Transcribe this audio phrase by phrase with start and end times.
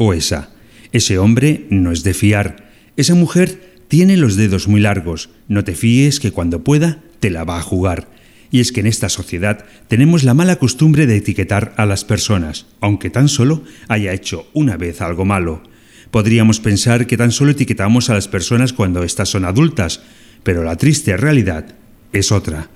[0.00, 0.48] o esa.
[0.92, 2.70] Ese hombre no es de fiar.
[2.96, 5.28] Esa mujer tiene los dedos muy largos.
[5.46, 8.08] No te fíes que cuando pueda te la va a jugar.
[8.50, 12.66] Y es que en esta sociedad tenemos la mala costumbre de etiquetar a las personas,
[12.80, 15.62] aunque tan solo haya hecho una vez algo malo.
[16.10, 20.00] Podríamos pensar que tan solo etiquetamos a las personas cuando éstas son adultas,
[20.42, 21.76] pero la triste realidad
[22.14, 22.70] es otra.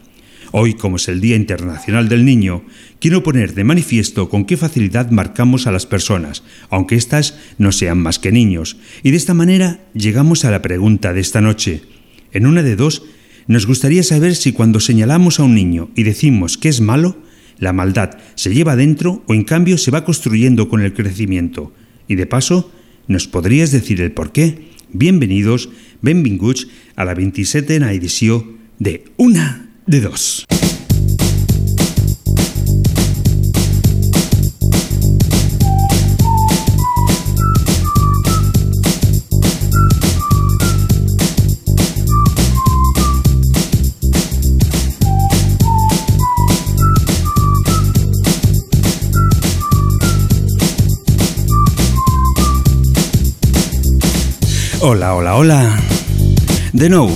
[0.57, 2.63] Hoy, como es el Día Internacional del Niño,
[3.01, 7.99] quiero poner de manifiesto con qué facilidad marcamos a las personas, aunque éstas no sean
[7.99, 8.77] más que niños.
[9.03, 11.83] Y de esta manera llegamos a la pregunta de esta noche.
[12.31, 13.03] En una de dos,
[13.49, 17.17] nos gustaría saber si cuando señalamos a un niño y decimos que es malo,
[17.59, 21.73] la maldad se lleva dentro o en cambio se va construyendo con el crecimiento.
[22.07, 22.70] Y de paso,
[23.09, 24.69] ¿nos podrías decir el por qué?
[24.93, 25.69] Bienvenidos,
[26.01, 30.46] benvinguts a la 27a edició de Una de Dos.
[54.80, 55.80] Hola, hola, hola.
[56.72, 57.08] De nou,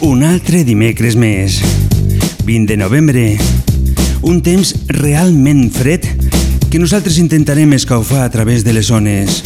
[0.00, 1.83] un altre dimecres més.
[2.44, 3.38] 20 de novembre.
[4.22, 6.04] Un temps realment fred
[6.70, 9.42] que nosaltres intentarem escaufar a través de les zones.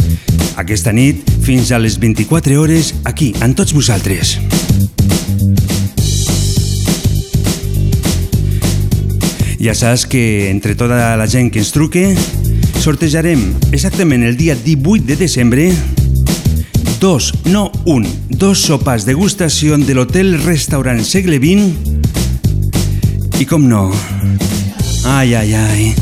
[0.59, 4.37] Aquesta nit, fins a les 24 hores, aquí, amb tots vosaltres.
[9.58, 12.10] Ja saps que entre tota la gent que ens truque,
[12.78, 13.42] sortejarem
[13.72, 15.70] exactament el dia 18 de desembre
[17.00, 21.97] dos, no un, dos sopars degustació de l'hotel restaurant segle XX
[23.38, 23.93] i com no,
[25.06, 25.94] ai, ai, ai,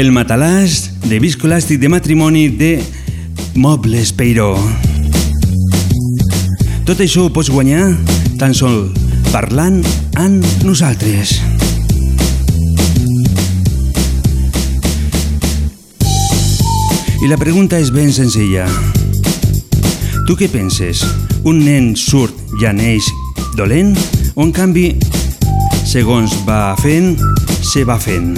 [0.00, 2.70] el matalàs de viscolàstic de matrimoni de
[3.54, 4.56] Mobles Peiró.
[6.88, 7.92] Tot això ho pots guanyar
[8.40, 8.88] tan sol
[9.30, 9.78] parlant
[10.18, 11.36] amb nosaltres.
[17.22, 18.66] I la pregunta és ben senzilla.
[20.26, 21.06] Tu què penses?
[21.46, 23.06] Un nen surt ja neix
[23.54, 23.94] dolent?
[24.34, 24.92] O en canvi,
[25.88, 27.14] segons va fent,
[27.64, 28.34] se va fent?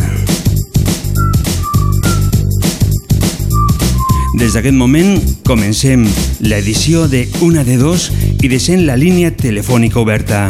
[4.38, 5.19] Des d'aquest moment
[5.49, 6.05] comencem
[6.47, 8.06] l'edició de Una de Dos
[8.39, 10.44] i deixem la línia telefònica oberta.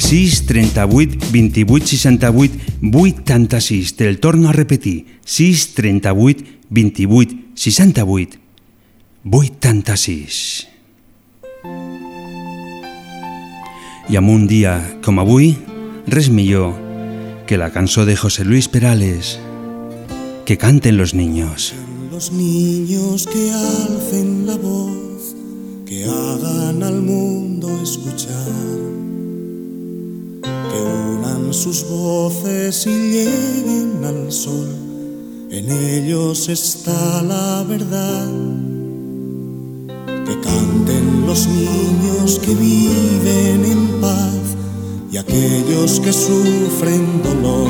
[0.00, 3.94] 6 38 28 68 86.
[4.00, 5.04] Te'l torno a repetir.
[5.28, 8.40] 6 38 28 68
[9.28, 10.71] 86.
[14.10, 15.54] I amb un dia com avui,
[16.10, 16.28] res
[17.46, 19.38] que la cançó de José Luis Perales,
[20.44, 21.74] que canten los niños.
[22.10, 25.36] Los niños que alcen la voz,
[25.86, 28.52] que hagan al mundo escuchar,
[30.42, 34.68] que unan sus voces y lleguen al sol,
[35.50, 38.61] en ellos está la verdad.
[40.32, 44.56] Que canten los niños que viven en paz
[45.10, 47.68] y aquellos que sufren dolor.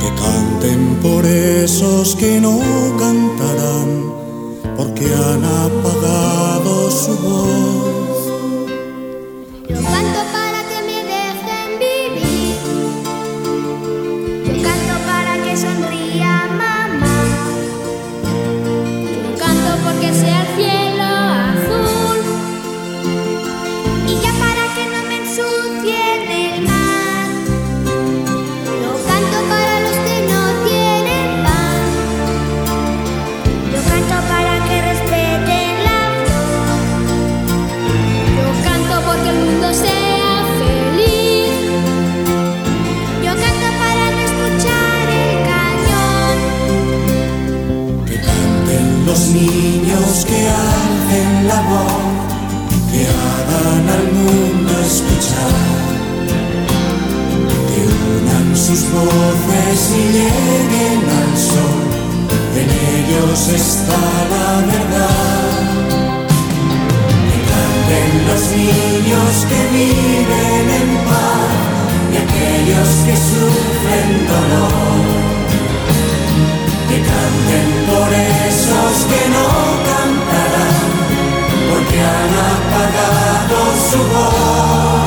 [0.00, 2.58] Que canten por esos que no
[2.98, 4.10] cantarán
[4.74, 7.97] porque han apagado su voz.
[58.68, 61.88] Sus voces y lleguen al sol,
[62.54, 64.00] en ellos está
[64.34, 65.56] la verdad.
[67.30, 71.56] Que canten los niños que viven en paz
[72.12, 75.02] y aquellos que sufren dolor.
[76.90, 79.48] Que canten por esos que no
[79.88, 80.88] cantarán,
[81.70, 83.58] porque han apagado
[83.90, 84.97] su voz.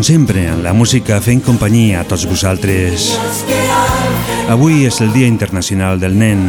[0.00, 3.10] Com sempre, la música fent companyia a tots vosaltres.
[4.48, 6.40] Avui és el Dia Internacional del Nen.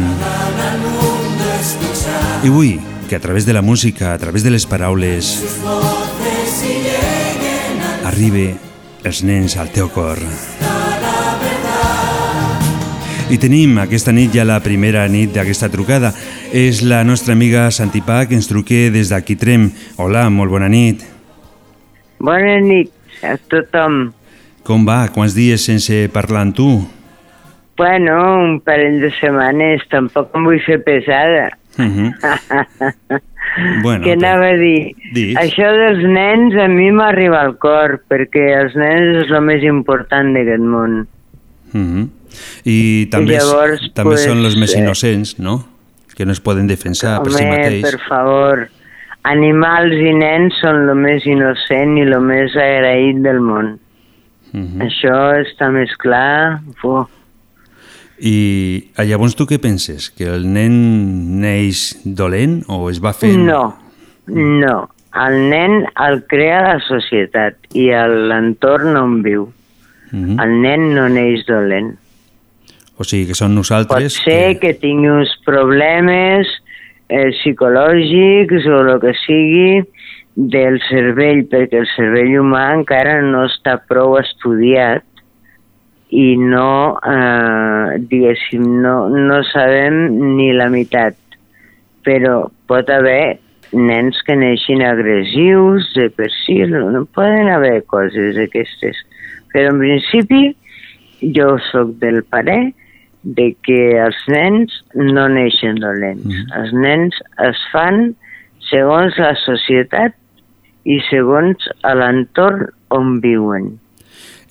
[2.48, 2.78] I vull
[3.10, 5.34] que a través de la música, a través de les paraules,
[8.08, 8.46] arribi
[9.04, 10.24] els nens al teu cor.
[13.28, 16.14] I tenim aquesta nit ja la primera nit d'aquesta trucada.
[16.56, 19.68] És la nostra amiga Santipà que ens truque des d'aquí Trem.
[20.00, 21.04] Hola, molt bona nit.
[22.16, 24.12] Bona nit a tothom.
[24.66, 25.08] Com va?
[25.14, 26.68] Quants dies sense parlar amb tu?
[27.76, 31.50] Bueno, un parell de setmanes, tampoc em vull fer pesada.
[31.78, 33.20] Uh -huh.
[33.82, 34.94] bueno, Què anava a dir?
[35.14, 35.36] Digues.
[35.40, 40.34] Això dels nens a mi m'arriba al cor, perquè els nens és el més important
[40.34, 41.06] d'aquest món.
[41.72, 42.08] Uh -huh.
[42.64, 45.64] I també, llavors, també pues, són els més eh, innocents, no?
[46.16, 47.82] Que no es poden defensar per si Home, mateix.
[47.82, 48.68] per favor,
[49.28, 53.78] animals i nens són el més innocent i el més agraït del món.
[54.52, 54.86] Uh -huh.
[54.86, 56.60] Això està més clar.
[56.82, 57.08] Uf.
[58.22, 60.10] I ah, llavors tu què penses?
[60.10, 63.46] Que el nen neix dolent o es va fent...
[63.46, 63.74] No,
[64.26, 64.88] no.
[65.12, 67.90] El nen el crea la societat i
[68.28, 69.42] l'entorn on viu.
[70.12, 70.42] Uh -huh.
[70.44, 71.98] El nen no neix dolent.
[72.96, 74.12] O sigui, que són Pot nosaltres...
[74.24, 76.46] ser que tingui uns problemes
[77.12, 79.82] eh, psicològics o el que sigui
[80.34, 85.04] del cervell, perquè el cervell humà encara no està prou estudiat
[86.12, 90.02] i no, eh, diguéssim, no, no sabem
[90.36, 91.16] ni la meitat.
[92.02, 93.38] Però pot haver
[93.72, 98.98] nens que neixin agressius de per si, no, poden haver coses aquestes.
[99.52, 100.44] Però en principi
[101.36, 102.72] jo sóc del parer
[103.22, 106.26] de que els nens no neixen dolents.
[106.26, 106.50] Mhm.
[106.58, 108.14] Els nens es fan
[108.70, 110.14] segons la societat
[110.84, 113.78] i segons l'entorn on viuen.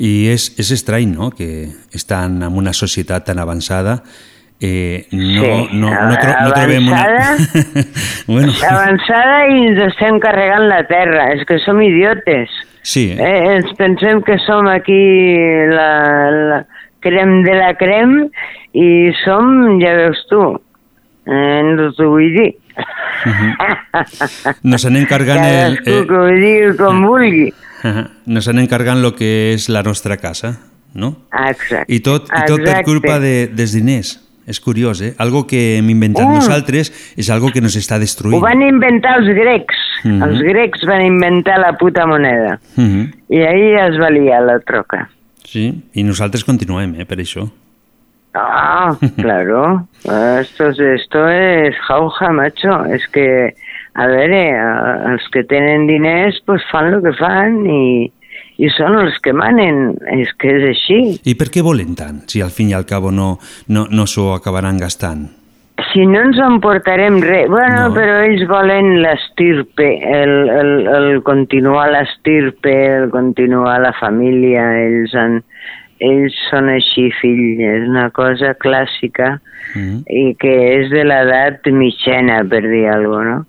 [0.01, 4.01] I és, és estrany, no?, que estan en una societat tan avançada
[4.61, 7.37] eh, no, Sí, no, no, tro no trobem una...
[8.27, 11.31] bueno, Avançada i ens estem carregant la terra.
[11.35, 12.49] És que som idiotes.
[12.81, 15.01] sí, Eh, ens pensem que som aquí
[15.69, 15.89] la,
[16.31, 16.59] la
[17.01, 18.17] crem de la crem
[18.73, 20.41] i som, ja veus tu,
[21.27, 22.51] eh, no t'ho vull dir.
[24.63, 25.77] nos anem cargant el...
[25.83, 27.47] Cadascú que ho digui com vulgui.
[27.83, 30.55] eh, nos anem cargant el que és la nostra casa,
[30.93, 31.15] no?
[31.33, 31.85] Exacte.
[31.93, 32.87] I tot, i tot per Exacte.
[32.89, 34.17] culpa de, dels diners.
[34.51, 35.11] És curiós, eh?
[35.21, 36.33] Algo que hem inventat Mm.
[36.41, 38.35] nosaltres és algo que nos està destruint.
[38.35, 39.77] Ho van inventar els grecs.
[40.03, 40.23] Mhm.
[40.25, 42.57] Els grecs van inventar la puta moneda.
[42.75, 43.11] Mhm.
[43.29, 45.07] I ahí es valia la troca.
[45.51, 45.65] Sí,
[45.99, 47.43] i nosaltres continuem, eh, per això.
[48.33, 49.87] Ah, claro.
[50.39, 52.85] Esto, es- esto es jauja, macho.
[52.85, 53.53] Es que,
[53.95, 58.07] a veure, eh, els que tenen diners pues fan el que fan i,
[58.63, 59.97] i són els que manen.
[60.15, 61.01] És que és així.
[61.27, 63.33] I per què volen tant, si al fin i al cabo no,
[63.67, 65.27] no, no s'ho acabaran gastant?
[65.89, 67.47] Si no ens emportarem res...
[67.49, 67.93] Bueno, No.
[67.95, 74.65] però ells volen l'estirpe, el, el, el continuar l'estirpe, el continuar la família.
[74.83, 75.39] Ells, han,
[76.03, 77.61] ells són així, fill.
[77.61, 79.39] És una cosa clàssica
[79.75, 80.01] Mhm.
[80.09, 83.45] i que és de l'edat mitjana, per dir alguna cosa, no?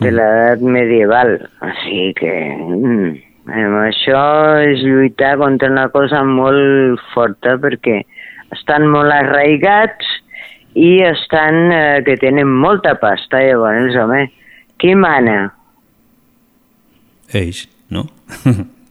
[0.00, 1.34] De l'edat medieval.
[1.82, 2.32] Sigui que...
[2.64, 3.10] Mm,
[3.84, 4.22] això
[4.64, 8.00] és lluitar contra una cosa molt forta perquè
[8.56, 10.06] estan molt arraigats
[10.74, 14.24] i estan eh, que tenen molta pasta, llavors, home,
[14.78, 15.52] qui mana?
[17.32, 18.06] Ells, no?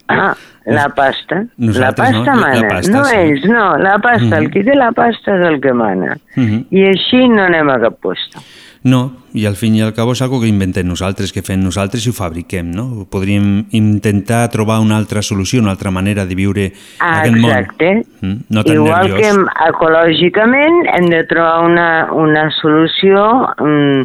[0.08, 0.34] Ah,
[0.66, 1.36] la pasta.
[1.36, 2.68] la Nosaltres no, pasta la- la mana.
[2.70, 3.16] pasta, no sí.
[3.16, 4.38] ells, no, la pasta.
[4.38, 6.18] El qui té la pasta és el que mana.
[6.36, 6.66] Mhm.
[6.72, 8.42] I així no anem a cap puesto.
[8.84, 12.04] No, i al fin i al cabo és algo que inventem nosaltres, que fem nosaltres
[12.06, 13.06] i ho fabriquem, no?
[13.10, 16.66] Podríem intentar trobar una altra solució, una altra manera de viure
[17.00, 17.50] Ah, aquest món.
[17.52, 18.04] exacte.
[18.22, 19.22] Mm, No tan Igual nerviós.
[19.22, 23.24] que ecològicament hem de trobar una, una solució
[23.58, 24.04] mm,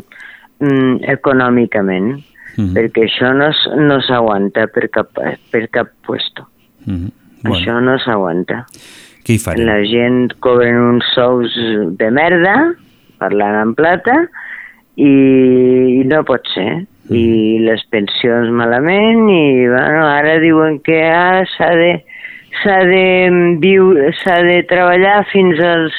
[0.61, 2.23] mm, econòmicament,
[2.57, 2.73] Mhm.
[2.75, 3.51] perquè això no,
[3.83, 5.09] no s'aguanta per, cap,
[5.51, 6.47] per cap puesto.
[6.87, 7.11] Mhm.
[7.45, 8.65] Això Bueno, no s'aguanta.
[9.25, 9.67] què hi farem?
[9.67, 11.53] La gent cobren uns sous
[11.99, 12.75] de merda,
[13.19, 14.29] parlant en plata,
[14.99, 15.12] i,
[16.00, 16.85] i no pot ser.
[17.09, 17.25] I
[17.64, 21.93] les pensions malament, i bueno, ara diuen que ara s'ha de
[22.59, 23.07] s'ha de
[23.62, 25.97] viure, s'ha de treballar fins als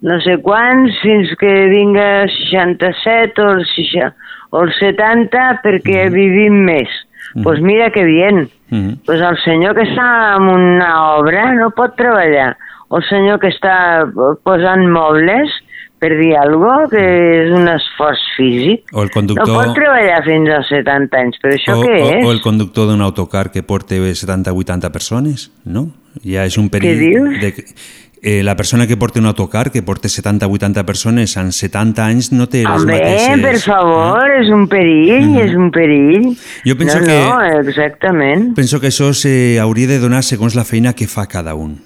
[0.00, 6.62] no sé quants, fins que vinga 67 o els, 60, o els 70 perquè vivim
[6.68, 6.92] més.
[7.34, 8.48] Doncs pues mira que bien.
[8.70, 9.00] Mhm.
[9.06, 12.56] Pues el senyor que està en una obra no pot treballar.
[12.88, 14.06] O el senyor que està
[14.44, 15.50] posant mobles,
[15.98, 17.04] per dir alguna cosa, que
[17.42, 18.90] és un esforç físic.
[18.94, 19.48] O el conductor...
[19.50, 22.26] No pot treballar fins als 70 anys, però això o, què o, és?
[22.26, 25.88] o el conductor d'un autocar que porta 70-80 persones, no?
[26.24, 27.02] Ja és un perill...
[27.02, 27.40] dius?
[27.42, 27.52] De,
[28.22, 32.48] eh, la persona que porta un autocar, que porta 70-80 persones en 70 anys, no
[32.50, 33.42] té les Home, mateixes...
[33.42, 36.30] per favor, és un perill, és un perill.
[36.66, 38.52] Jo penso no, que- No, exactament.
[38.58, 41.78] Penso que això s'hauria de donar segons la feina que fa cada un.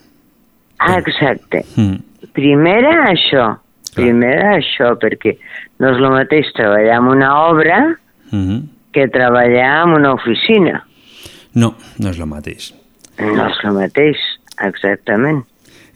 [0.82, 1.64] Ah, exacte.
[1.76, 2.00] Mm.
[2.32, 3.61] Primera, això.
[3.94, 5.36] Primera, això, perquè
[5.78, 7.98] no és el mateix treballar en una obra
[8.32, 8.62] Mhm.
[8.92, 10.84] que treballar en una oficina.
[11.54, 12.72] No, no és el mateix.
[13.20, 14.16] No és el mateix,
[14.66, 15.44] exactament.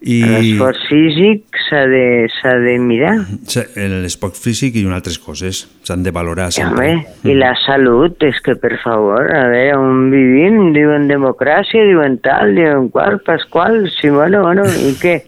[0.07, 2.29] I L'esforç físic s'ha de,
[2.61, 3.15] de mirar.
[3.49, 6.93] se- l'esport físic i unes altres coses s'han de valorar sempre.
[6.93, 12.19] home, I la salut, és que per favor, a veure on vivim, diuen democràcia, diuen
[12.19, 15.23] tal, diuen qual, pasqual, sí, bueno, bueno, i què?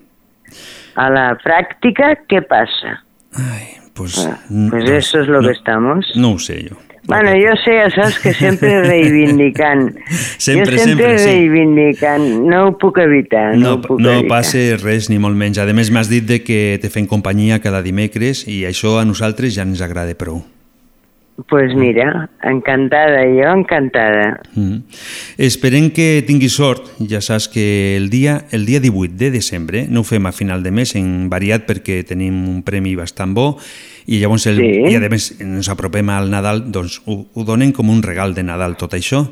[0.98, 2.96] A la pràctica, què passa?
[3.38, 4.38] Ai, pues, Ah,
[4.70, 6.06] pues eso es lo que estamos.
[6.16, 6.76] No ho sé jo.
[7.08, 9.94] Bueno, jo sé, ja saps que sempre reivindicant.
[10.36, 11.30] Sempre, jo sempre, sempre, sí.
[11.30, 12.26] reivindicant.
[12.50, 14.28] No ho puc evitar, no, No, ho puc no evitar.
[14.28, 15.56] passa res ni molt menys.
[15.62, 19.54] A més, m'has dit de que te fem companyia cada dimecres i això a nosaltres
[19.56, 20.42] ja ens agrada prou.
[21.46, 24.40] Pues mira, encantada, jo encantada.
[24.54, 24.78] Mm.
[25.38, 26.88] Esperem que tinguis sort.
[27.08, 30.62] Ja saps que el dia, el dia 18 de desembre, no ho fem a final
[30.64, 33.56] de mes, en variat perquè tenim un premi bastant bo
[34.06, 34.90] i llavors el, Sí.
[34.90, 38.42] i a més ens apropem al Nadal, doncs ho, ho donen com un regal de
[38.42, 39.24] Nadal tot això.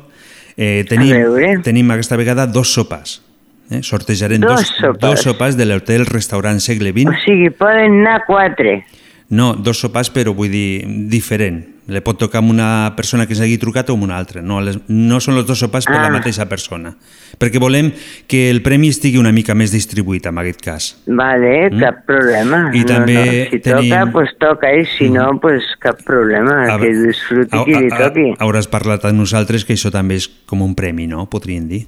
[0.55, 3.21] Eh, tenim, tenim aquesta vegada dos sopars.
[3.69, 3.81] Eh?
[3.83, 4.99] Sortejarem Dos dos, sopars.
[5.01, 7.23] dos sopars de l'hotel restaurant segle O XX.
[7.25, 8.85] sigui, poden anar quatre.
[9.29, 11.65] No, dos sopars, però vull dir diferent.
[11.87, 14.41] Le pot tocar amb una persona que s'hagi trucat o amb una altra.
[14.41, 16.11] No, les, no són els dos sopars per la Ah.
[16.11, 16.95] mateixa persona.
[17.39, 17.93] Perquè volem
[18.27, 20.87] que el premi estigui una mica més distribuït, en aquest cas.
[21.07, 22.69] Vale, cap problema.
[22.69, 22.75] Mm.
[22.75, 23.49] I també no, no.
[23.51, 26.73] Si tenim- toca, pues toca, i si no, pues cap problema.
[26.75, 28.33] A- que disfruti a- qui li a- a- toqui.
[28.37, 31.29] Hauràs parlat amb nosaltres que això també és com un premi, no?
[31.29, 31.87] Podríem dir.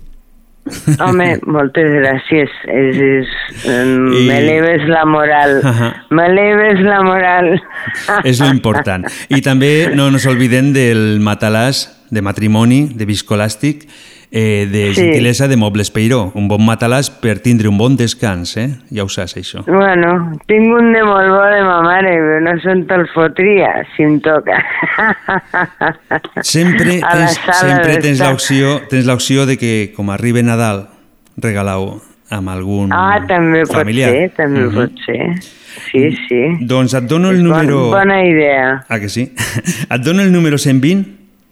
[0.99, 2.53] Home, moltes gràcies.
[2.67, 3.31] És, és,
[3.65, 5.59] I- M'eleves la moral.
[5.63, 5.91] Ahà.
[6.09, 7.51] M'eleves la moral.
[8.23, 9.05] és lo important.
[9.29, 13.83] I també no ens oblidem del matalàs de matrimoni, de viscolàstic,
[14.31, 15.01] eh, de Sí.
[15.01, 16.31] gentilesa de Mobles Peiró.
[16.36, 18.69] Un bon matalàs per tindre un bon descans, eh?
[18.93, 19.63] Ja ho saps, això.
[19.65, 24.03] Bueno, tinc un de molt bo de ma mare, però no se'n te'l fotria, si
[24.03, 24.59] em toca.
[26.41, 30.88] Sempre tens, sempre tens l'opció tens l'opció de que, com arriba Nadal,
[31.38, 34.12] regalau amb algun Ah, també pot familiar.
[34.12, 34.75] ser, també Mhm.
[34.75, 35.29] pot ser.
[35.91, 36.41] Sí, sí.
[36.62, 37.89] Doncs et dono el número...
[37.89, 38.83] Bon, bona idea.
[38.89, 39.31] Ah, que sí?
[39.89, 41.05] Et dono el número 120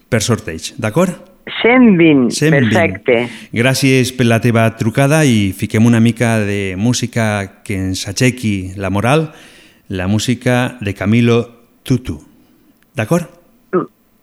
[0.09, 1.13] per sorteig, d'acord?
[1.61, 2.51] 120, 120.
[2.69, 3.29] perfecte.
[3.53, 8.89] Gràcies per la teva trucada i fiquem una mica de música que ens aixequi la
[8.89, 9.31] moral,
[9.89, 11.39] la música de Camilo
[11.83, 12.19] Tutu.
[12.95, 13.33] D'acord?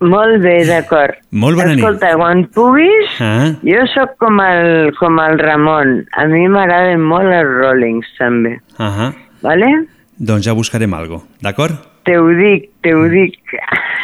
[0.05, 1.15] Molt bé, d'acord.
[1.31, 1.79] Molt bona nit.
[1.81, 3.55] Escolta, quan puguis, Ah.
[3.63, 6.05] jo sóc com el, com el Ramon.
[6.13, 8.59] A mi m'agraden molt els Rollings, també.
[8.77, 9.15] Ahà.
[9.41, 9.71] Vale?
[10.19, 11.79] Doncs ja buscarem algo, d'acord?
[12.05, 13.39] Te ho dic, te ho dic.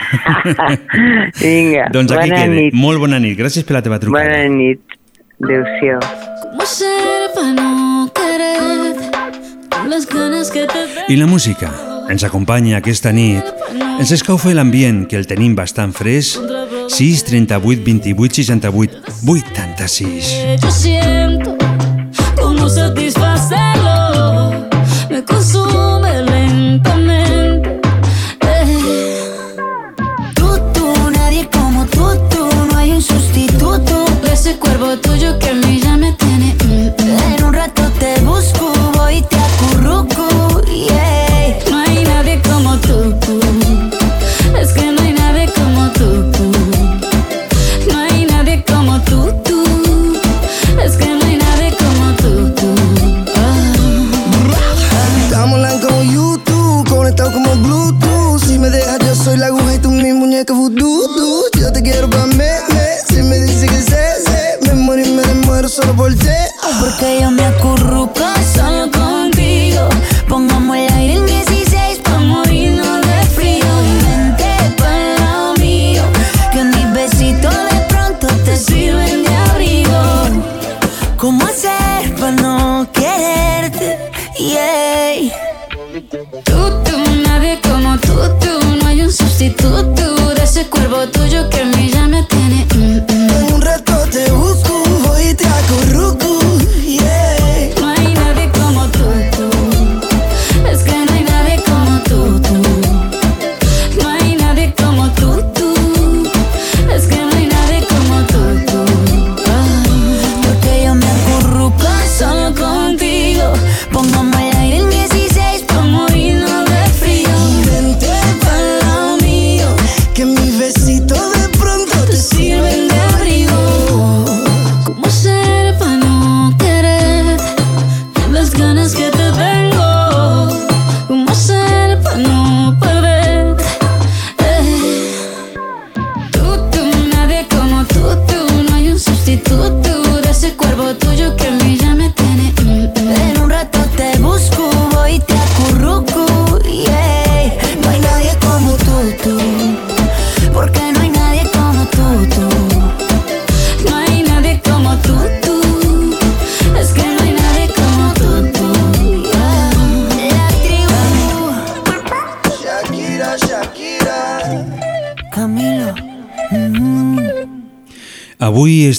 [1.43, 2.55] Vinga, Doncs aquí bona queda.
[2.55, 2.75] nit.
[2.75, 3.37] Molt bona nit.
[3.39, 4.25] Gràcies per la teva trucada.
[4.25, 4.81] Bona nit.
[5.41, 6.01] Adéu-siau.
[11.09, 11.71] I la música
[12.11, 13.45] ens acompanya aquesta nit.
[14.01, 16.41] Ens escaufa l'ambient, que el tenim bastant fresc.
[16.91, 20.31] 6 38 28 68 86.
[20.63, 21.57] Yo siento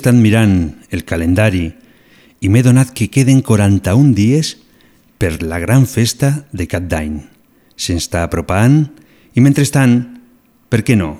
[0.01, 1.67] estan mirant el calendari
[2.41, 4.55] i m'he donat que queden 41 dies
[5.21, 7.19] per la gran festa de Cap d'Any.
[7.77, 8.79] S'està apropant
[9.37, 9.93] i mentrestant,
[10.73, 11.11] per què no,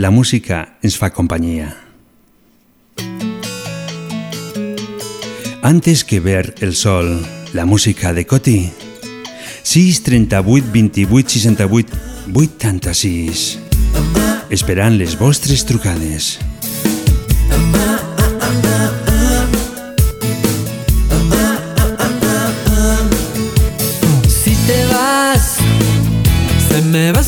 [0.00, 1.74] la música ens fa companyia.
[5.60, 7.18] Antes que ver el sol,
[7.52, 8.70] la música de Coti.
[9.62, 12.00] 6, 38, 28, 68,
[12.32, 13.44] 86.
[14.48, 16.38] Esperant les vostres trucades.
[24.28, 25.56] Si te vas,
[26.68, 27.22] se me va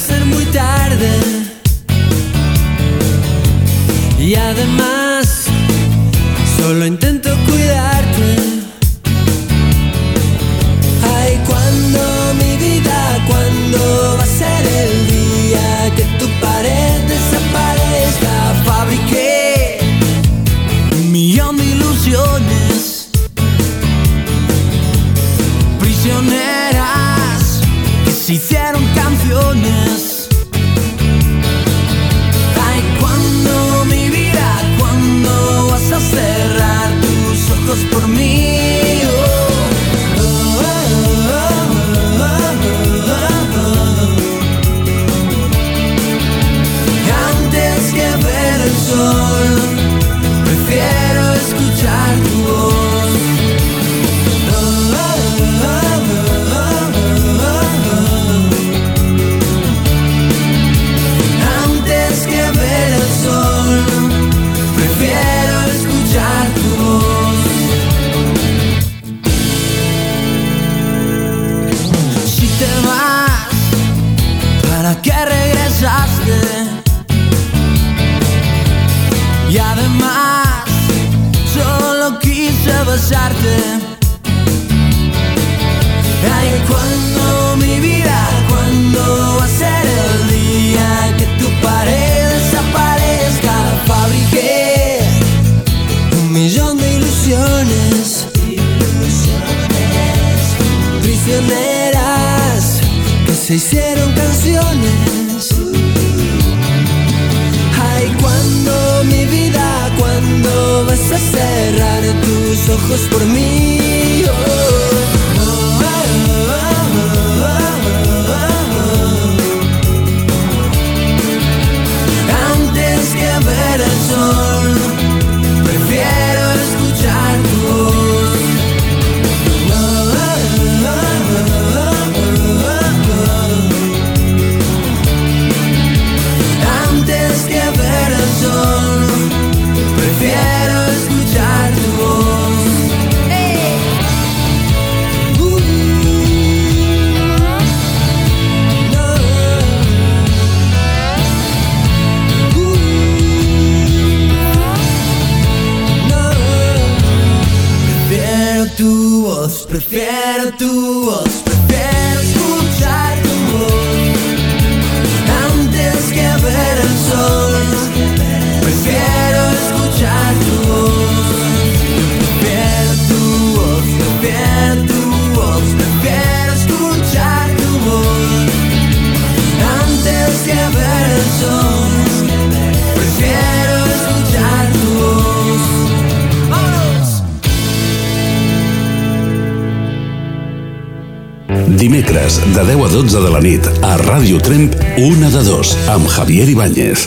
[192.94, 194.70] 12 de la nit, a Ràdio Tremp,
[195.02, 197.00] una de dos, amb Javier Ibáñez.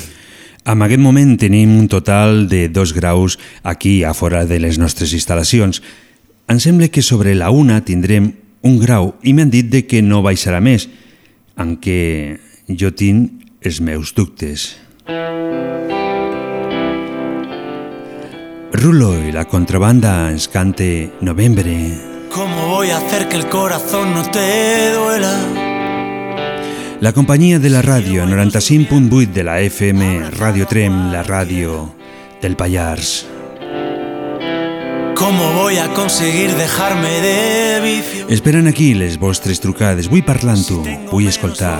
[0.67, 5.13] En aquest moment tenim un total de dos graus aquí a fora de les nostres
[5.15, 5.79] instal·lacions.
[6.51, 8.33] Em sembla que sobre la una tindrem
[8.67, 10.89] un grau i m'han dit de que no baixarà més,
[11.55, 12.35] en què
[12.67, 14.73] jo tinc els meus dubtes.
[18.75, 21.79] Rulo i la contrabanda ens cante Novembre.
[22.35, 25.66] ¿Cómo voy a hacer que el corazón no te duela?
[26.99, 31.91] La companyia de la ràdio 95.8 de la FM, Ràdio Trem, la ràdio
[32.41, 33.27] del Pallars.
[35.13, 38.25] ¿Cómo voy a conseguir dejarme de vicio?
[38.29, 40.09] Esperen aquí les vostres trucades.
[40.09, 40.81] Vull parlar-t'ho,
[41.11, 41.77] vull escoltar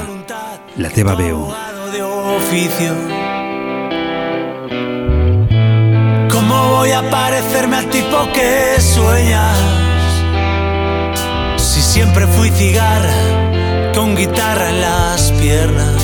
[0.77, 1.49] la teva veu.
[1.49, 2.01] Abogado de
[2.37, 2.93] oficio.
[6.29, 9.57] ¿Cómo voy a parecerme al tipo que sueñas?
[11.57, 13.36] Si siempre fui cigarra
[14.07, 16.01] con guitarra en las piernas.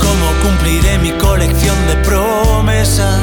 [0.00, 3.20] ¿Cómo cumpliré mi colección de promesas?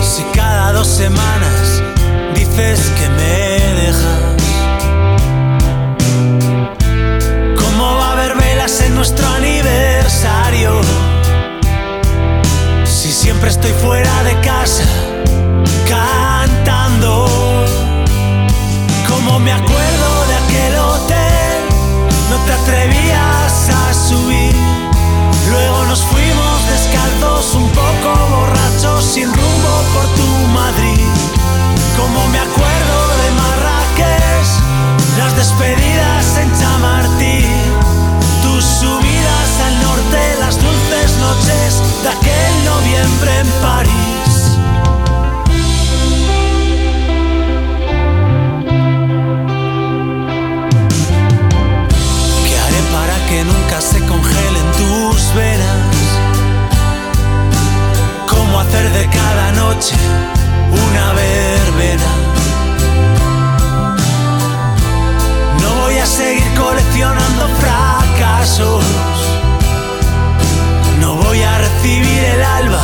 [0.00, 1.82] Si cada dos semanas
[2.34, 4.36] dices que me dejas.
[7.56, 10.80] ¿Cómo va a haber velas en nuestro aniversario?
[12.84, 14.84] Si siempre estoy fuera de casa
[15.88, 16.17] cantando.
[19.28, 21.68] Como me acuerdo de aquel hotel,
[22.30, 24.56] no te atrevías a subir.
[25.50, 31.04] Luego nos fuimos descalzos, un poco borrachos, sin rumbo por tu Madrid.
[31.98, 34.48] Como me acuerdo de Marrakech,
[35.18, 37.74] las despedidas en Chamartín,
[38.42, 44.27] tus subidas al norte, las dulces noches de aquel noviembre en París.
[58.78, 59.94] Hacer de cada noche
[60.70, 62.10] una verbena?
[65.62, 68.84] No voy a seguir coleccionando fracasos.
[71.00, 72.82] No voy a recibir el alba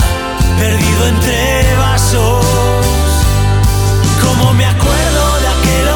[0.58, 2.44] perdido entre vasos.
[4.22, 5.88] Como me acuerdo de aquel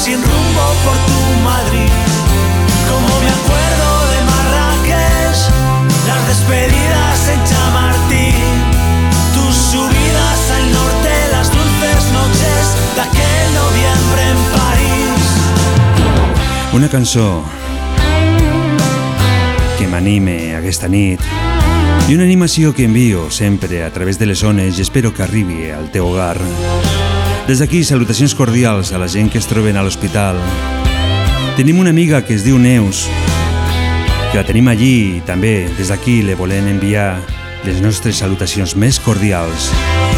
[0.00, 1.92] sin rumbo por tu Madrid.
[2.88, 5.38] Como me acuerdo de Marrakech,
[6.08, 8.56] las despedidas en Chamartín,
[9.34, 12.62] tus subidas al norte, las dulces noches
[12.94, 15.20] de aquel noviembre en París.
[16.72, 17.44] Una cançó
[19.76, 21.20] que m'anime aquesta nit
[22.08, 25.70] i una animació que envio sempre a través de les ones i espero que arribi
[25.70, 26.40] al teu hogar.
[27.50, 30.36] Des d'aquí, salutacions cordials a la gent que es troben a l'hospital.
[31.56, 33.08] Tenim una amiga que es diu Neus,
[34.30, 37.16] que la tenim allí i també des d'aquí le volem enviar
[37.66, 39.66] les nostres salutacions més cordials.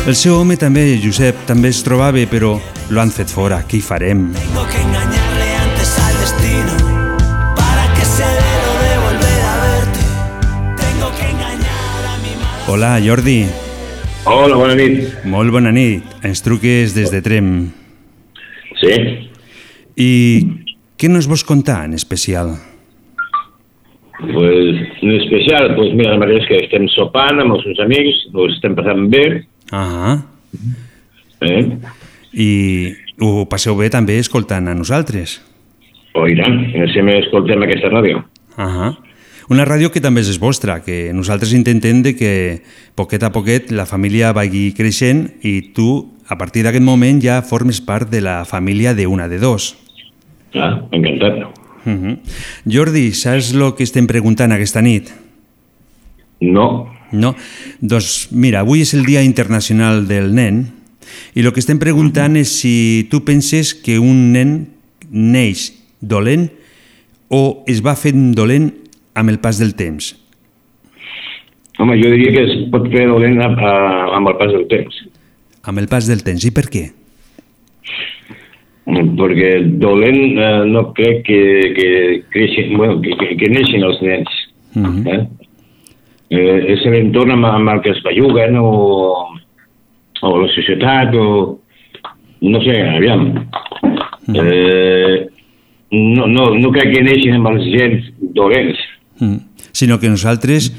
[0.05, 2.59] El seu home també, Josep, també es trobava, però
[2.93, 3.63] lo han fet fora.
[3.65, 4.29] Què hi farem?
[4.37, 6.79] Tengo que engañarle antes al destino
[7.57, 10.07] para que se dé lo de volver a verte.
[10.85, 12.65] Tengo que engañar a mi madre.
[12.69, 13.47] Hola, Jordi.
[14.25, 15.03] Hola, bona nit.
[15.29, 16.05] Molt bona nit.
[16.27, 17.49] Ens truques des de Trem.
[18.81, 18.95] Sí?
[19.99, 20.11] I
[20.99, 22.55] què nos vols contar en especial?
[24.23, 28.47] Pues, en especial, pues mira, la mateix que estem sopant amb els meus amics, ho
[28.53, 29.25] estem passant bé,
[29.73, 30.19] Ah,
[31.41, 31.63] eh?
[32.33, 32.93] i
[33.25, 35.41] ho passeu bé també escoltant a nosaltres.
[36.15, 36.45] Oirà,
[36.93, 38.21] sempre escoltem aquesta ràdio.
[38.61, 38.93] Ah,
[39.53, 42.33] una ràdio que també és vostra, que nosaltres intentem de que
[42.99, 47.83] poquet a poquet la família vagi creixent i tu, a partir d'aquest moment, ja formes
[47.85, 49.77] part de la família de una de dos.
[50.55, 51.45] Ah, encantat.
[51.85, 52.19] Uh -huh.
[52.65, 55.11] Jordi, saps el que estem preguntant aquesta nit?
[56.41, 57.37] No, No?
[57.81, 60.65] Doncs mira, avui és el Dia Internacional del Nen
[61.37, 64.55] i el que estem preguntant és si tu penses que un nen
[65.13, 65.69] neix
[66.01, 66.49] dolent
[67.29, 68.71] o es va fent dolent
[69.15, 70.15] amb el pas del temps.
[71.79, 73.73] home, jo diria que es pot fer dolent a, a,
[74.17, 75.03] amb el pas del temps,
[75.63, 76.43] Amb el pas del temps.
[76.43, 76.89] I per què?
[78.83, 81.41] perquè dolent eh, no crec que,
[81.77, 81.91] que,
[82.35, 84.29] creixin, bueno, que, que, que neixin els nens.
[84.75, 85.13] Uh -huh.
[85.15, 85.23] Eh?
[86.31, 89.29] Eh, és l'entorn amb, amb el que es belluguen o,
[90.23, 91.59] o la societat o...
[92.41, 93.49] No sé, aviam.
[94.35, 95.27] Eh,
[95.93, 98.79] no, no, no crec que neixin amb els gens dolents.
[99.23, 99.39] Mm.
[99.73, 100.73] Sinó que nosaltres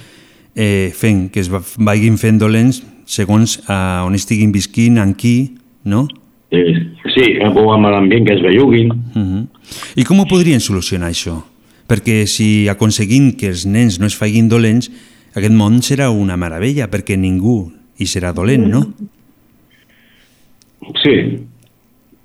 [0.56, 5.56] eh, fent, que es va- vagin fent dolents segons a on estiguin visquint, en qui,
[5.88, 6.08] no?
[6.52, 6.76] Eh,
[7.16, 8.92] sí, o amb l'ambient que es belluguin.
[8.92, 9.48] Uh -huh.
[9.96, 11.42] I com ho podrien solucionar això?
[11.88, 14.92] Perquè si aconseguim que els nens no es facin dolents,
[15.36, 18.94] aquest món serà una meravella, perquè ningú hi serà dolent, no?
[21.04, 21.40] Sí,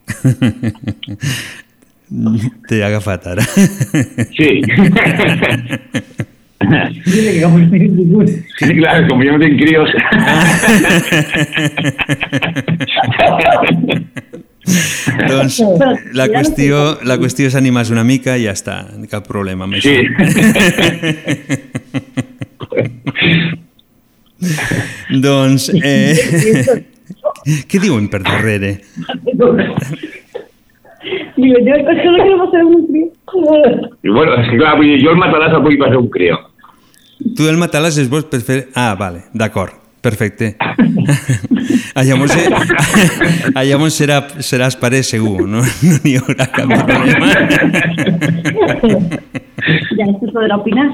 [2.69, 3.45] T'he agafat ara.
[4.37, 4.63] sí.
[8.59, 9.91] Sí, claro, como yo no tengo críos.
[15.29, 15.63] doncs
[16.13, 18.77] la qüestió, la qüestió és animar una mica i ja està,
[19.11, 19.89] cap problema amb això.
[19.89, 20.03] Sí.
[25.25, 26.15] doncs, eh,
[27.71, 28.71] què diuen per darrere?
[31.37, 33.09] Digo, yo solo quiero pasar un frío.
[34.03, 36.09] I bueno, és que clar, vull dir, jo el mataràs el vull per ser un
[36.13, 36.39] crio.
[37.37, 38.59] Tu el matalàs es vols per fer...
[38.75, 40.57] Ah, vale, d'acord, perfecte.
[41.99, 42.49] Ah, llavors, eh,
[43.55, 47.31] ah, llavors serà, seràs pare segur, no no n'hi haurà cap problema.
[49.99, 50.87] Ya, esto podrá opinar.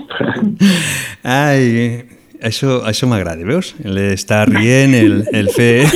[1.22, 2.04] Ai,
[2.44, 3.74] això, això m'agrada, veus?
[3.84, 5.86] L'estar rient, el, el fer...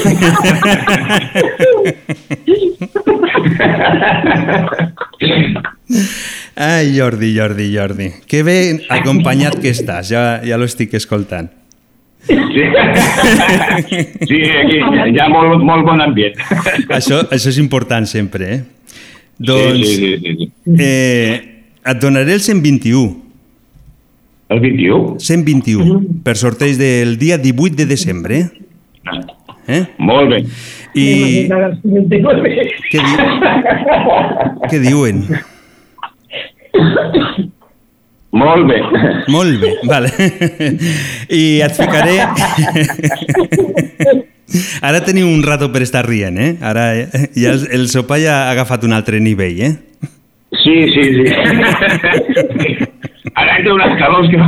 [6.56, 8.08] Ai, Jordi, Jordi, Jordi.
[8.26, 8.58] Que bé
[8.92, 11.50] acompanyat que estàs, ja, ja lo estic escoltant.
[12.28, 12.34] Sí,
[14.28, 14.80] sí aquí
[15.14, 16.36] hi ha molt, molt bon ambient.
[16.92, 18.60] Això, això és important sempre, eh?
[19.38, 20.74] Doncs, Sí, sí, sí, sí.
[20.82, 23.27] eh, et donaré el 121.
[24.48, 25.18] El 21?
[25.20, 28.38] 121, per sorteig del dia 18 de desembre.
[29.68, 29.82] Eh?
[30.00, 30.38] Molt bé.
[30.96, 31.48] I
[32.88, 33.12] què, di
[34.70, 35.20] què diuen?
[38.32, 38.78] Molt bé.
[39.28, 40.08] Molt bé, vale.
[41.28, 42.16] I et ficaré...
[44.80, 46.54] Ara teniu un rato per estar rient, eh?
[46.64, 49.74] Ara eh, ja el, el sopar ja ha agafat un altre nivell, eh?
[50.64, 51.26] Sí, sí, sí.
[53.98, 54.46] Calors que no...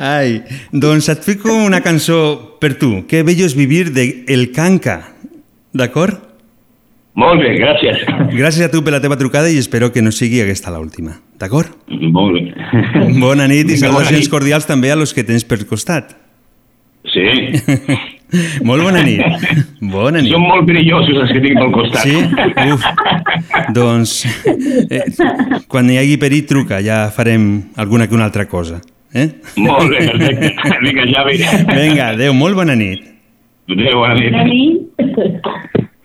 [0.00, 3.06] Ai, doncs et fico una cançó per tu.
[3.08, 5.00] Que bello és vivir de El Canca,
[5.72, 6.20] d'acord?
[7.16, 8.04] Molt bé, gràcies.
[8.32, 11.72] Gràcies a tu per la teva trucada i espero que no sigui aquesta l'última, d'acord?
[11.88, 12.42] Molt bé.
[13.20, 14.28] Bona nit i nit.
[14.32, 16.16] cordials també a los que tens per costat.
[17.12, 17.28] Sí.
[18.64, 19.20] Molt bona nit.
[19.92, 20.32] Bona nit.
[20.32, 22.02] Són molt perillosos els que tinc pel costat.
[22.06, 22.16] Sí?
[22.72, 22.86] Uf.
[23.76, 24.14] Doncs,
[24.88, 25.04] eh,
[25.68, 28.80] quan hi hagi perill, truca, ja farem alguna que una altra cosa.
[29.12, 29.28] Eh?
[29.60, 30.78] Molt bé, perfecte.
[30.86, 31.38] Vinga, ja ve.
[31.76, 33.04] Vinga, adeu, molt bona nit.
[33.68, 34.80] Adéu, bona nit.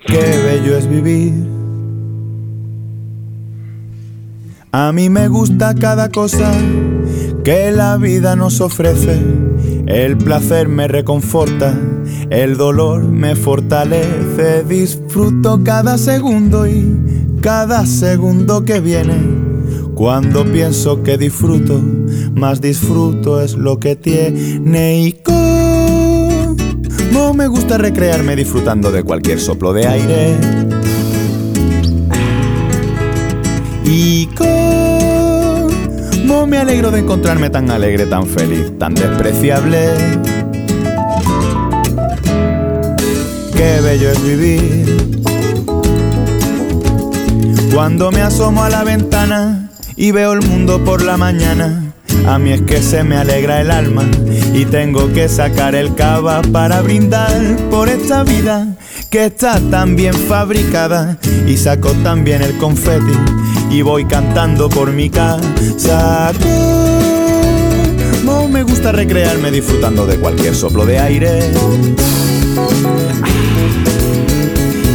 [0.07, 1.31] Qué bello es vivir.
[4.71, 6.51] A mí me gusta cada cosa
[7.43, 9.17] que la vida nos ofrece.
[9.87, 11.73] El placer me reconforta,
[12.29, 14.65] el dolor me fortalece.
[14.67, 16.93] Disfruto cada segundo y
[17.41, 19.15] cada segundo que viene.
[19.95, 21.81] Cuando pienso que disfruto,
[22.35, 24.99] más disfruto es lo que tiene.
[24.99, 26.43] Y como
[27.33, 30.35] me gusta recrearme disfrutando de cualquier soplo de aire.
[33.85, 34.27] Y
[36.45, 39.89] me alegro de encontrarme tan alegre, tan feliz, tan despreciable.
[43.55, 45.23] Qué bello es vivir.
[47.73, 51.93] Cuando me asomo a la ventana y veo el mundo por la mañana,
[52.27, 54.03] a mí es que se me alegra el alma
[54.53, 58.67] y tengo que sacar el cava para brindar por esta vida
[59.09, 63.13] que está tan bien fabricada y saco también el confeti
[63.69, 66.31] y voy cantando por mi casa.
[68.25, 71.51] Como me gusta recrearme disfrutando de cualquier soplo de aire.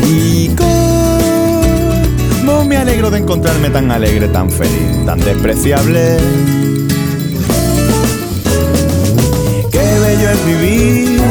[0.07, 0.51] Y
[2.67, 6.17] me alegro de encontrarme tan alegre, tan feliz, tan despreciable.
[9.71, 11.23] Qué bello es vivir,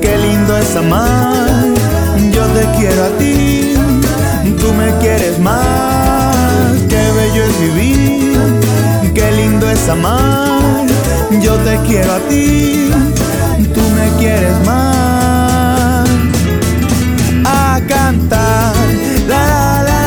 [0.00, 1.66] qué lindo es amar.
[2.32, 3.74] Yo te quiero a ti,
[4.60, 6.11] tú me quieres más.
[7.32, 8.60] Bello es vivir,
[9.14, 10.86] qué lindo es amar.
[11.40, 12.90] Yo te quiero a ti,
[13.72, 16.10] tú me quieres más.
[17.46, 18.74] A cantar,
[19.26, 20.00] la la la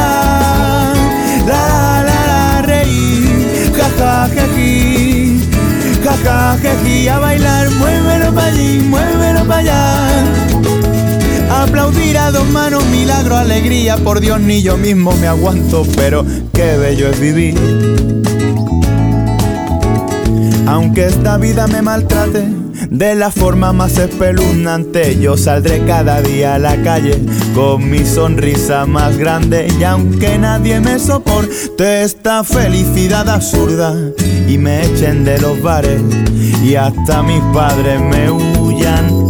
[1.47, 5.41] la la la, la reír, ja ja ja ji,
[6.03, 10.54] ja ja ja ji, a bailar, muévelo para allí, muévelo para allá.
[11.65, 16.23] Aplaudir a dos manos, milagro, alegría, por Dios ni yo mismo me aguanto, pero
[16.53, 17.55] qué bello es vivir.
[20.67, 22.45] Aunque esta vida me maltrate
[22.91, 27.19] de la forma más espeluznante, yo saldré cada día a la calle
[27.55, 29.67] con mi sonrisa más grande.
[29.79, 33.95] Y aunque nadie me soporte esta felicidad absurda
[34.47, 35.99] y me echen de los bares
[36.63, 39.24] y hasta mis padres me huyan,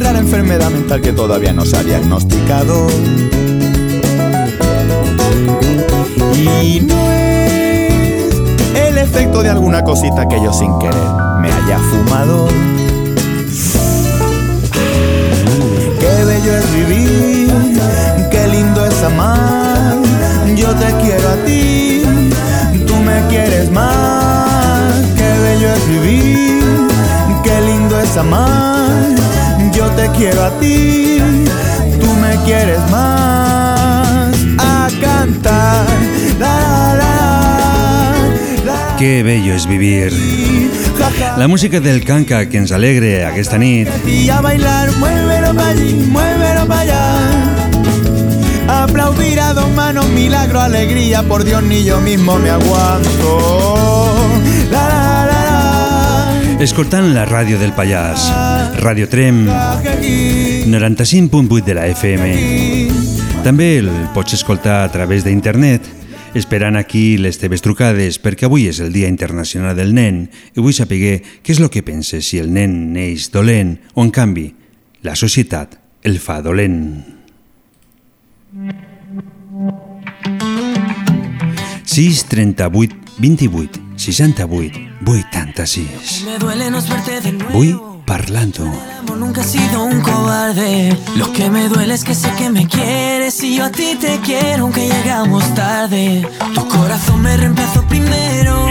[0.00, 2.86] rara enfermedad mental que todavía no se ha diagnosticado.
[6.62, 8.34] Y no es
[8.74, 11.08] el efecto de alguna cosita que yo sin querer
[11.40, 12.48] me haya fumado.
[16.00, 17.52] Qué bello es vivir,
[18.30, 19.96] qué lindo es amar.
[20.56, 22.02] Yo te quiero a ti,
[22.86, 24.94] tú me quieres más.
[25.16, 26.62] Qué bello es vivir,
[27.44, 28.60] qué lindo es amar.
[29.72, 31.18] Yo te quiero a ti,
[32.00, 34.34] tú me quieres más.
[34.58, 35.86] A cantar,
[36.38, 38.96] la la la.
[38.98, 40.12] Que bello és vivir.
[41.36, 45.94] La música del canca que ens alegre aquesta nit Y a bailar, muévelo para allí,
[46.06, 47.62] muévelo para allá.
[48.82, 54.18] Aplaudir a dos manos, milagro, alegría, por Dios ni yo mismo me aguanto.
[54.70, 55.29] La la la
[56.60, 58.26] escoltant la ràdio del Pallars,
[58.82, 59.80] Ràdio Trem, la.
[59.82, 62.26] que aquí, 95.8 de la FM.
[63.44, 65.88] També el pots escoltar a través d'internet,
[66.36, 70.76] esperant aquí les teves trucades perquè avui és el Dia Internacional del Nen i vull
[70.76, 71.00] saber
[71.40, 74.50] què és el que penses si el nen neix dolent o, en canvi,
[75.02, 77.00] la societat el fa dolent.
[81.90, 87.52] 6 38 28 68 86 Me duele no es verte de nuevo.
[87.52, 88.64] Vull parlando.
[89.14, 90.96] Nunca he sido un cobarde.
[91.16, 94.18] Lo que me duele es que sé que me quieres y yo a ti te
[94.20, 96.26] quiero aunque llegamos tarde.
[96.54, 98.68] Tu corazón me reemplazó primero.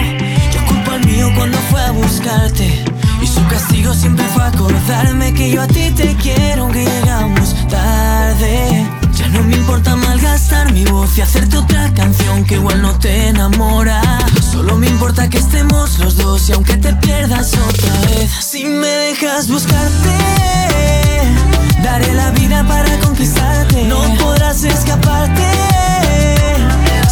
[0.52, 2.84] Yo culpo al mío cuando fue a buscarte.
[3.22, 8.69] Y su castigo siempre fue acordarme que yo a ti te quiero aunque llegamos tarde.
[10.74, 14.02] Mi voz y hacerte otra canción que igual no te enamora.
[14.52, 18.88] Solo me importa que estemos los dos y aunque te pierdas otra vez, si me
[18.88, 20.10] dejas buscarte,
[21.84, 23.84] daré la vida para conquistarte.
[23.84, 25.44] No podrás escaparte.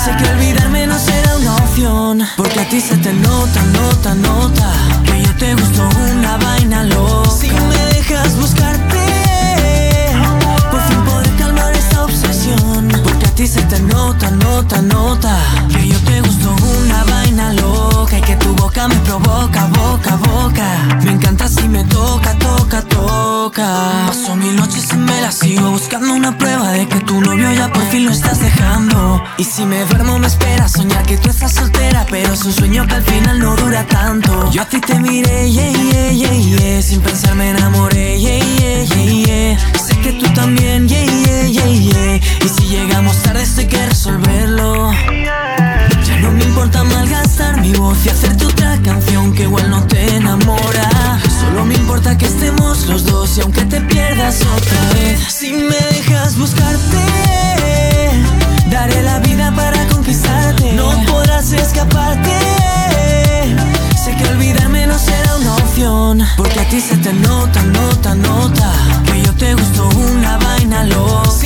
[0.03, 4.73] Sé que olvidarme no será una opción, porque a ti se te nota, nota, nota
[5.05, 7.26] que yo te gusto una vaina loca.
[13.47, 15.37] Se te nota, nota, nota
[15.69, 17.76] que yo te gusto una vaina loca
[18.15, 20.99] y que tu boca me provoca, boca, boca.
[21.03, 24.05] Me encanta si me toca, toca, toca.
[24.07, 27.71] Paso mil noches y me la sigo buscando una prueba de que tu novio ya
[27.71, 29.23] por fin lo estás dejando.
[29.37, 32.87] Y si me duermo me espera soñar que tú estás soltera, pero es un sueño
[32.87, 34.51] que al final no dura tanto.
[34.51, 36.81] Yo a ti te miré, yeah, yeah, yeah, yeah.
[36.81, 39.79] sin pensar me enamoré, yeah, yeah, yeah, yeah.
[39.85, 42.15] Sé que tú también, yeah, yeah, yeah, yeah.
[42.45, 44.91] Y si llegamos tarde esto hay que resolverlo.
[44.93, 45.66] Ya
[46.21, 51.19] no me importa malgastar mi voz y hacerte otra canción que igual no te enamora.
[51.39, 55.77] Solo me importa que estemos los dos y aunque te pierdas otra vez, si me
[55.91, 56.97] dejas buscarte,
[58.69, 60.73] daré la vida para conquistarte.
[60.73, 62.37] No podrás escaparte.
[64.03, 68.73] Sé que olvidarme no será una opción, porque a ti se te nota, nota, nota
[69.05, 71.36] que yo te gusto una vaina loca.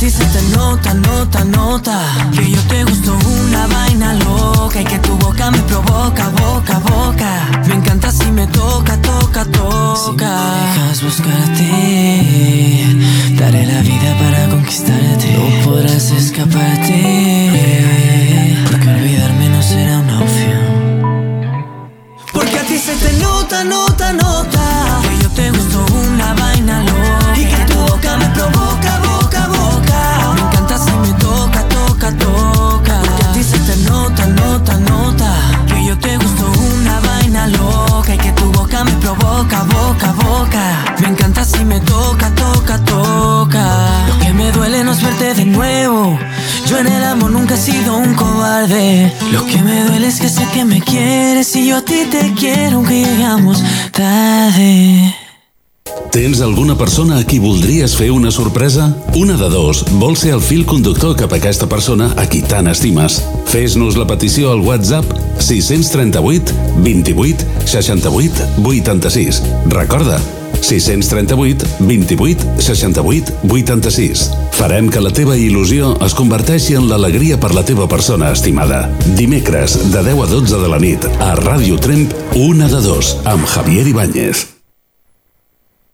[0.00, 2.00] Ti se te nota, nota, nota
[2.34, 7.46] Que yo te gusto una vaina loca Y que tu boca me provoca, boca, boca
[7.68, 11.66] Me encanta si me toca, toca, toca Si me dejas buscarte
[13.38, 15.32] Daré la vida para conquistarte.
[15.36, 16.96] No podrás escaparte
[18.70, 20.60] Porque olvidarme no será una opción.
[22.32, 24.89] Porque a ti se te nota, nota, nota
[45.34, 46.18] de nuevo
[46.70, 49.12] yo en el amor nunca he sido un cobarde.
[49.32, 52.32] Lo que me duele es que sé que me quieres y yo a ti te
[52.34, 53.60] quiero aunque llegamos
[53.90, 55.14] tarde.
[56.12, 58.96] Tens alguna persona a qui voldries fer una sorpresa?
[59.14, 62.70] Una de dos vol ser el fil conductor cap a aquesta persona a qui tant
[62.70, 63.20] estimes.
[63.50, 65.06] Fes-nos la petició al WhatsApp
[65.38, 69.42] 638 28 68 86.
[69.70, 70.20] Recorda,
[70.60, 74.28] 638 28 68 86.
[74.60, 78.84] Farem que la teva il·lusió es converteixi en l'alegria per la teva persona estimada.
[79.18, 83.46] Dimecres, de 10 a 12 de la nit, a Ràdio Tremp, una de dos, amb
[83.56, 84.59] Javier Ibáñez.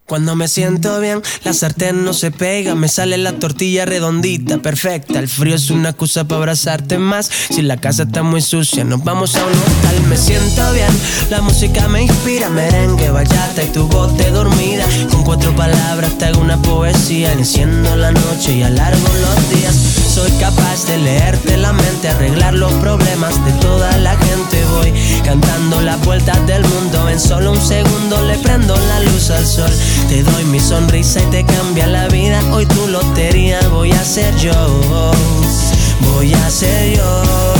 [0.07, 5.19] Cuando me siento bien, la sartén no se pega, me sale la tortilla redondita, perfecta.
[5.19, 7.29] El frío es una excusa para abrazarte más.
[7.51, 10.07] Si la casa está muy sucia, nos vamos a un hotel.
[10.09, 10.87] Me siento bien,
[11.29, 14.87] la música me inspira, merengue, bachata y tu voz dormida.
[15.11, 20.06] Con cuatro palabras te hago una poesía, enciendo la noche y alargo los días.
[20.17, 24.65] Soy capaz de leerte la mente, arreglar los problemas de toda la gente.
[24.73, 24.91] Voy
[25.23, 29.71] cantando las vueltas del mundo, en solo un segundo le prendo la luz al sol.
[30.09, 32.41] Te doy mi sonrisa y te cambia la vida.
[32.51, 34.55] Hoy tu lotería voy a ser yo.
[36.01, 37.56] Voy a ser yo.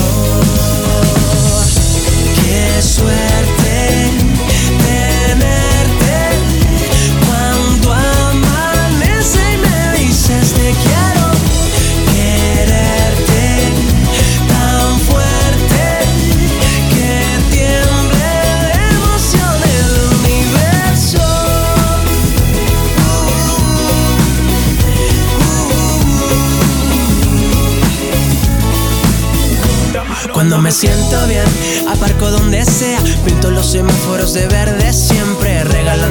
[30.77, 31.47] Siento bien,
[31.89, 34.93] aparco donde sea, pinto los semáforos de verde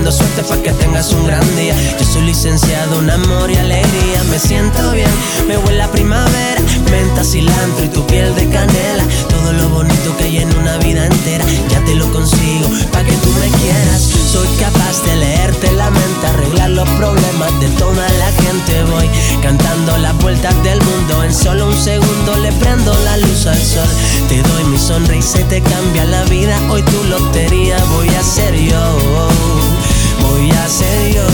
[0.06, 1.76] regalando suerte para que tengas un gran día.
[1.97, 5.10] Yo soy licenciado en amor y alegría, me siento bien,
[5.47, 10.26] me huele a primavera, menta, cilantro y tu piel de canela, todo lo bonito que
[10.26, 14.01] hay en una vida entera, ya te lo consigo, para que tú me quieras.
[14.32, 18.84] Soy capaz de leerte la mente, arreglar los problemas de toda la gente.
[18.91, 19.10] Voy
[19.41, 23.88] cantando las vueltas del mundo, en solo un segundo le prendo la luz al sol.
[24.28, 26.60] Te doy mi sonrisa y te cambia la vida.
[26.70, 29.85] Hoy tu lotería voy a ser yo.
[30.22, 31.28] Voy a ser yo.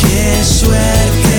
[0.00, 1.33] Qué suerte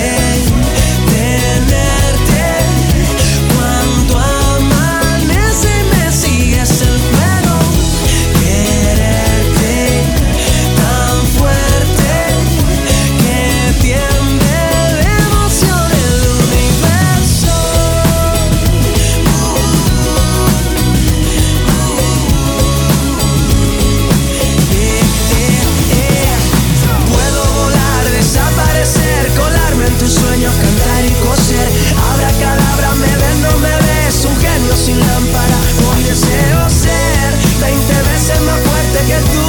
[34.86, 35.58] sin lámpara.
[35.90, 37.28] Hoy deseo ser
[37.60, 39.48] 20 veces más fuerte que tú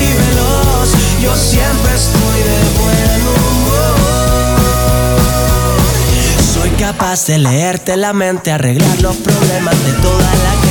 [0.00, 0.88] y veloz.
[1.22, 3.96] Yo siempre estoy de buen humor.
[6.54, 10.61] Soy capaz de leerte la mente, arreglar los problemas de toda la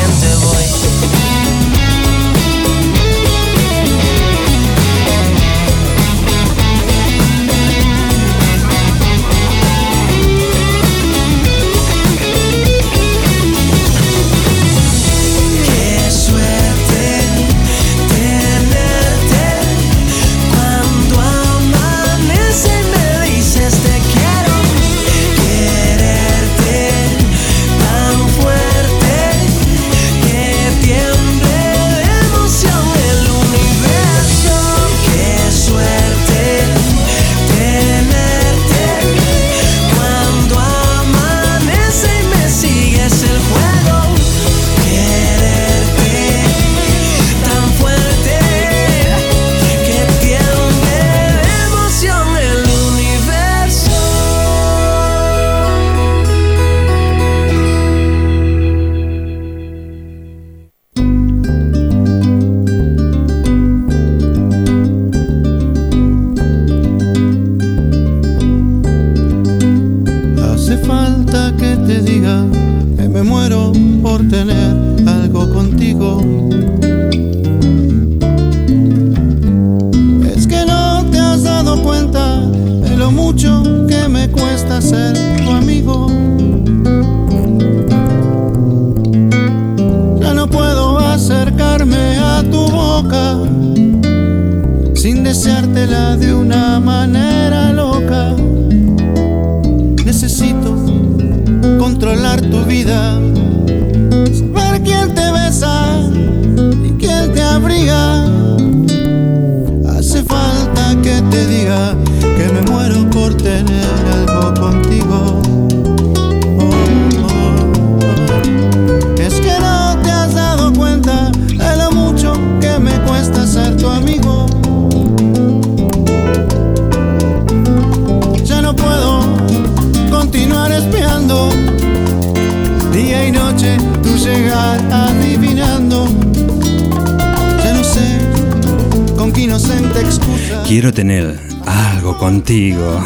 [142.22, 143.01] contigo.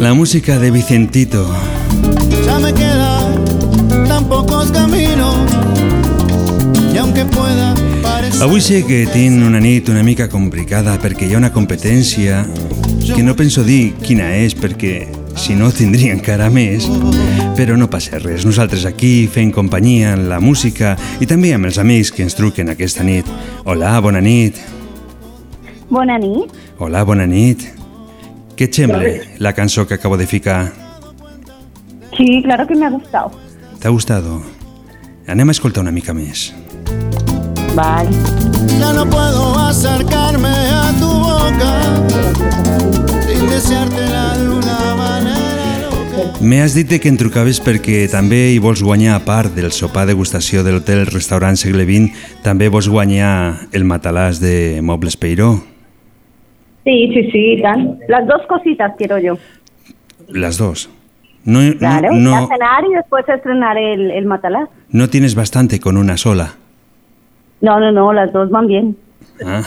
[0.00, 1.46] La música de Vicentito.
[2.44, 3.44] Ya me quedan
[4.08, 5.36] tan pocos caminos.
[6.92, 7.72] Y aunque pueda
[8.02, 8.42] parecer.
[8.42, 12.42] Avui sé que tinc una nit una mica complicada perquè hi ha una competència
[13.14, 15.06] que no penso dir quina és perquè
[15.38, 16.90] si no tindria encara més,
[17.54, 18.42] però no passa res.
[18.42, 22.74] Nosaltres aquí fent companyia en la música i també amb els amics que ens truquen
[22.74, 23.30] aquesta nit.
[23.62, 24.58] Hola, bona nit.
[25.94, 26.50] Bona nit.
[26.82, 27.73] Hola, bona nit.
[28.54, 29.02] Què et sembla
[29.42, 30.72] la cançó que acabo de ficar?
[32.16, 33.32] Sí, claro que me ha gustado.
[33.80, 34.40] T'ha gustado?
[35.26, 36.52] Anem a escoltar una mica més.
[37.74, 38.10] Vale.
[38.78, 41.72] Ya no puedo acercarme a tu boca
[43.26, 46.38] sin deseártela de una manera loca.
[46.40, 50.62] M'has dit que em trucaves perquè també hi vols guanyar, a part del sopar degustació
[50.62, 52.14] de l'hotel restaurant segle XX,
[52.46, 55.73] també vols guanyar el matalàs de Mobles Peiró.
[56.84, 57.98] Sí, sí, sí, tal.
[58.08, 59.38] Las dos cositas quiero yo.
[60.28, 60.90] Las dos.
[61.44, 64.26] No, Claro, no, a cenar y después estrenar el, el
[64.90, 66.54] no tienes bastante con una sola.
[67.60, 68.96] No, no, no, las dos van bien.
[69.44, 69.62] Ah.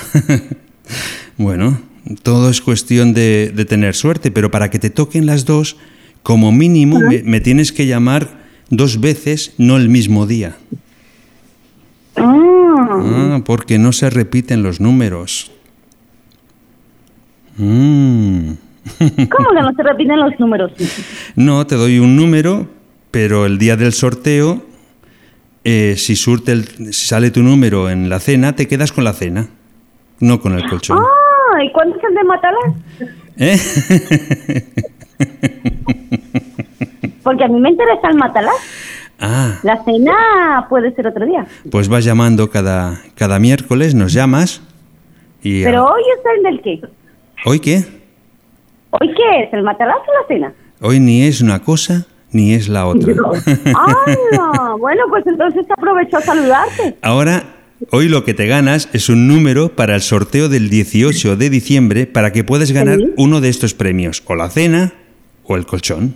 [1.37, 1.79] bueno,
[2.23, 5.77] todo es cuestión de, de tener suerte, pero para que te toquen las dos,
[6.23, 8.27] como mínimo me, me tienes que llamar
[8.69, 10.57] dos veces, no el mismo día.
[12.15, 15.51] Ah, porque no se repiten los números.
[17.57, 18.51] Mm.
[19.29, 20.71] ¿Cómo que no se repiten los números?
[21.35, 22.67] No, te doy un número,
[23.11, 24.63] pero el día del sorteo,
[25.63, 29.13] eh, si, surte el- si sale tu número en la cena, te quedas con la
[29.13, 29.47] cena,
[30.19, 30.99] no con el colchón.
[30.99, 32.73] Ah, ¿y cuánto es el de matalás?
[33.37, 33.57] ¿Eh?
[37.23, 38.53] Porque a mí me interesa el matalás.
[39.19, 41.45] Ah, La cena puede ser otro día.
[41.71, 44.61] pues vas llamando cada, cada miércoles, nos llamas
[45.41, 45.63] y...
[45.63, 46.81] Pero ah, hoy es el del qué.
[47.45, 47.83] ¿Hoy qué?
[48.91, 49.53] ¿Hoy qué es?
[49.53, 50.53] ¿El matalás o la cena?
[50.81, 53.13] Hoy ni es una cosa ni es la otra.
[53.73, 56.97] Ah, bueno, pues entonces aprovecho a saludarte.
[57.01, 57.43] Ahora,
[57.91, 62.05] hoy lo que te ganas es un número para el sorteo del 18 de diciembre
[62.05, 63.13] para que puedas ganar Sí.
[63.17, 64.93] uno de estos premios, o la cena
[65.45, 66.15] o el colchón.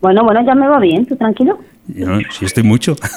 [0.00, 1.58] Bueno, bueno, ya me va bien, tú tranquilo.
[1.88, 2.96] Yo, sí, estoy mucho.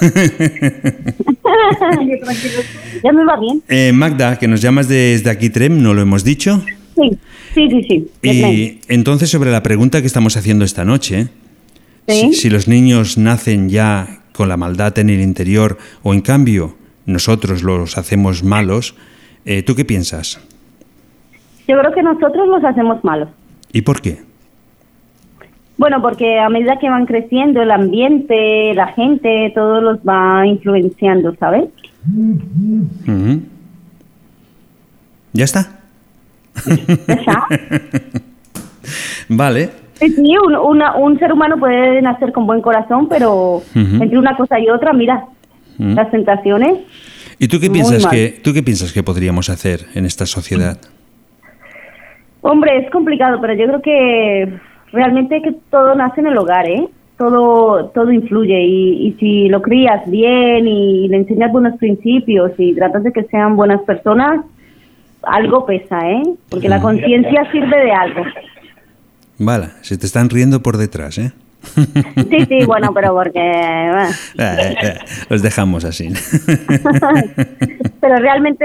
[3.04, 3.62] ya me va bien.
[3.68, 6.62] Eh, Magda, que nos llamas desde aquí Trem, ¿no lo hemos dicho?
[6.94, 7.18] Sí,
[7.54, 8.10] sí, sí, sí.
[8.22, 11.28] Y entonces sobre la pregunta que estamos haciendo esta noche,
[12.08, 12.32] Sí.
[12.32, 16.76] si, si los niños nacen ya con la maldad en el interior o en cambio
[17.06, 18.96] nosotros los hacemos malos,
[19.44, 20.40] eh, ¿tú qué piensas?
[21.68, 23.28] Yo creo que nosotros los hacemos malos.
[23.72, 24.18] ¿Y por qué?
[25.78, 31.34] Bueno, porque a medida que van creciendo, el ambiente, la gente, todo los va influenciando,
[31.40, 31.64] ¿sabes?
[35.32, 35.81] ¿Ya está?
[39.28, 39.70] vale.
[39.94, 44.58] Sí, un, una- un ser humano puede nacer con buen corazón, pero entre una cosa
[44.58, 45.24] y otra, mira,
[45.78, 46.78] las tentaciones.
[47.38, 50.78] ¿Y tú qué piensas que tú qué piensas que podríamos hacer en esta sociedad?
[52.40, 54.58] Hombre, es complicado, pero yo creo que
[54.92, 56.88] realmente que todo nace en el hogar, ¿eh?
[57.16, 62.74] Todo, todo influye y, y si lo crías bien y le enseñas buenos principios y
[62.74, 64.44] tratas de que sean buenas personas,
[65.24, 66.22] algo pesa, ¿eh?
[66.48, 68.24] Porque la conciencia sirve de algo.
[69.38, 71.32] Vale, se te están riendo por detrás, ¿eh?
[71.74, 73.38] Sí, sí, bueno, pero porque...
[73.40, 74.08] bueno.
[74.38, 74.94] Eh, eh,
[75.28, 76.08] Los dejamos así.
[78.00, 78.64] pero realmente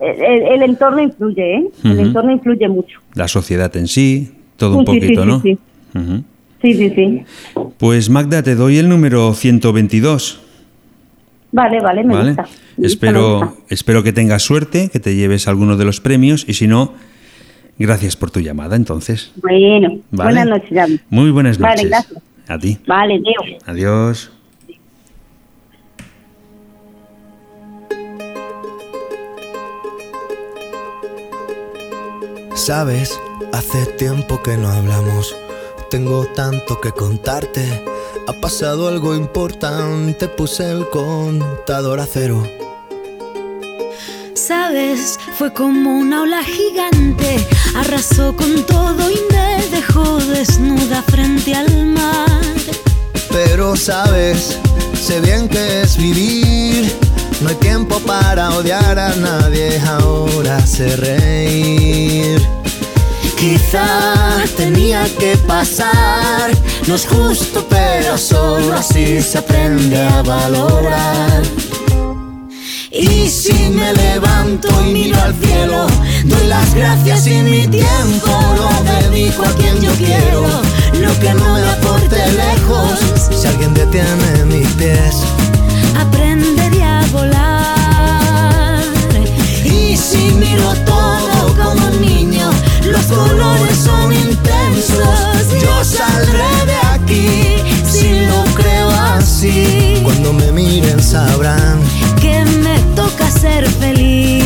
[0.00, 1.64] el, el- el entorno influye, ¿eh?
[1.84, 2.00] El Ujú.
[2.00, 3.00] entorno influye mucho.
[3.14, 5.40] La sociedad en sí, todo un Sí, sí, sí, poquito, sí, ¿no?
[5.40, 5.58] sí.
[5.94, 6.24] Ujú.
[6.62, 7.22] Sí, sí, sí.
[7.78, 10.40] Pues Magda, te doy el número 122.
[11.52, 12.28] Vale, vale, me ¿vale?
[12.30, 12.42] gusta.
[12.42, 13.54] Me gusta, me Espero, gusta.
[13.68, 16.94] espero que tengas suerte, que te lleves alguno de los premios y si no,
[17.78, 19.32] gracias por tu llamada entonces.
[19.36, 20.30] Bueno, Vale.
[20.32, 21.00] buenas noches, David.
[21.10, 21.90] Muy buenas Vale, noches.
[21.90, 22.22] gracias.
[22.48, 22.78] A ti.
[22.86, 23.58] Vale, Leo.
[23.66, 24.30] Adiós.
[32.54, 33.18] Sabes,
[33.52, 35.34] hace tiempo que no hablamos.
[35.90, 37.84] Tengo tanto que contarte.
[38.28, 40.28] Ha pasado algo importante.
[40.28, 42.42] Puse el contador a cero.
[44.34, 51.86] Sabes, fue como una ola gigante, arrasó con todo y me dejó desnuda frente al
[51.86, 52.42] mar.
[53.30, 54.58] Pero sabes,
[54.94, 56.92] sé bien que es vivir.
[57.40, 59.80] No hay tiempo para odiar a nadie.
[59.80, 62.61] Ahora sé reír.
[63.42, 66.52] Quizá tenía que pasar.
[66.86, 71.42] No es justo, pero solo así se aprende a valorar.
[72.92, 75.88] Y si me levanto y miro al cielo,
[76.24, 78.70] doy las gracias y mi tiempo lo
[79.08, 80.46] dedico a quien yo quiero.
[81.00, 85.16] Lo que no me aporte lejos, si alguien detiene mis pies.
[85.98, 88.84] Aprenderé a volar.
[89.64, 92.31] Y si miro todo como un niño,
[92.90, 95.62] los colores son intensos.
[95.62, 100.00] Yo saldré de aquí si lo creo así.
[100.02, 101.80] Cuando me miren sabrán
[102.20, 104.42] que me toca ser feliz.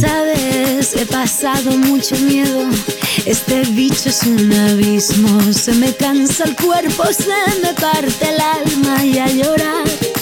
[0.00, 2.68] Sabes, he pasado mucho miedo.
[3.26, 5.52] Este bicho es un abismo.
[5.52, 10.17] Se me cansa el cuerpo, se me parte el alma y a llorar.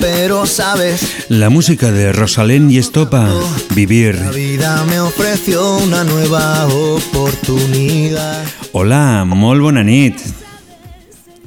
[0.00, 3.28] Pero sabes, La música de Rosalén y Estopa,
[3.74, 4.14] Vivir.
[4.16, 8.44] la vida me ofreció una nueva oportunidad.
[8.72, 10.20] Hola, molt bona nit.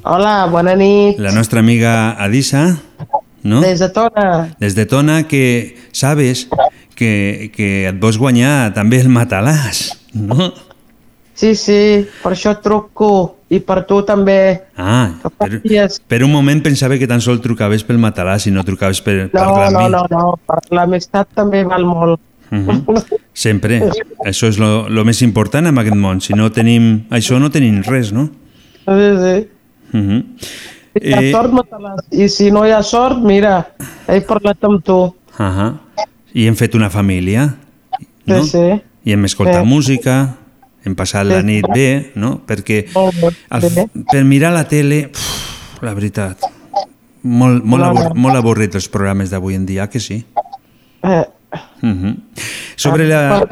[0.04, 1.18] Hola, bona nit.
[1.18, 2.78] La nostra amiga Adisa,
[3.42, 3.60] no?
[3.62, 4.54] Des de Tona.
[4.60, 6.48] Des de Tona, que sabes
[6.94, 10.52] que, que et vols guanyar també el matalàs, no?
[11.42, 13.08] Sí, sí, per això et truco.
[13.52, 14.62] I per tu també.
[14.78, 15.48] Ah, per,
[16.08, 19.32] per un moment pensava que tan sol trucaves pel matalàs i no trucaves per No,
[19.34, 20.22] parlar amb no, no, no.
[20.46, 22.20] Per l'amistat també val molt.
[22.52, 22.84] Mhm.
[23.44, 23.80] Sempre.
[24.24, 26.20] Això és lo, lo més important en aquest món.
[26.24, 28.28] Si no tenim això, no tenim res, no?
[28.86, 29.34] Sí, sí.
[29.98, 30.22] Mhm.
[30.92, 32.06] Si hi ha Eh, sort, mataràs.
[32.12, 33.56] I si no hi ha sort, mira,
[34.06, 35.00] he parlat amb tu.
[35.40, 35.72] Ahà.
[36.32, 37.48] I hem fet una família,
[38.28, 38.44] no?
[38.44, 38.80] Sí, sí.
[39.04, 39.68] I hem escoltat Sí.
[39.68, 40.36] música,
[40.84, 42.40] hem passat la nit bé, no?
[42.46, 43.30] Perquè bé.
[43.50, 43.68] al,
[44.10, 46.42] per mirar la tele, uf, la veritat,
[47.22, 48.22] molt, molt, abor no.
[48.26, 50.24] molt avorrit els programes d'avui en dia, que sí?
[51.02, 51.24] Eh,
[51.82, 52.16] Mhm.
[52.76, 53.46] Sobre la...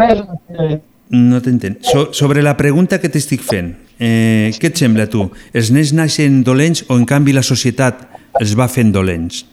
[1.11, 1.83] No t'entenc.
[1.83, 5.25] So, sobre la pregunta que t'estic fent, eh, què et sembla a tu?
[5.53, 8.07] Els nens naixen dolents o en canvi la societat
[8.41, 9.45] els va fent dolents?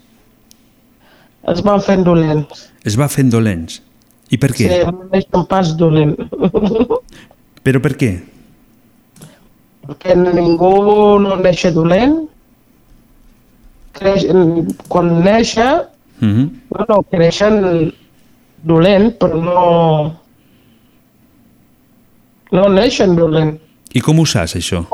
[1.48, 2.66] es van fent dolents.
[2.84, 3.82] Es va fent dolents.
[4.30, 4.68] I per què?
[4.68, 6.16] Sí, no neixen pas dolent.
[7.68, 8.14] Però per què?
[9.84, 10.70] Perquè ningú
[11.20, 12.14] no neix dolent.
[13.98, 14.24] Creix,
[14.88, 15.74] quan néixer,
[16.22, 16.46] Mhm.
[16.70, 17.92] bueno, creixen
[18.64, 20.16] dolent, però no...
[22.56, 23.58] No neixen dolent.
[23.94, 24.86] I com ho saps, això?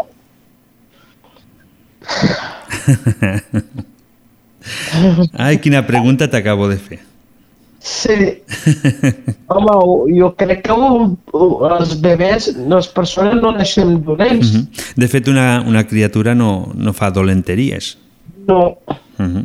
[5.34, 6.99] Ai, quina pregunta t'acabo de fer.
[7.84, 8.16] Sí.
[9.52, 9.74] Home,
[10.16, 10.76] jo crec que
[11.68, 14.54] els bebès, les persones no neixen dolents.
[14.54, 14.86] Mhm.
[14.96, 17.98] De fet, una, una criatura no, no fa dolenteries.
[18.48, 18.78] No.
[19.18, 19.44] Mhm.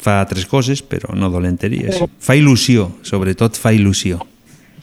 [0.00, 1.96] Fa altres coses, però no dolenteries.
[1.96, 2.10] Sí.
[2.20, 4.20] Fa il·lusió, sobretot fa il·lusió.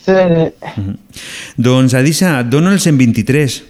[0.02, 0.18] Sí.
[0.18, 0.98] Mhm.
[1.58, 3.64] Doncs, Adisa, et dono el 123.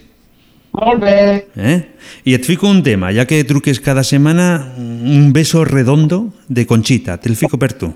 [0.72, 1.46] Molt bé.
[1.56, 1.78] Eh?
[2.24, 7.18] I et fico un tema, ja que truques cada setmana, un beso redondo de Conchita.
[7.18, 7.94] Te'l fico per tu.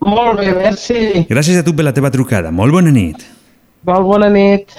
[0.00, 1.26] Molt bé, merci.
[1.28, 2.50] Gràcies a tu per la teva trucada.
[2.50, 3.24] Molt bona nit.
[3.86, 4.70] Molt bona nit.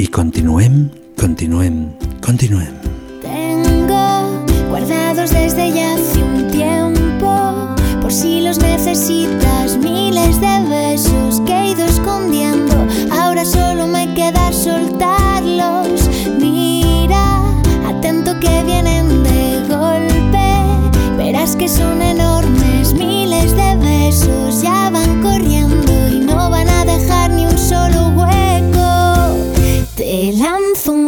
[0.00, 0.88] I continuem,
[1.20, 1.90] continuem,
[2.24, 2.72] continuem.
[3.20, 11.52] Tengo guardados desde ya hace un tiempo, por si los necesitas, miles de besos que
[11.52, 12.74] he ido escondiendo.
[13.12, 16.08] Ahora solo me queda soltarlos.
[16.38, 17.42] Mira,
[17.86, 19.59] atento que vienen de
[21.40, 27.30] verás que son enormes, miles de besos ya van corriendo y no van a dejar
[27.30, 29.36] ni un solo hueco.
[29.96, 30.99] Te lanzo un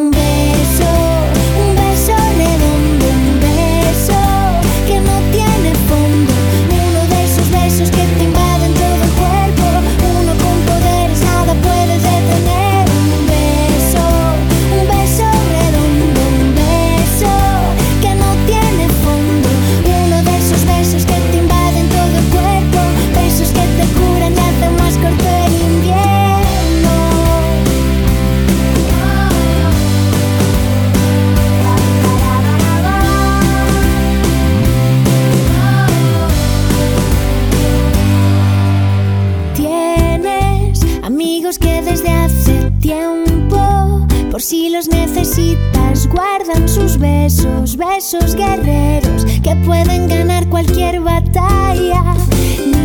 [46.72, 52.02] sus besos, besos guerreros que pueden ganar cualquier batalla.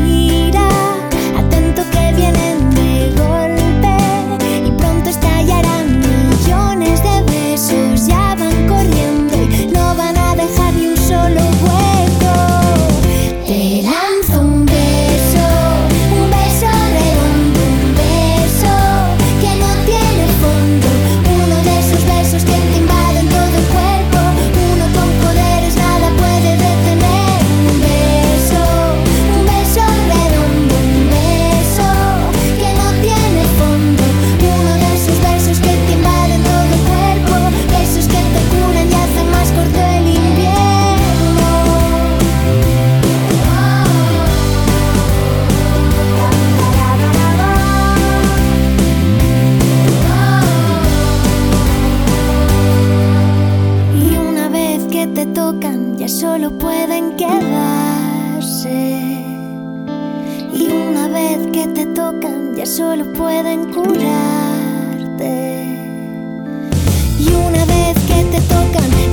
[0.04, 0.68] Mira,
[1.38, 2.47] atento que vienen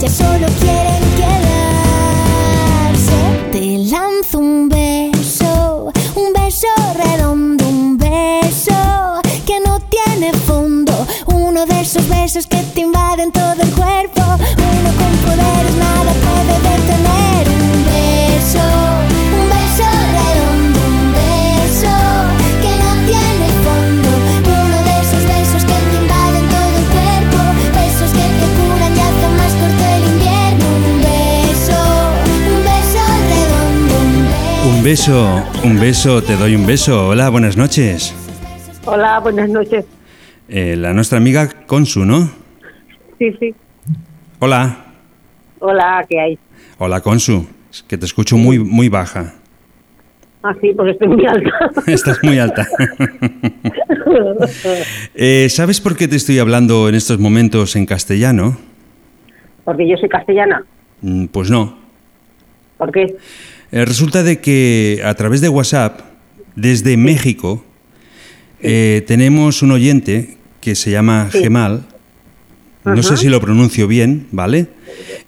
[0.04, 1.50] ya solo quieren quedarse.
[3.52, 8.74] Te lanzo un beso, un beso redondo, un beso
[9.46, 10.92] que no tiene fondo.
[11.26, 12.63] Uno de esos besos que
[34.84, 34.84] beso.
[34.84, 37.08] Un beso, un beso, te doy un beso.
[37.08, 38.14] Hola, buenas noches.
[38.84, 39.84] Hola, buenas noches.
[40.48, 42.30] Eh, la nuestra amiga Consu, ¿no?
[43.18, 43.54] Sí, sí.
[44.40, 44.84] Hola.
[45.60, 46.38] Hola, ¿qué hay?
[46.78, 47.46] Hola, Consu.
[47.70, 49.34] Es que te escucho muy, muy baja.
[50.42, 51.50] Ah, sí, porque estoy muy alta.
[51.86, 52.66] Estás muy alta.
[55.14, 58.56] Eh, ¿Sabes por qué te estoy hablando en estos momentos en castellano?
[59.64, 60.62] porque yo soy castellana.
[61.00, 61.78] Mm, Pues no.
[62.76, 63.16] ¿Por qué?
[63.74, 66.00] Eh, resulta de que a través de WhatsApp,
[66.54, 67.64] desde México,
[68.62, 71.84] eh, tenemos un oyente que se llama Gemal.
[72.84, 74.68] No sé si lo pronuncio bien, ¿vale?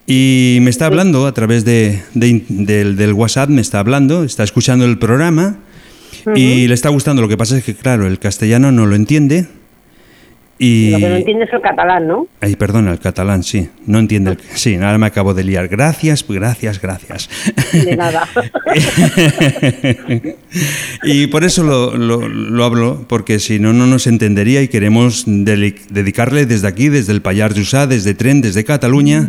[0.07, 4.22] Y me está hablando a través de, de in- del, del WhatsApp, me está hablando,
[4.22, 5.59] está escuchando el programa
[6.36, 7.22] y le está gustando.
[7.22, 9.49] Lo que pasa es que, claro, el castellano no lo entiende
[10.59, 10.90] y...
[10.90, 12.26] Lo que no entiendes es el catalán, ¿no?
[12.40, 13.68] Ay, perdona, el catalán, sí.
[13.86, 14.38] No entiende el...
[14.54, 15.68] Sí, ahora me acabo de liar.
[15.68, 17.28] Gracias, gracias, gracias.
[17.72, 18.26] De nada.
[21.04, 25.24] y por eso lo, lo- lo hablo, porque si no, no nos entendería y queremos
[25.26, 29.28] dedicarle desde aquí, desde el Payar Jussá, desde Tren, desde Cataluña,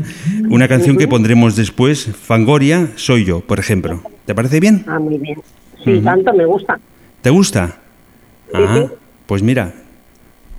[0.50, 4.02] una canción que pondremos después, Fangoria, Soy yo, por ejemplo.
[4.26, 4.84] ¿Te parece bien?
[4.88, 5.40] Ah, muy bien.
[5.84, 6.80] Sí, tanto me gusta.
[7.22, 7.78] ¿Te gusta?
[8.54, 8.86] Ah,
[9.26, 9.74] pues mira,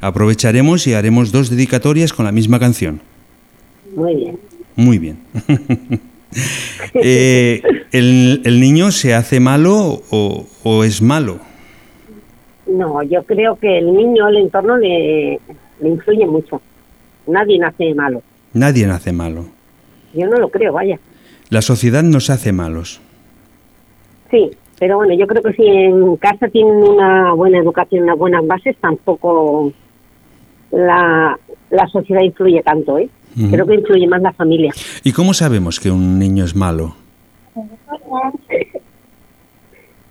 [0.00, 3.00] aprovecharemos y haremos dos dedicatorias con la misma canción.
[3.94, 4.38] Muy bien.
[4.76, 5.18] Muy bien.
[6.92, 11.38] Eh, ¿el, el niño se hace malo o, o es malo?
[12.66, 15.40] No, yo creo que el niño, el entorno le,
[15.80, 16.60] le influye mucho.
[17.26, 18.22] Nadie nace malo.
[18.52, 19.46] Nadie nace malo.
[20.14, 20.98] Yo no lo creo, vaya.
[21.48, 23.00] La sociedad nos hace malos.
[24.30, 28.46] Sí, pero bueno, yo creo que si en casa tienen una buena educación, unas buenas
[28.46, 29.72] bases, tampoco
[30.70, 31.38] la,
[31.70, 33.08] la sociedad influye tanto, ¿eh?
[33.50, 34.72] Creo que influye más la familia.
[35.04, 36.96] ¿Y cómo sabemos que un niño es malo?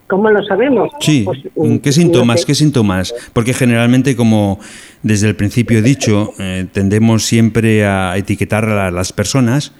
[0.08, 0.90] ¿Cómo lo sabemos?
[1.02, 2.40] Sí, Pues, ¿qué no síntomas?
[2.42, 2.46] sé.
[2.48, 3.14] ¿Qué síntomas?
[3.34, 4.58] Porque generalmente, como
[5.04, 9.74] desde el principio he dicho, eh, tendemos siempre a etiquetar a la- las personas.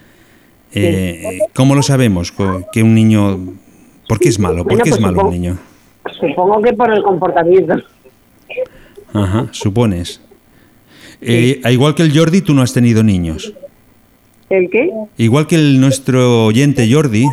[0.74, 2.34] Eh, ¿Cómo lo sabemos?
[2.72, 3.54] Que un niño...
[4.06, 4.58] ¿Por qué es malo?
[4.64, 5.58] ¿Por Bueno, qué es pues malo un niño?
[6.20, 7.76] Supongo que por el comportamiento.
[9.14, 10.20] Ajá, supones.
[11.20, 13.52] Eh, igual que el Jordi, tú no has tenido niños.
[14.50, 14.90] ¿El qué?
[15.16, 17.26] Igual que el nuestro oyente Jordi,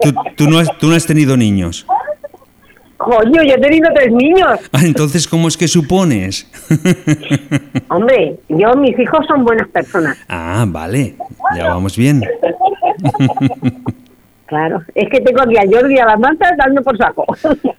[0.00, 1.86] tú, tú no, has, tú no has tenido niños.
[2.96, 4.60] Coño, yo he tenido tres niños.
[4.72, 6.46] Ah, entonces, ¿cómo es que supones?
[7.88, 10.16] Hombre, yo, mis hijos son buenas personas.
[10.28, 11.16] Ah, vale,
[11.56, 12.22] ya vamos bien.
[14.46, 14.82] Claro.
[14.94, 17.24] Es que tengo aquí a Jordi y a la Marta dando por saco.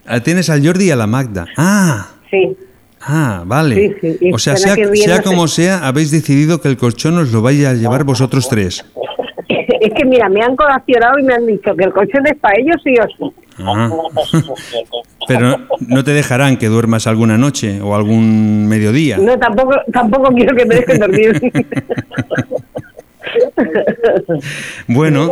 [0.07, 1.45] Ah, Tienes al Jordi y a la Magda.
[1.55, 2.57] Ah, Sí.
[3.05, 3.95] Ah, vale.
[4.01, 5.29] Sí, sí, O sea, sea, que bien, sea no sé.
[5.29, 8.85] como sea, habéis decidido que el colchón os lo vais a llevar vosotros tres.
[9.83, 12.57] Es que mira, me han colacionado y me han dicho que el colchón es para
[12.57, 13.35] ellos sí o sí.
[13.59, 13.89] Ah.
[15.27, 19.17] Pero no te dejarán que duermas alguna noche o algún mediodía.
[19.17, 21.41] No, tampoco, tampoco quiero que me dejen dormir.
[24.87, 25.31] Bueno,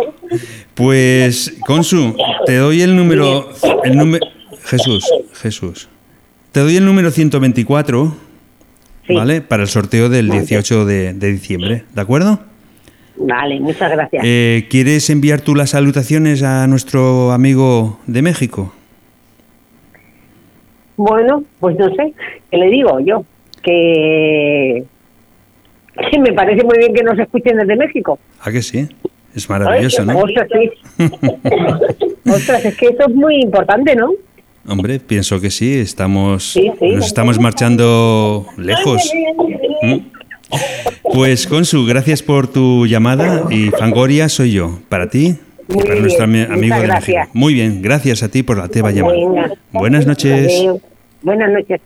[0.74, 2.16] pues Consu,
[2.46, 3.50] te doy el número,
[3.84, 4.26] el número
[4.64, 5.90] Jesús, Jesús.
[6.52, 8.14] Te doy el número 124,
[9.16, 9.40] ¿vale?
[9.40, 12.40] Para el sorteo del 18 de, de diciembre, ¿de acuerdo?
[13.16, 14.22] Vale, muchas gracias.
[14.26, 18.74] Eh, ¿Quieres enviar tú las salutaciones a nuestro amigo de México?
[20.98, 22.14] Bueno, pues no sé,
[22.50, 23.24] ¿qué le digo yo?
[23.64, 24.84] Que,
[26.12, 28.20] que me parece muy bien que nos escuchen desde México.
[28.42, 28.90] ¿A que sí?
[29.34, 30.20] Es maravilloso, ¿no?
[30.20, 30.70] Ostras, sí.
[32.30, 34.12] Ostras, es que eso es muy importante, ¿no?
[34.68, 36.90] Hombre, pienso que sí, estamos, Sí, sí.
[36.90, 39.02] nos estamos marchando lejos.
[39.82, 39.96] ¿Mm?
[41.14, 45.36] Pues Consu, gracias por tu llamada y Fangoria soy yo, para ti
[45.70, 47.16] y Muy para nuestro ami- amigo muchas de gracias.
[47.18, 47.32] México.
[47.34, 49.18] Muy bien, gracias a ti por la teba llamada.
[49.72, 50.52] Buenas noches.
[51.22, 51.82] Buenas noches.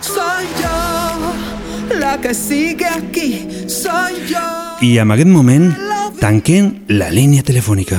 [0.00, 3.46] Soy yo la que sigue aquí.
[3.66, 4.38] Soy yo.
[4.80, 5.74] I en aquest moment
[6.20, 7.98] tanquen la línia telefònica.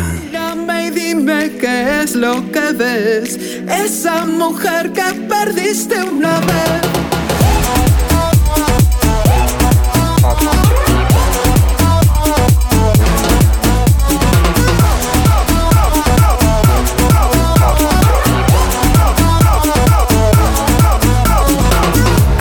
[0.93, 3.37] Dime qué es lo que ves.
[3.67, 6.81] Esa mujer que perdiste una vez.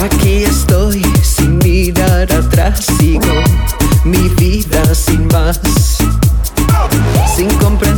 [0.04, 2.28] Aquí estoy sin mirar
[2.76, 3.42] sigo
[4.04, 5.60] mi vida sin más,
[7.36, 7.97] sin comprender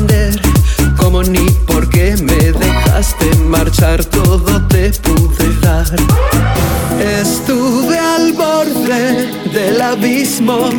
[1.28, 5.86] ni por qué me dejaste marchar, todo te pude dar.
[7.20, 10.70] Estuve al borde del abismo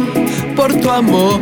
[0.56, 1.40] por tu amor.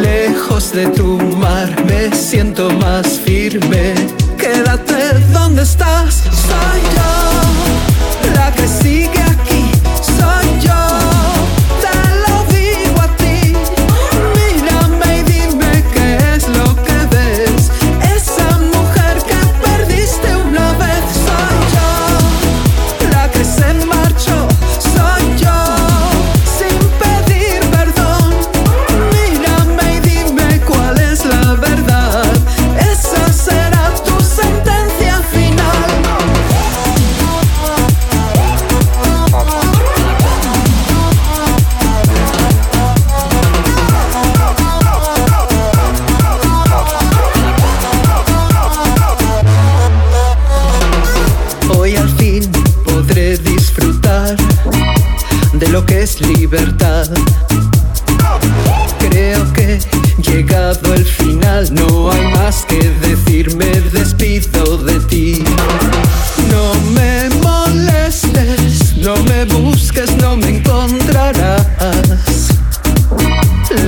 [0.00, 3.94] Lejos de tu mar me siento más firme.
[4.36, 8.34] Quédate donde estás, soy yo.
[8.34, 9.23] La que sigue
[55.74, 57.04] lo que es libertad.
[59.00, 59.80] Creo que
[60.22, 65.42] llegado el final no hay más que decir, me despido de ti.
[66.48, 71.66] No me molestes, no me busques, no me encontrarás.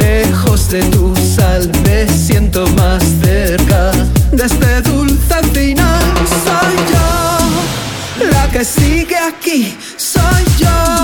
[0.01, 3.93] Lejos de tu sal me siento más cerca
[4.33, 6.03] de este dulce final.
[6.45, 10.96] Soy yo, la que sigue aquí, soy yo.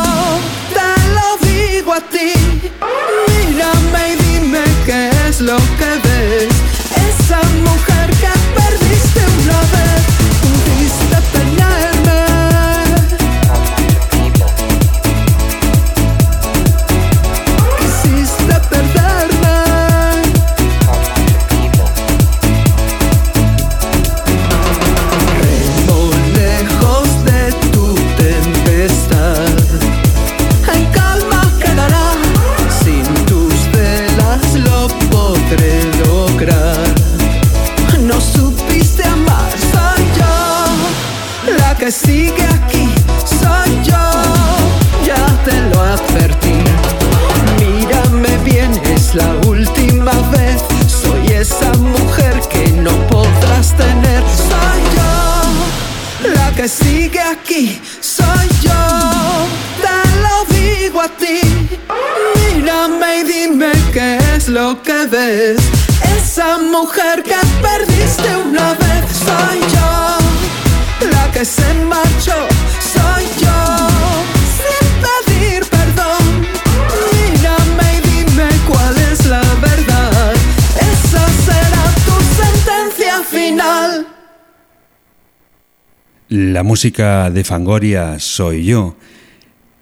[86.73, 88.97] Música de Fangoria soy jo.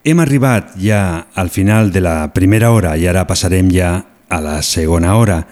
[0.03, 3.93] Hem arribat ja al final de la primera hora i ara passarem ja
[4.27, 5.45] a la segona hora.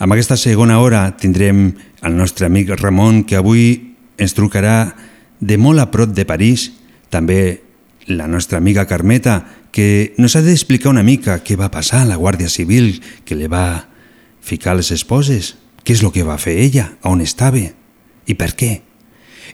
[0.00, 4.94] Amb aquesta segona hora tindrem el nostre amic Ramon, que avui ens trucarà
[5.36, 6.70] de molt a prop de París,
[7.12, 7.60] també
[8.08, 9.42] la nostra amiga Carmeta,
[9.76, 13.52] que nos ha d'explicar una mica què va passar a la Guàrdia Civil, que li
[13.52, 13.84] va
[14.40, 18.85] ficar les esposes, què és el que va fer ella, on estava i per què.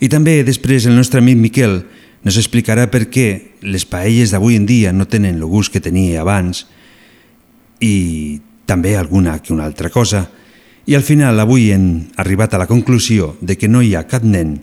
[0.01, 1.83] I també després el nostre amic Miquel
[2.23, 6.23] nos explicarà per què les paelles d'avui en dia no tenen el gust que tenia
[6.23, 6.65] abans
[7.83, 10.29] i també alguna que una altra cosa.
[10.87, 14.25] I al final avui hem arribat a la conclusió de que no hi ha cap
[14.25, 14.61] nen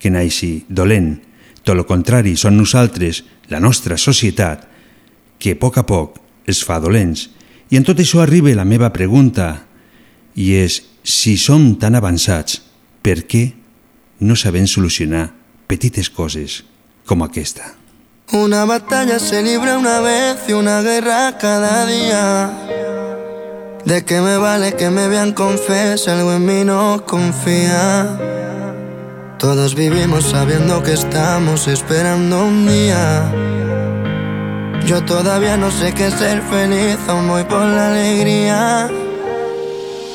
[0.00, 1.20] que naixi dolent.
[1.62, 4.66] Tot el contrari, són nosaltres, la nostra societat,
[5.38, 6.18] que a poc a poc
[6.48, 7.28] es fa dolents.
[7.70, 9.64] I en tot això arriba la meva pregunta,
[10.34, 12.58] i és, si som tan avançats,
[13.02, 13.44] per què
[14.22, 15.34] no sabem solucionar
[15.66, 16.64] petites coses
[17.06, 17.74] com aquesta?
[18.32, 22.50] Una batalla se libra una vez y una guerra cada día.
[23.84, 28.16] ¿De qué me vale que me vean con fe si algo en mí no confía?
[29.38, 33.30] Todos vivimos sabiendo que estamos esperando un día.
[34.86, 38.88] Yo todavía no sé qué ser feliz, aún voy por la alegría.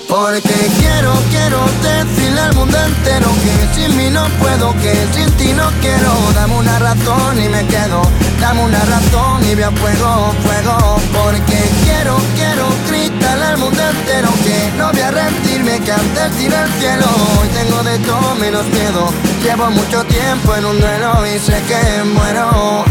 [0.07, 5.51] Porque quiero, quiero decirle al mundo entero que sin mí no puedo, que sin ti
[5.53, 6.13] no quiero.
[6.33, 8.01] Dame una razón y me quedo,
[8.39, 10.97] dame una razón y veo fuego, fuego.
[11.11, 16.55] Porque quiero, quiero gritarle al mundo entero que no voy a rendirme, que antes tiré
[16.55, 17.05] el cielo.
[17.41, 19.11] Hoy tengo de todo menos miedo.
[19.43, 22.85] Llevo mucho tiempo en un duelo y sé que muero.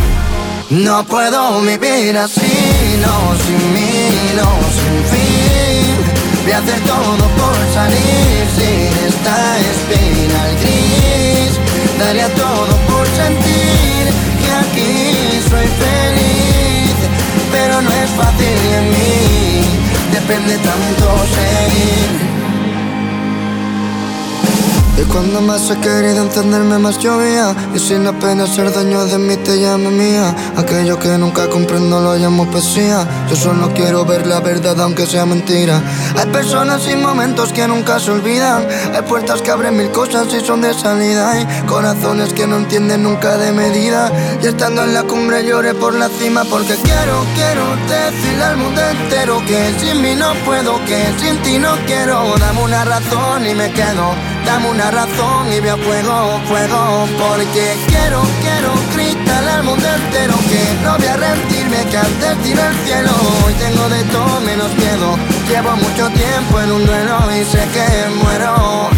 [0.68, 5.25] No puedo vivir así, no, sin mí, no, sin fin.
[6.46, 11.58] Voy a hacer todo por salir sin esta espina gris.
[11.98, 14.06] Daría todo por sentir
[14.38, 16.94] que aquí soy feliz,
[17.50, 19.36] pero no es fácil en mí
[20.12, 22.45] depende tanto seguir.
[24.98, 27.54] Y cuando más he querido entenderme más llovía.
[27.74, 30.34] Y sin apenas ser dueño de mí te llame mía.
[30.56, 33.06] Aquello que nunca comprendo lo llamo poesía.
[33.28, 35.82] Yo solo quiero ver la verdad aunque sea mentira.
[36.16, 38.66] Hay personas y momentos que nunca se olvidan.
[38.94, 41.30] Hay puertas que abren mil cosas y son de salida.
[41.30, 44.10] Hay corazones que no entienden nunca de medida.
[44.42, 48.80] Y estando en la cumbre lloré por la cima Porque quiero, quiero decirle al mundo
[48.80, 52.34] entero Que sin mí no puedo, que sin ti no quiero.
[52.38, 58.22] Dame una razón y me quedo Dame una razón y veo fuego, fuego Porque quiero,
[58.40, 63.10] quiero gritarle al mundo entero Que no voy a rendirme, que antes tiro el cielo.
[63.44, 65.18] Hoy tengo de todo menos miedo
[65.48, 67.86] Llevo mucho tiempo en un duelo y sé que
[68.22, 68.90] muero.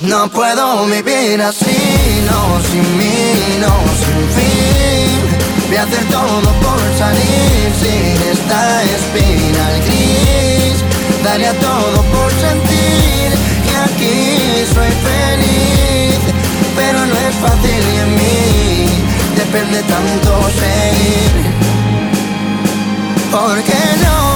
[0.00, 5.68] No puedo vivir así, no, sin mí, no, sin fin.
[5.68, 10.84] Voy a hacer todo por salir sin esta espina gris.
[11.24, 12.73] Daría todo por sentir
[13.84, 16.18] aquí soy feliz
[16.76, 19.04] Pero no es fácil y en mí
[19.36, 21.32] depende tanto seguir.
[23.30, 24.34] Porque no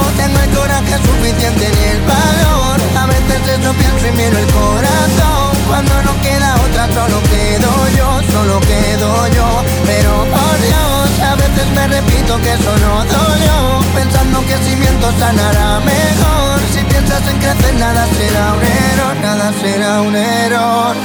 [1.08, 2.76] suficiente ni el valor.
[3.02, 5.48] A veces eso pienso y miro el corazón.
[5.68, 9.48] Cuando no queda otra solo quedo yo, solo quedo yo.
[9.88, 13.58] Pero por Dios, a veces me repito que eso no dolió.
[13.94, 16.56] Pensando que si miento sanará mejor.
[16.72, 20.96] Si piensas en crecer nada será un error, nada será un error.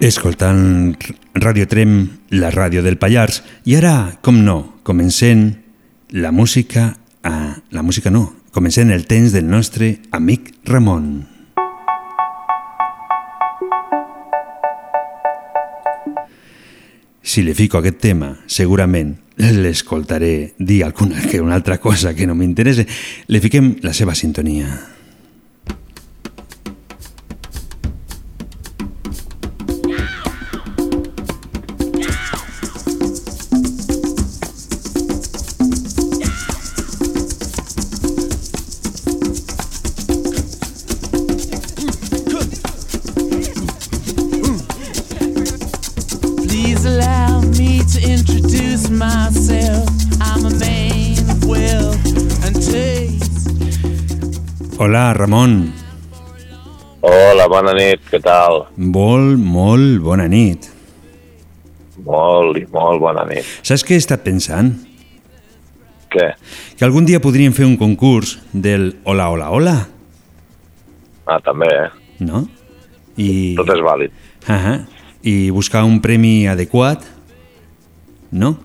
[0.00, 0.96] Escoltant
[1.34, 3.42] Radio Trem, la ràdio del Pallars.
[3.68, 5.60] I ara, com no, comencem
[6.08, 6.99] la música...
[7.22, 7.56] A...
[7.70, 11.28] La música no, comencem el temps del nostre amic Ramon.
[17.22, 22.34] Si li fico aquest tema, segurament l'escoltaré dir alguna que una altra cosa que no
[22.34, 22.84] m'interessa.
[23.28, 24.99] Li fiquem la seva sintonia.
[57.70, 58.64] Bona nit, què tal?
[58.76, 60.66] Molt, molt bona nit.
[62.04, 63.46] Molt i molt bona nit.
[63.62, 64.72] Saps què he estat pensant?
[66.10, 66.32] Què?
[66.76, 69.76] Que algun dia podríem fer un concurs del hola, hola, hola,
[71.30, 71.90] Ah, també, eh?
[72.26, 72.40] no?
[73.14, 73.54] I...
[73.54, 74.10] Tot és vàlid.
[74.48, 74.78] Uh -huh.
[75.22, 77.04] I buscar un premi adequat,
[78.32, 78.56] no?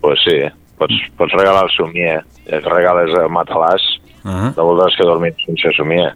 [0.00, 0.38] Pues sí,
[0.78, 2.22] pots, pots regalar el somier.
[2.44, 3.82] Que regales el matalàs,
[4.24, 4.56] Uh -huh.
[4.56, 6.14] no voldràs que dormis sense somier.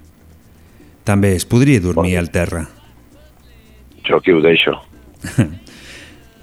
[1.08, 2.66] També es podria dormir al terra.
[4.04, 4.76] Jo aquí ho deixo.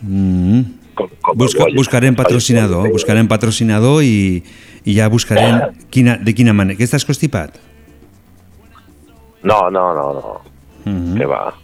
[0.05, 0.59] Mm.
[0.93, 4.43] Com, com Busca, buscarem patrocinador, buscarem patrocinador i,
[4.86, 6.78] i ja buscarem quina, de quina manera.
[6.78, 7.55] Que estàs constipat?
[9.41, 10.34] No, no, no, no.
[10.84, 11.18] Mm -hmm.
[11.18, 11.55] Què va?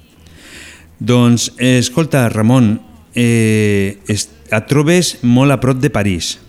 [0.98, 2.80] Doncs, eh, escolta, Ramon,
[3.14, 6.40] eh, es, et trobes molt a prop de París.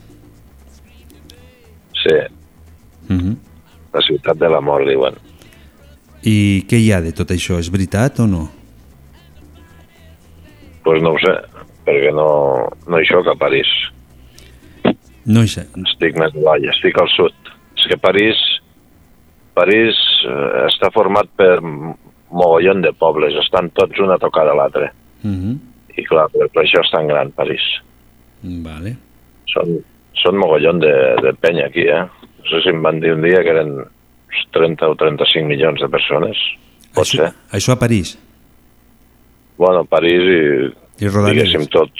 [1.92, 2.16] Sí,
[3.08, 3.36] Mm -hmm.
[3.92, 5.31] la ciutat de l'amor, diuen.
[6.22, 7.58] I què hi ha de tot això?
[7.58, 8.46] És veritat o no?
[10.86, 11.34] Pues no ho sé,
[11.86, 12.28] perquè no,
[12.90, 13.70] no hi soc a París.
[15.26, 15.66] No hi sé.
[15.82, 17.52] Estic més avall, estic al sud.
[17.78, 18.38] És que París,
[19.58, 24.92] París eh, està format per mogollon de pobles, estan tots una tocada a l'altre.
[25.22, 25.56] Mm -hmm.
[25.98, 27.62] I clar, per, per això és tan gran París.
[28.42, 28.96] Vale.
[29.46, 29.82] Són,
[30.22, 32.06] són mogollon de, de penya aquí, eh?
[32.38, 33.84] No sé si em van dir un dia que eren
[34.52, 36.36] 30 o 35 milions de persones.
[36.94, 37.32] Pot Això, ser.
[37.52, 38.18] això a París.
[39.58, 41.44] Bueno, París i, I Rodalies.
[41.52, 41.90] diguéssim, tot,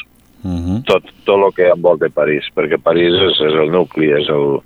[0.45, 0.85] Mm -hmm.
[0.85, 4.59] tot, tot el que envolta París, perquè París és, és el nucli, és el,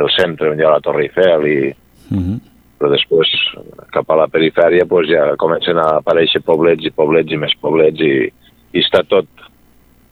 [0.00, 1.74] el centre on hi ha la Torre Eiffel i,
[2.10, 2.40] Mhm.
[2.78, 3.28] però després
[3.92, 8.00] cap a la perifèria pues, ja comencen a aparèixer poblets i poblets i més poblets
[8.00, 8.32] i,
[8.72, 9.26] i està tot,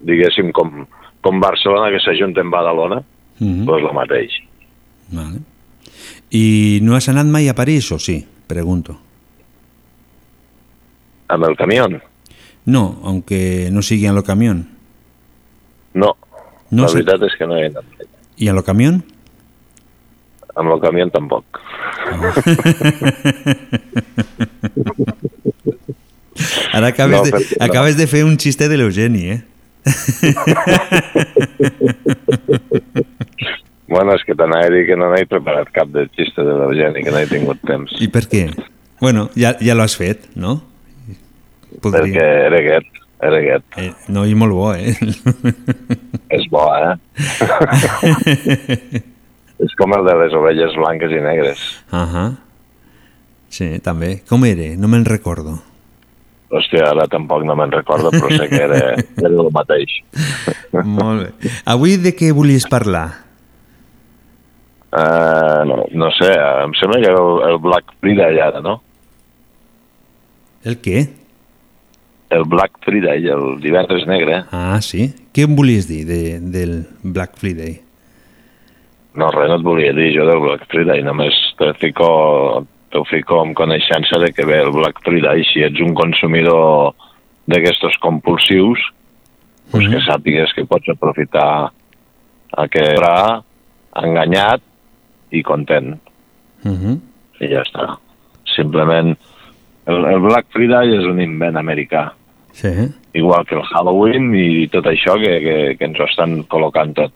[0.01, 0.86] diguéssim, com,
[1.22, 3.03] com Barcelona que s'ajunta amb Badalona,
[3.40, 3.64] Mhm.
[3.64, 4.30] doncs el mateix.
[5.11, 5.38] Vale.
[6.31, 8.26] I no has anat mai a París, o sí?
[8.47, 8.99] Pregunto.
[11.29, 11.87] Amb el camió?
[12.64, 14.68] No, aunque no sigui en lo camión.
[15.95, 16.16] No,
[16.70, 16.95] No la sé.
[17.01, 17.85] veritat és que no he anat.
[18.37, 19.05] ¿Y en lo camión?
[20.55, 21.45] Amb el camió tampoc.
[26.72, 27.39] Ara acabes, No, de, no.
[27.64, 29.43] acabes de fer un xiste de l'Eugeni, eh?
[33.89, 37.05] Bueno, és que t'anava a dir que no n'he preparat cap del xiste de l'Eugeni,
[37.05, 37.95] que no he tingut temps.
[38.05, 38.45] I per què?
[39.01, 40.59] Bueno, ja, ja lo has fet, no?
[41.80, 42.91] Perquè era aquest,
[43.22, 43.79] era aquest.
[43.80, 44.92] Eh, no, i molt bo, eh?
[46.37, 46.95] És bo, eh?
[49.64, 51.62] és com el de les ovelles blanques i negres.
[51.95, 52.26] Ahà.
[53.49, 54.18] Sí, també.
[54.29, 54.75] Com era?
[54.76, 55.57] No me'n recordo.
[56.49, 59.99] Hòstia, ara tampoc no me'n recordo, però sé que era, era el mateix.
[60.99, 61.53] Molt bé.
[61.68, 63.08] Avui de què volies parlar?
[64.88, 68.78] Uh, no, no sé, em sembla que era el, el Black Friday ara, no?
[70.64, 71.02] El què?
[72.32, 74.42] El Black Friday, el divendres negre.
[74.52, 75.10] Ah, sí?
[75.32, 77.78] Què em volies dir de, del Black Friday?
[79.18, 82.08] No, res no et volia dir jo del Black Friday, només te fico,
[82.92, 85.44] te fico amb coneixença de que ve el Black Friday.
[85.50, 86.94] Si ets un consumidor
[87.48, 88.80] d'aquestos compulsius,
[89.72, 91.68] pues que sàpigues que pots aprofitar
[92.56, 93.42] aquest comprar
[93.98, 94.64] enganyat
[95.30, 95.99] i content.
[96.64, 97.00] Uh -huh.
[97.41, 97.99] I ja està.
[98.57, 99.17] Simplement,
[99.87, 102.13] el, el Black Friday és un invent americà,
[102.53, 102.68] Sí.
[103.13, 107.13] igual que el Halloween i tot això que, que, que ens ho estan col·locant tot.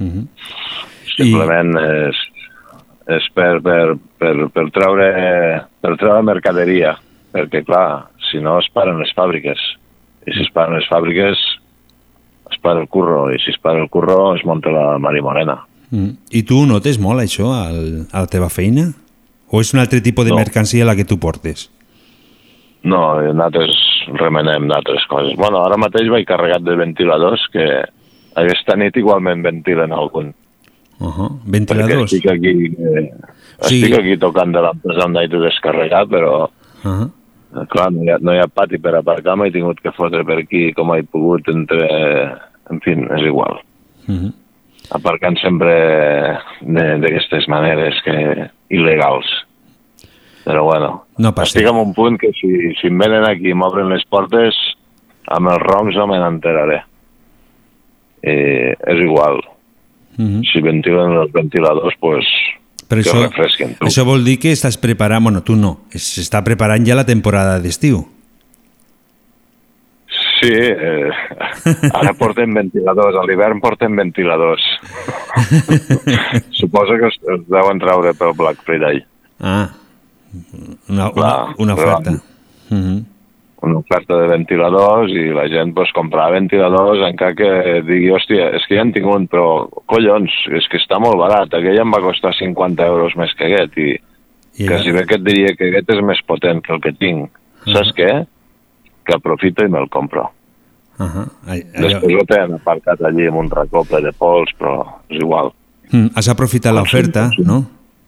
[0.00, 0.26] Uh -huh.
[1.16, 2.16] Simplement és,
[3.06, 5.10] és per, per, per, per, treure,
[5.80, 6.96] per treure mercaderia,
[7.32, 9.60] perquè, clar, si no es paren les fàbriques,
[10.26, 11.36] i si es paren les fàbriques
[12.50, 15.64] es para el curro, i si es para el curro es monta la marimorena.
[15.90, 16.10] Mm.
[16.30, 18.92] I tu notes molt això al, a la teva feina?
[19.50, 20.36] O és un altre tipus de No.
[20.36, 21.70] mercancia la que tu portes?
[22.82, 23.70] No, nosaltres
[24.14, 25.36] remenem d'altres coses.
[25.38, 27.64] Bueno, ara mateix vaig carregat de ventiladors que
[28.38, 30.34] aquesta nit igualment ventilen algun.
[30.98, 31.30] Uh -huh.
[31.44, 32.12] Perquè Ventiladors?
[32.12, 33.10] estic aquí, eh,
[33.60, 33.82] Sí.
[33.82, 36.48] estic aquí tocant de l'empresa on he de descarregar, però
[36.84, 37.66] Uh -huh.
[37.68, 40.38] clar, no hi, ha, no hi ha pati per aparcar, m'he tingut que fotre per
[40.38, 42.38] aquí com he pogut entre...
[42.70, 43.60] En fi, és igual.
[44.08, 44.32] Uh -huh.
[44.90, 45.72] Aparcant sempre
[46.60, 49.26] de- d'aquestes maneres que il·legals.
[50.44, 51.48] Però bueno, No passa.
[51.58, 54.54] estic en un punt que si, si em venen aquí i m'obren les portes,
[55.26, 56.82] amb els roncs no me n'enteraré.
[58.22, 59.40] Eh, és igual.
[60.18, 60.42] Uh -huh.
[60.52, 62.24] Si ventilen els ventiladors, pues,
[62.88, 63.28] Però això,
[63.80, 65.22] això vol dir que estàs preparant...
[65.22, 65.80] Bueno, tu no.
[65.90, 68.06] S'està preparant ja la temporada d'estiu.
[70.36, 71.10] Sí, eh,
[71.96, 74.64] ara portem ventiladors, a l'hivern portem ventiladors.
[76.58, 79.00] Suposo que es, es deuen treure pel Black Friday.
[79.40, 79.68] Ah,
[80.34, 82.10] una, una, Clar, una oferta.
[82.70, 83.04] Uh -huh.
[83.62, 88.66] Una oferta de ventiladors i la gent pues, comprarà ventiladors encara que digui, hòstia, és
[88.68, 91.54] que ja en tinc un, però collons, és que està molt barat.
[91.54, 93.98] Aquell em va costar 50 euros més que aquest i,
[94.58, 96.92] I que si bé que et diria que aquest és més potent que el que
[96.92, 97.30] tinc.
[97.64, 98.26] Saps què?
[99.06, 100.26] Que aprofito i me'l compro.
[100.98, 101.28] Uh -huh.
[101.46, 105.52] Allò, Després ho tenen aparcat allí amb un racó ple de pols, però és igual.
[105.92, 107.64] Mm, has aprofitat l'oferta, no?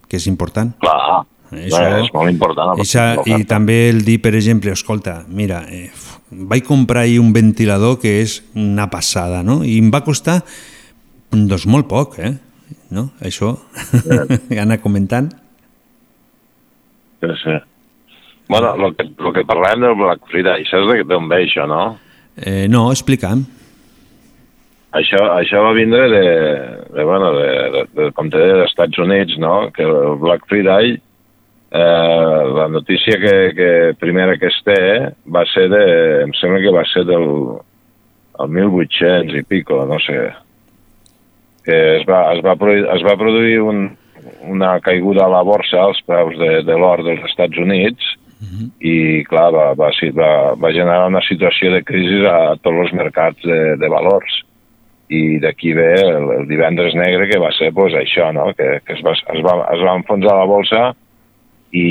[0.09, 0.73] Que és important.
[0.79, 2.79] Clar, Això- és molt important.
[2.79, 5.91] Eixa, I també el dir, per exemple, escolta, mira, eh,
[6.31, 9.65] vaig comprar ahir un ventilador que és una passada, no?
[9.65, 10.43] I em va costar
[11.31, 12.35] doncs molt poc, eh?
[12.91, 13.11] No?
[13.21, 13.59] Això,
[14.63, 15.33] anar comentant.
[17.21, 17.57] Sí, sí.
[18.49, 21.99] Bueno, el que, lo que parlàvem del Black Friday, saps de- d'on ve això, no?
[22.39, 23.43] Eh, no, explica'm.
[24.99, 26.23] Això, això va vindre de,
[26.97, 29.69] de, bueno, de, de, de, com te deia, dels Estats Units, no?
[29.77, 30.95] Que el Black Friday,
[31.71, 33.71] eh, la notícia que, que
[34.01, 34.79] primera que es té
[35.29, 35.83] va ser de,
[36.25, 37.27] em sembla que va ser del
[38.39, 40.17] el 1800 i pico, no sé,
[41.67, 43.91] que es va, es va, produ- es va produir un,
[44.47, 48.15] una caiguda a la borsa als preus de, de l'or dels Estats Units
[48.79, 53.43] i, clar, va, va, va, va generar una situació de crisi a tots els mercats
[53.43, 54.45] de, de valors
[55.09, 58.53] i d'aquí ve el, el divendres negre que va ser pues, això, no?
[58.55, 60.83] que, que es, va, es, va, es va enfonsar la bolsa
[61.73, 61.89] i,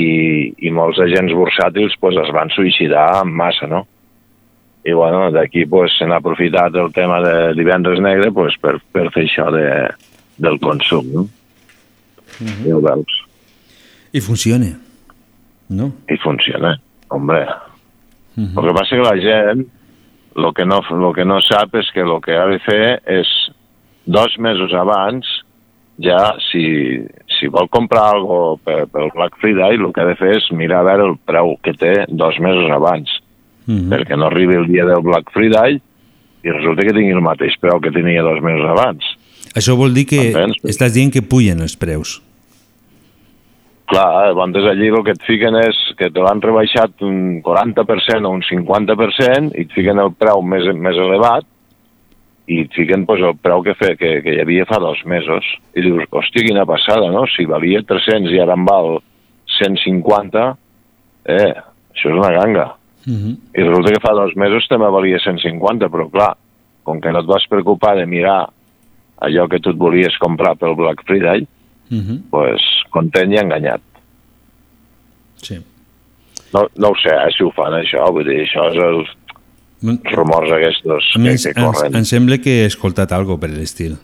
[0.56, 3.84] i molts agents bursàtils pues, es van suïcidar en massa, no?
[4.86, 9.08] I bueno, d'aquí pues, se n'ha aprofitat el tema de divendres negre pues, per, per
[9.12, 9.66] fer això de,
[10.38, 11.10] del consum.
[11.12, 11.26] No?
[12.38, 13.22] Ja ho veus.
[14.14, 14.70] I funciona,
[15.68, 15.92] no?
[16.08, 16.78] I funciona,
[17.10, 17.46] hombre.
[18.38, 19.66] El que passa que la gent
[20.38, 23.26] el que, no, lo que no sap és que el que ha de fer és
[24.06, 25.26] dos mesos abans
[25.98, 26.62] ja si,
[27.26, 30.84] si vol comprar algo per, pel Black Friday el que ha de fer és mirar
[30.84, 33.10] a veure el preu que té dos mesos abans
[33.68, 33.90] Mhm.
[33.92, 35.74] perquè no arribi el dia del Black Friday
[36.44, 39.04] i resulta que tingui el mateix preu que tenia dos mesos abans.
[39.54, 40.56] Això vol dir que Entens?
[40.64, 42.22] estàs dient que pugen els preus.
[43.88, 48.32] Clar, llavors allí el que et fiquen és que te l'han rebaixat un 40% o
[48.36, 51.46] un 50% i et fiquen el preu més, més elevat
[52.48, 55.48] i et fiquen pues, el preu que, fe, que, que hi havia fa dos mesos.
[55.76, 57.24] I dius, hòstia, quina passada, no?
[57.32, 58.98] Si valia 300 i ara en val
[59.56, 60.44] 150,
[61.32, 61.50] eh,
[61.96, 62.70] això és una ganga.
[63.56, 66.32] I resulta que fa dos mesos també valia 150, però clar,
[66.84, 68.40] com que no et vas preocupar de mirar
[69.24, 71.48] allò que tu et volies comprar pel Black Friday,
[71.90, 72.22] Mhm.
[72.30, 72.60] pues,
[72.90, 73.80] content i enganyat.
[75.42, 75.58] Sí.
[76.52, 80.50] No, no ho sé, eh, si ho fan això, vull dir, això és els rumors
[80.50, 80.82] aquests
[81.12, 81.94] que, més, que corren.
[81.96, 83.96] em sembla que he escoltat algo per l'estil.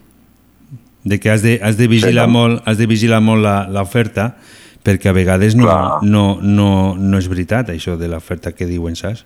[1.05, 4.37] De que has de, has de vigilar Sí, molt, has de vigilar molt la- l'oferta
[4.85, 5.67] perquè a vegades no,
[6.03, 9.25] no, no, no és veritat això de l'oferta que diuen, saps?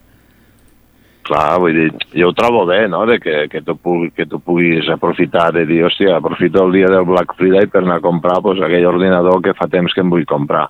[1.28, 4.40] Clar, vull dir, jo ho trobo bé, no?, de que, que, tu, pugui, que tu
[4.40, 8.38] puguis aprofitar de dir, hòstia, aprofito el dia del Black Friday per anar a comprar
[8.40, 10.64] pues, aquell ordinador que fa temps que em vull comprar.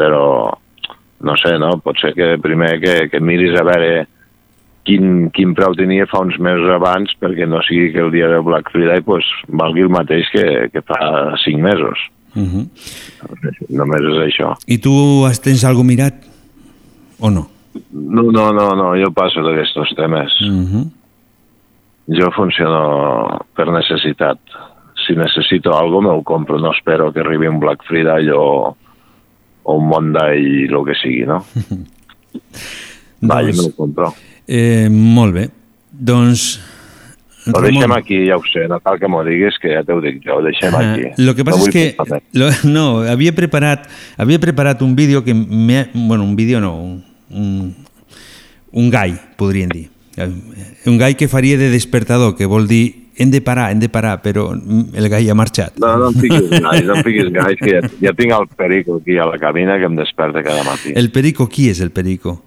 [0.00, 0.24] Però,
[1.28, 3.92] no sé, no?, pot ser que primer que, que miris a veure
[4.88, 8.44] quin, quin preu tenia fa uns mesos abans perquè no sigui que el dia del
[8.46, 12.08] Black Friday pues, valgui el mateix que, que fa cinc mesos.
[12.34, 12.64] Uh -huh.
[13.68, 14.56] Només és això.
[14.66, 16.14] I tu has tens algo mirat
[17.20, 17.53] o no?
[17.90, 20.32] No, no, no, no, jo passo d'aquests temes.
[20.40, 20.84] Uh -huh.
[22.18, 24.38] Jo funciono per necessitat.
[25.06, 28.76] Si necessito algo me ho compro, no espero que arribi un Black Friday o,
[29.62, 31.44] o un Monday, el que sigui, no?
[33.28, 34.14] Va, jo me ho compro.
[34.46, 35.50] Eh, molt bé.
[35.90, 36.60] Doncs...
[37.46, 40.22] Ho deixem aquí, ja ho sé, no cal que m'ho diguis, que ja t'ho dic
[40.24, 41.10] jo, ho deixem aquí.
[41.10, 41.96] Ah, Lo que pasa no es que
[42.32, 43.84] lo- no, havia preparat,
[44.16, 47.04] havia preparat un vídeo que me, bueno, un vídeo no, un,
[47.34, 47.74] un,
[48.72, 49.88] un gall, podríem dir.
[50.86, 54.20] Un gall que faria de despertador, que vol dir hem de parar, hem de parar,
[54.22, 55.78] però el gall ha marxat.
[55.82, 58.98] No, no em fiquis gaire, no em fiquis gaire, que ja, ja tinc el perico
[59.00, 60.94] aquí a la cabina que em desperta cada matí.
[60.94, 62.40] El perico, qui és el perico?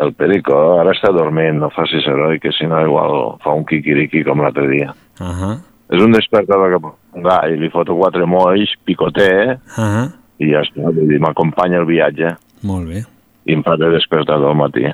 [0.00, 4.24] El perico ara està dormint, no facis heroi, que si no igual fa un quiquiriqui
[4.24, 4.94] com l'altre dia.
[5.20, 5.58] Uh -huh.
[5.90, 6.86] És un despertador que
[7.18, 10.12] un gall, li foto quatre molls, picoté, Uh -huh.
[10.38, 10.88] i ja està,
[11.20, 13.04] m'acompanya el viatge Molt bé,
[13.50, 14.86] i em fa de despertador al matí.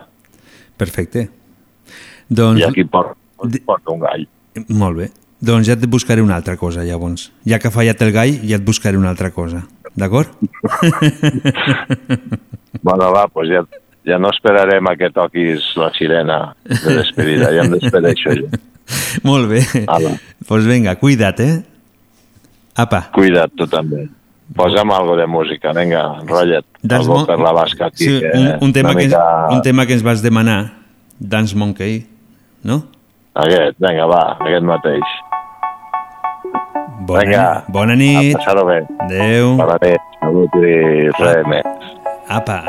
[0.80, 1.28] perfecte.
[2.28, 3.16] Doncs, I aquí porto,
[3.64, 4.26] porto un gall.
[4.68, 5.10] molt bé.
[5.40, 7.30] Doncs ja et buscaré una altra cosa, llavors.
[7.46, 9.62] Ja que ha fallat el gall, ja et buscaré una altra cosa.
[9.96, 10.32] D'acord?
[12.82, 13.62] Bueno, va, doncs ja,
[14.06, 16.36] ja no esperarem a que toquis la sirena
[16.68, 18.50] de despedida, ja em despedeixo jo.
[19.26, 19.62] Molt bé.
[19.88, 21.56] Doncs pues venga, cuida't, eh?
[22.76, 23.06] Apa.
[23.16, 24.04] Cuida't, tu també.
[24.54, 26.64] Posa'm algo de música, vinga, enrotlla't.
[26.82, 29.48] Dance Algo Mon- per la basca aquí, Sí, que un, un, tema que mica...
[29.50, 30.72] un tema que ens vas demanar,
[31.18, 32.06] Dance Monkey,
[32.62, 32.84] no?
[33.34, 35.02] Aquest, vinga, va, aquest mateix.
[37.06, 38.34] Bona, Vinga, bona nit.
[38.34, 38.78] a passar-ho bé.
[39.00, 39.56] Adéu.
[39.56, 41.66] Bona nit, salut i res més.
[42.28, 42.62] Apa.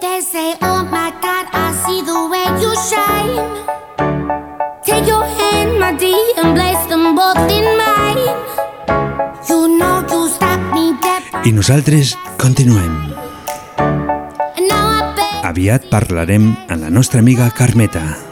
[0.00, 3.67] They say, oh my God, I see the way you shine.
[11.46, 12.94] I nosaltres continuem.
[15.46, 18.27] Aviat parlarem amb la nostra amiga Carmeta.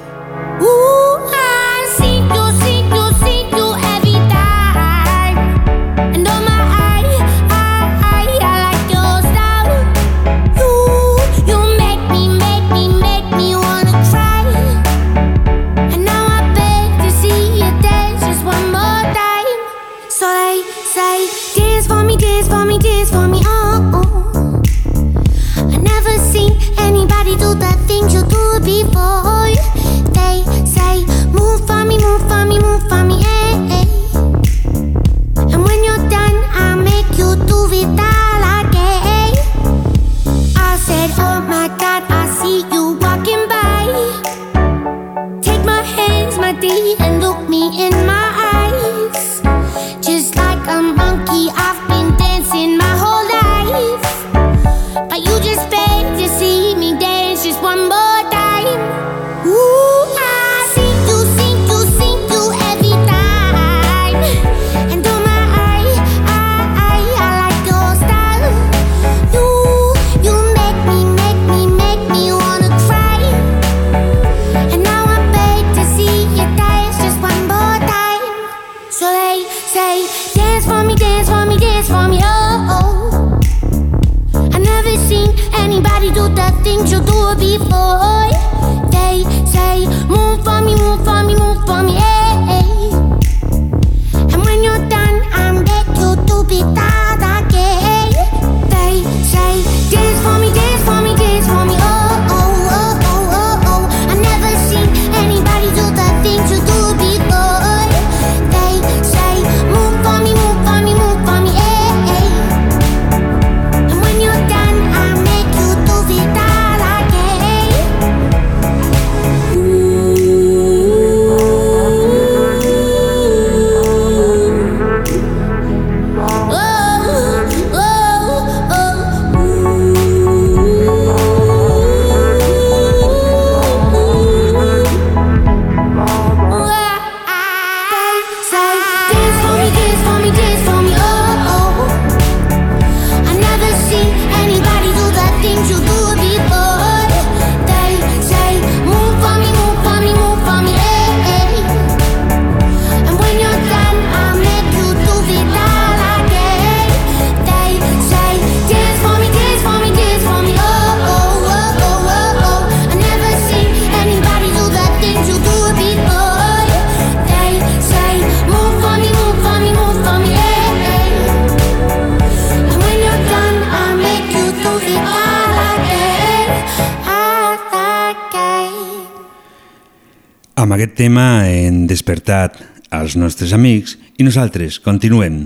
[180.77, 182.59] Amb aquest tema hem despertat
[182.93, 185.39] els nostres amics i nosaltres continuem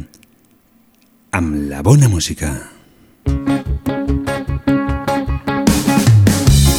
[1.39, 2.49] amb la bona música.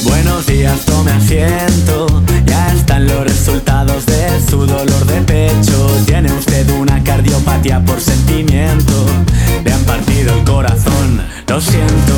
[0.03, 2.07] Buenos días, tome asiento.
[2.45, 5.87] Ya están los resultados de su dolor de pecho.
[6.05, 9.05] Tiene usted una cardiopatía por sentimiento.
[9.63, 11.21] Le han partido el corazón,
[11.51, 12.13] lo siento.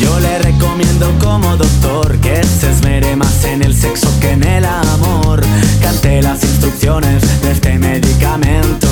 [0.00, 4.64] Yo le recomiendo como doctor que se esmere más en el sexo que en el
[4.64, 5.40] amor.
[5.80, 8.88] Cante las instrucciones de este medicamento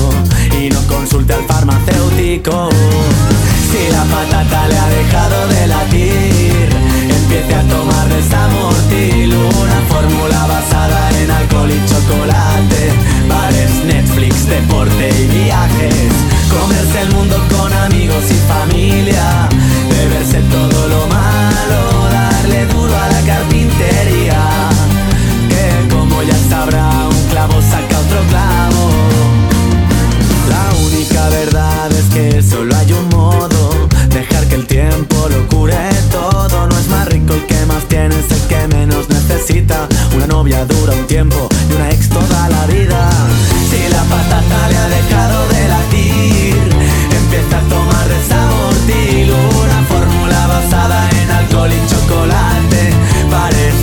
[0.61, 2.69] y no consulte al farmacéutico.
[3.69, 6.69] Si la patata le ha dejado de latir,
[7.11, 12.93] empiece a tomar desamortil, una fórmula basada en alcohol y chocolate,
[13.29, 16.13] bares, Netflix, deporte y viajes,
[16.49, 19.49] comerse el mundo con amigos y familia,
[19.89, 24.41] beberse todo lo malo, darle duro a la carpintería,
[25.49, 28.91] que como ya sabrá un clavo saca otro clavo.
[30.49, 35.75] La única verdad es que solo hay un modo Dejar que el tiempo lo cure
[36.13, 36.69] todo.
[36.69, 39.89] No es más rico el que más tiene Es el que menos necesita.
[40.15, 43.11] Una novia dura un tiempo Y una ex toda la vida
[43.75, 46.55] Si la patata le ha dejado de latir
[47.11, 52.83] Empieza a tomar desamortil Una fórmula basada en alcohol y chocolate
[53.33, 53.74] Bares,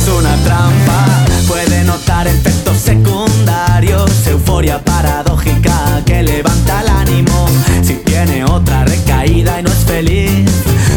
[0.00, 1.06] es una trampa.
[1.46, 7.46] Puede notar efectos secundarios Euforia paradójica que levanta el ánimo.
[7.82, 10.48] Si tiene otra recaída y no es feliz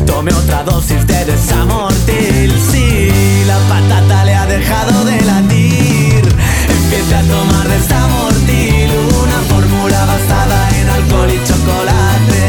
[0.05, 2.53] Tome otra dosis de desamortil.
[2.71, 6.23] Si la patata le ha dejado de latir
[6.69, 8.91] Empiece a tomar desamortil.
[9.23, 12.41] Una fórmula basada en alcohol y chocolate.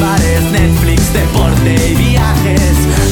[0.00, 3.09] Bares, Netflix, deporte y viajes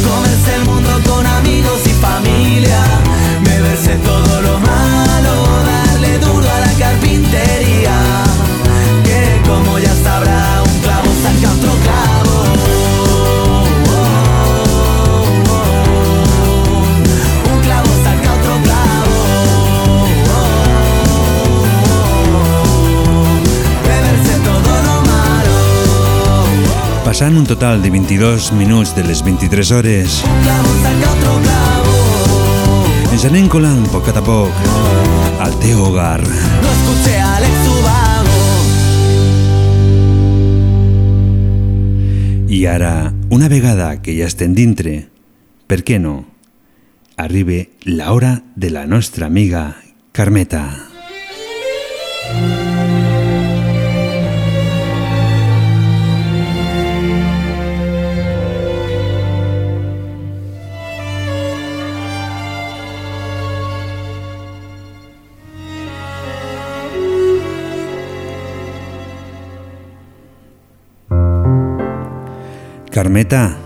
[2.59, 2.79] familia
[3.43, 8.25] Beberse todo lo malo Darle duro a la carpintería
[9.05, 12.45] Que como ya sabrá un clavo saca otro clavo.
[17.53, 19.17] Un clavo saca otro clavo.
[23.85, 25.57] Beberse todo lo malo.
[27.05, 31.98] Passant un total de 22 minuts de les 23 hores, ens
[33.27, 34.55] anem colant poc a poc
[35.43, 36.23] al teu hogar.
[36.23, 38.39] No escuché a Alex Ubago
[42.49, 45.09] I ara, una vegada que ja estem dintre,
[45.67, 46.25] per què no?
[47.17, 49.77] Arriba la hora de la nostra amiga
[50.13, 50.88] Carmeta.
[73.09, 73.57] Carmeta,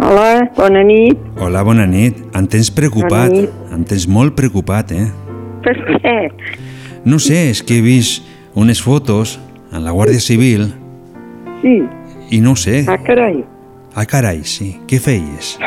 [0.00, 1.18] Hola, bona nit.
[1.40, 2.14] hola, bona nit.
[2.38, 3.32] Em tens preocupat,
[3.74, 5.08] em tens molt preocupat, eh?
[5.64, 5.72] Per
[6.04, 6.12] què?
[7.02, 8.22] No sé, és que he vist
[8.54, 9.32] unes fotos
[9.74, 10.68] en la Guàrdia Civil
[11.60, 11.72] Sí.
[12.30, 12.84] i no sé.
[12.86, 13.42] Ah, carai.
[13.96, 14.76] Ah, carai, sí.
[14.86, 15.58] Què feies?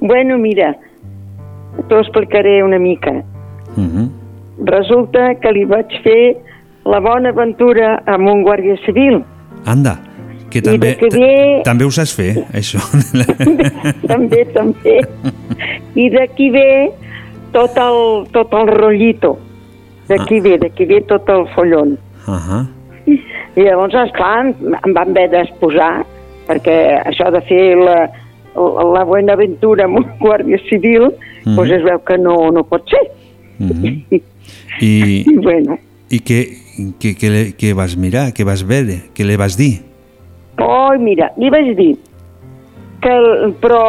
[0.00, 0.70] Bueno, mira,
[1.86, 3.12] t'ho explicaré una mica.
[3.76, 4.08] Uh -huh.
[4.64, 6.38] Resulta que li vaig fer
[6.86, 9.22] la bona aventura amb un guàrdia civil.
[9.66, 9.98] Anda,
[10.52, 12.78] que també, de que ve- també ho saps fer, això.
[14.12, 14.98] també, també.
[15.98, 16.68] I d'aquí ve
[17.54, 17.98] tot el,
[18.34, 19.34] tot el rotllito.
[20.08, 21.96] D'aquí ve, d'aquí ve tot el follon.
[22.26, 22.66] Uh -huh.
[23.56, 24.46] I llavors, esclar,
[24.86, 26.04] em van haver d'exposar,
[26.48, 28.08] perquè això de fer la,
[28.56, 31.12] la, la bona aventura amb un guàrdia civil,
[31.44, 31.56] Mhm.
[31.56, 33.02] doncs es veu que no, no pot ser.
[33.60, 34.20] Uh -huh.
[34.80, 35.76] I, I bueno,
[36.10, 36.38] i què,
[37.00, 38.32] què, què, què vas mirar?
[38.32, 39.02] Què vas veure?
[39.14, 39.80] Què li vas dir?
[40.58, 41.96] Oh, mira, li vaig dir
[43.00, 43.82] que, el- però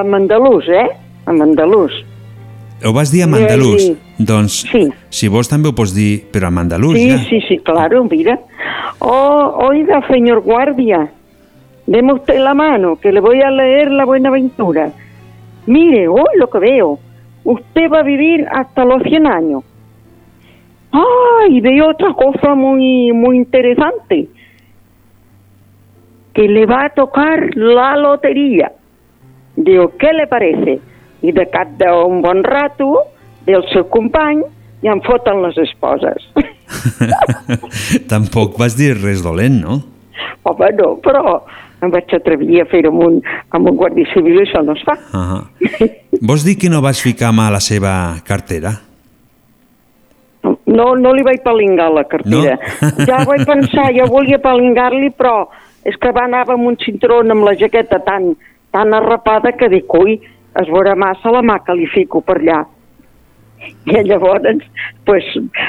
[0.00, 0.88] amb andalús, eh?
[1.26, 1.92] Amb andalús.
[2.84, 3.82] Ho vas dir vaig andalús?
[3.88, 4.88] dir- Doncs, Sí.
[5.08, 7.18] si vols també ho pots dir, però andalús Sí, ja.
[7.28, 8.38] sí, sí, claro, mira.
[9.00, 11.10] Oh, oiga, señor guardia,
[11.86, 14.92] deme usted la mano, que le voy a leer la buena aventura.
[15.66, 16.98] Mire, hoy lo que veo,
[17.44, 19.62] usted va a vivir hasta los 100 años.
[20.92, 24.28] Ah, y veo otra cosa muy, muy interesante,
[26.32, 28.72] que le va a tocar la lotería.
[29.56, 30.80] Digo, ¿qué le parece?
[31.22, 33.04] I de cap d'un bon rato,
[33.44, 34.40] ve el seu company
[34.80, 36.28] i em foten les esposes.
[38.12, 39.80] Tampoc vas dir res dolent, no?
[40.48, 41.42] Home, no, però
[41.84, 43.18] em vaig atrevir a fer-ho amb, un,
[43.56, 44.96] amb un guàrdia civil i això no es fa.
[45.12, 45.90] Uh -huh.
[46.20, 48.72] Vols dir que no vas ficar mà a la seva cartera?
[50.66, 52.58] No, no li vaig palingar la cartera.
[52.80, 53.04] No?
[53.04, 55.48] Ja vaig pensar, jo volia palingar-li, però
[55.84, 58.34] és que va anar amb un cinturón amb la jaqueta tan,
[58.74, 60.18] tan arrapada que dic, ui,
[60.60, 62.60] es veurà massa la mà que li fico per allà.
[63.90, 64.64] I llavors,
[65.04, 65.26] pues,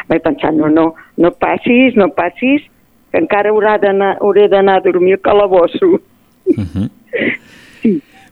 [0.10, 2.64] vaig pensar, no, no, no passis, no passis,
[3.12, 3.78] que encara haurà
[4.20, 6.00] hauré d'anar a dormir al calabosso.
[6.46, 6.90] Uh -huh.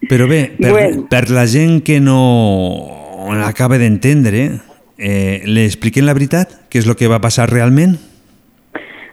[0.09, 1.07] Però bé, per, Bueno.
[1.09, 4.61] per la gent que no acaba d'entendre,
[4.97, 6.69] eh, li expliquen la veritat?
[6.71, 7.97] Què és el que va passar realment?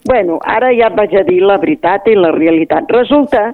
[0.07, 2.91] Bueno, ara ja et vaig a dir la veritat i la realitat.
[2.95, 3.53] Resulta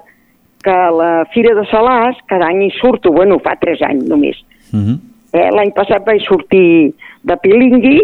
[0.63, 4.37] que la Fira de Salàs cada any hi surto, bueno, fa tres anys només.
[4.73, 4.99] Uh -huh.
[5.33, 6.93] Eh, L'any passat vaig sortir
[7.25, 8.01] de Pilingui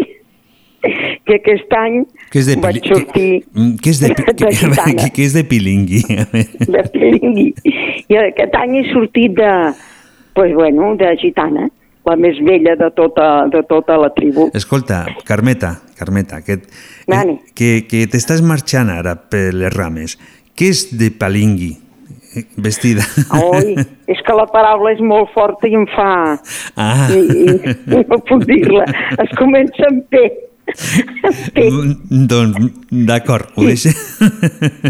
[1.29, 5.23] i aquest any Què és de vaig sortir Mm, Què és de, de què, què
[5.25, 6.01] és de pilingui?
[6.75, 7.53] De Pilingui.
[8.09, 9.51] I aquest any he sortit de,
[10.33, 11.69] pues bueno, de gitana,
[12.09, 14.49] la més vella de tota, de tota la tribu.
[14.57, 16.59] Escolta, Carmeta, Carmeta, que,
[17.07, 17.39] Dani.
[17.55, 20.17] que, que t'estàs marxant ara per les rames.
[20.57, 21.75] Què és de palingui?
[22.61, 23.05] Vestida.
[23.33, 23.73] Oi,
[24.13, 26.11] és que la paraula és molt forta i em fa...
[26.77, 27.07] Ah.
[27.09, 27.23] I,
[27.65, 28.85] i no puc dir-la.
[29.23, 30.21] Es comença amb P.
[31.55, 32.57] Mm, Doncs,
[33.07, 33.89] d'acord, ho deixo.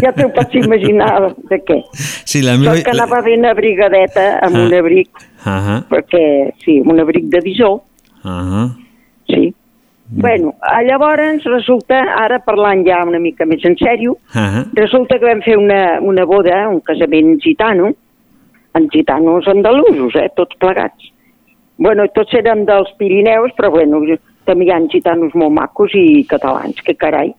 [0.02, 1.78] Ja t'ho pots imaginar de què.
[1.94, 2.74] Sí, la meva...
[2.76, 4.66] Sort que anava ben abrigadeta amb Ah.
[4.66, 5.08] un abric,
[5.44, 7.80] Ah, perquè, sí, un abric de visor,
[8.24, 8.68] ah,
[9.26, 9.54] sí.
[10.12, 15.24] Bueno, ah, llavors resulta, ara parlant ja una mica més en sèrio, ah, resulta que
[15.28, 17.92] vam fer una, una boda, un casament gitano,
[18.74, 21.08] amb gitanos andalusos, eh, tots plegats.
[21.78, 24.02] Bueno, tots eren dels Pirineus, però bueno,
[24.50, 27.30] també hi ha gitanos molt macos i catalans, que carai.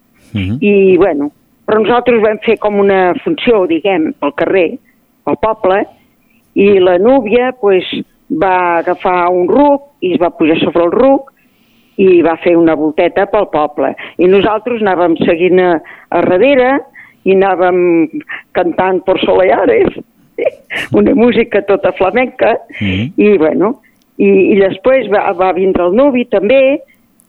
[0.64, 1.32] I, bueno,
[1.68, 4.70] però nosaltres vam fer com una funció, diguem, pel carrer,
[5.28, 5.84] al poble,
[6.56, 7.88] i la núvia pues,
[8.32, 11.32] va agafar un ruc i es va pujar sobre el ruc
[12.02, 13.92] i va fer una volteta pel poble.
[14.18, 15.74] I nosaltres anàvem seguint a,
[16.10, 16.72] a darrere
[17.28, 17.82] i anàvem
[18.58, 20.00] cantant por Soleares,
[21.00, 23.76] una música tota flamenca, i bueno,
[24.18, 26.82] i, i després va, va vindre el nuvi també,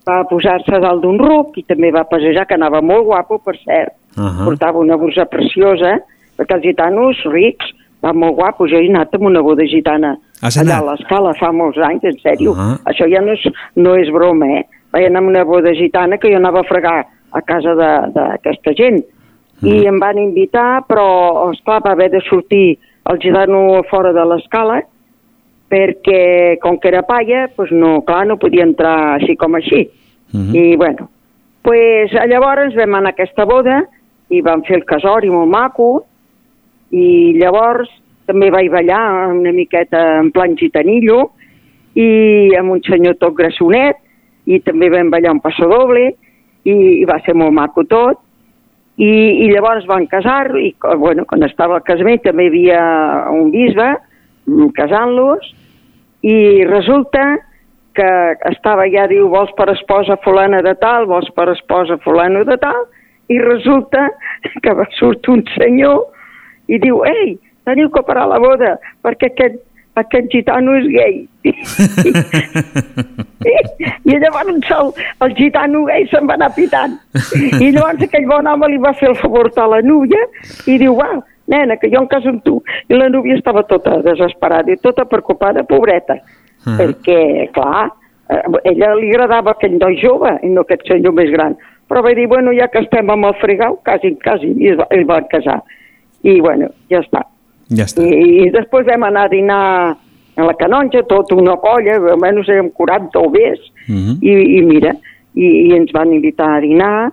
[0.09, 3.95] va posar-se dalt d'un ruc i també va passejar, que anava molt guapo, per cert.
[4.17, 4.43] Ah.
[4.45, 5.97] Portava una borsa preciosa,
[6.39, 7.71] perquè els gitanos rics
[8.03, 8.71] van molt guapos.
[8.73, 10.83] Jo he anat amb una boda gitana Has allà anat?
[10.83, 12.55] a l'escala fa molts anys, en sèrio.
[12.59, 12.77] Ah.
[12.91, 13.47] Això ja no és,
[13.79, 14.65] no és broma, eh?
[14.93, 16.99] Vaig anar amb una boda gitana que jo anava a fregar
[17.33, 19.01] a casa d'aquesta gent.
[19.63, 24.81] I em van invitar, però, esclar, va haver de sortir el gitano fora de l'escala
[25.73, 29.87] perquè, com que era palla, doncs no, clar, no podia entrar així com així.
[30.33, 31.09] I, bueno,
[31.65, 33.83] pues, llavors vam anar a aquesta boda
[34.33, 35.91] i vam fer el casori molt maco
[36.93, 37.91] i llavors
[38.29, 41.33] també vaig ballar una miqueta en plan gitanillo
[41.99, 43.99] i amb un senyor tot grassonet
[44.49, 46.07] i també vam ballar un passadoble
[46.65, 48.21] i, i va ser molt maco tot
[48.97, 49.09] I,
[49.45, 52.83] i llavors van casar, i bueno, quan estava al casament també hi havia
[53.33, 55.49] un bisbe mm, casant-los,
[56.23, 57.23] i resulta
[57.95, 58.09] que
[58.49, 62.87] estava ja, diu, vols per esposa fulana de tal, vols per esposa fulano de tal,
[63.33, 64.09] i resulta
[64.63, 66.07] que va sortir un senyor
[66.73, 67.37] i diu, ei,
[67.69, 69.59] teniu que parar la boda, perquè aquest,
[70.01, 71.17] aquest gitano és gay.
[74.09, 74.93] I llavors el,
[75.27, 76.95] el gitano gay se'n va anar pitant.
[77.59, 80.23] I llavors aquell bon home li va fer el favor a la núvia
[80.71, 81.11] i diu, va,
[81.49, 82.63] nena, que jo em caso amb tu.
[82.89, 86.21] I la núvia estava tota desesperada i tota preocupada, pobreta,
[86.65, 86.77] Ah.
[86.79, 87.91] perquè, clar,
[88.31, 91.57] eh, ella li agradava aquell noi jove i no aquest senyor més gran.
[91.89, 94.87] Però va dir, bueno, ja que estem amb el fregau, quasi, quasi, i es va,
[94.91, 95.61] es van casar.
[96.23, 97.25] I, bueno, ja està.
[97.75, 98.03] Ja està.
[98.07, 99.97] I, I després vam anar a dinar
[100.37, 103.59] a la canonja, tota una colla, almenys érem 40 o més,
[103.89, 104.19] Mhm.
[104.23, 104.95] i, i mira,
[105.35, 107.11] i, i ens van invitar a dinar,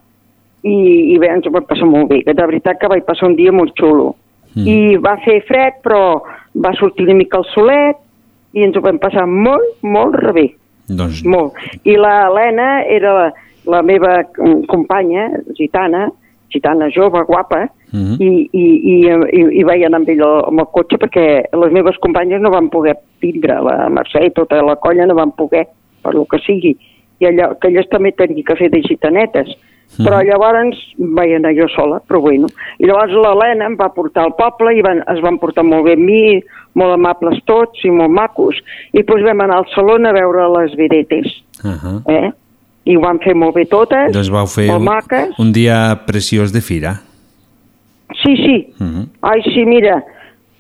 [0.64, 0.76] i,
[1.14, 3.36] i bé, ens ho vam passar molt bé, que de veritat que vaig passar un
[3.40, 4.14] dia molt xulo.
[4.56, 4.66] Mm.
[4.68, 6.22] I va fer fred, però
[6.56, 8.00] va sortir una mica el solet,
[8.58, 10.50] i ens ho vam passar molt, molt bé,
[10.90, 11.54] Doncs molt.
[11.86, 13.26] I la Helena era la,
[13.70, 16.08] la meva mm, companya, gitana,
[16.50, 18.18] gitana jove, guapa, Mhm.
[18.22, 21.24] i, i, i, i, i vaig anar amb ell amb el cotxe perquè
[21.58, 25.32] les meves companyes no van poder tindre, la Mercè i tota la colla no van
[25.34, 25.66] poder,
[26.04, 26.76] per lo que sigui.
[27.20, 29.50] I allò, que elles també tenien que fer de gitanetes.
[30.06, 32.48] Però llavors vaig anar jo sola, però bueno.
[32.80, 35.94] I llavors l'Helena em va portar al poble i van, es van portar molt bé
[35.98, 36.42] amb mi,
[36.80, 38.56] molt amables tots i molt macos.
[38.94, 42.02] I doncs vam anar al saló a veure les vedetes, Uh -huh.
[42.08, 42.32] eh?
[42.86, 45.40] I ho van fer molt bé totes, Doncs vau fer molt un, maques.
[45.40, 47.02] un dia preciós de fira.
[48.24, 48.74] Sí, sí.
[48.80, 49.08] Uh -huh.
[49.22, 50.04] Ai, sí, mira,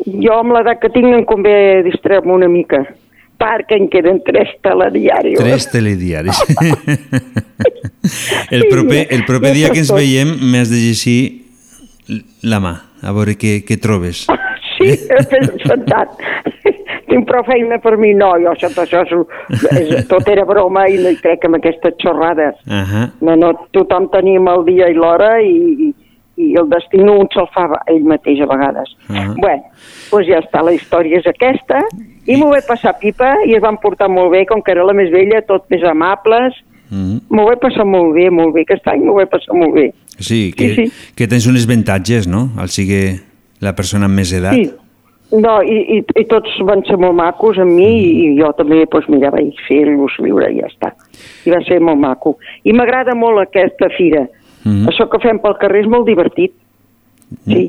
[0.05, 2.85] jo amb l'edat que tinc em convé distreure-me una mica,
[3.39, 5.39] perquè en queden tres telediaris.
[5.39, 6.41] Tres telediaris.
[8.55, 11.19] el, proper, el proper dia que ens veiem m'has de llegir
[12.43, 14.25] la mà, a veure què, què trobes.
[14.79, 16.19] Sí, he pensat.
[17.09, 20.99] Tinc prou feina per mi, no, jo tot això és, és, tot era broma i
[21.01, 22.59] no hi crec en aquestes xorrades.
[22.67, 23.05] Uh -huh.
[23.25, 25.93] No, no, tothom tenim el dia i l'hora i,
[26.37, 28.89] i, el destí no un se'l fa ell mateix a vegades.
[29.09, 29.35] Uh -huh.
[29.41, 29.63] Bueno,
[30.11, 31.81] doncs ja està, la història és aquesta.
[32.29, 34.93] I m'ho vaig passar pipa i es van portar molt bé, com que era la
[34.93, 36.53] més vella, tot més amables.
[36.89, 37.23] Mm.
[37.33, 38.65] M'ho vaig passar molt bé, molt bé.
[38.67, 39.87] Aquest any m'ho vaig passar molt bé.
[40.19, 41.13] Sí, que, Sí, sí.
[41.15, 43.17] que tens uns avantatges, no?, al sigui
[43.61, 44.53] la persona amb més edat.
[44.53, 44.69] Sí.
[45.31, 48.79] No, i, i, i tots van ser molt macos amb mi i, i jo també,
[48.89, 50.89] doncs mira, vaig fer-los viure i ja està.
[51.45, 52.37] I va ser molt maco.
[52.65, 54.25] I m'agrada molt aquesta fira.
[54.65, 54.87] Mhm.
[54.89, 56.53] Això que fem pel carrer és molt divertit.
[57.45, 57.67] Sí,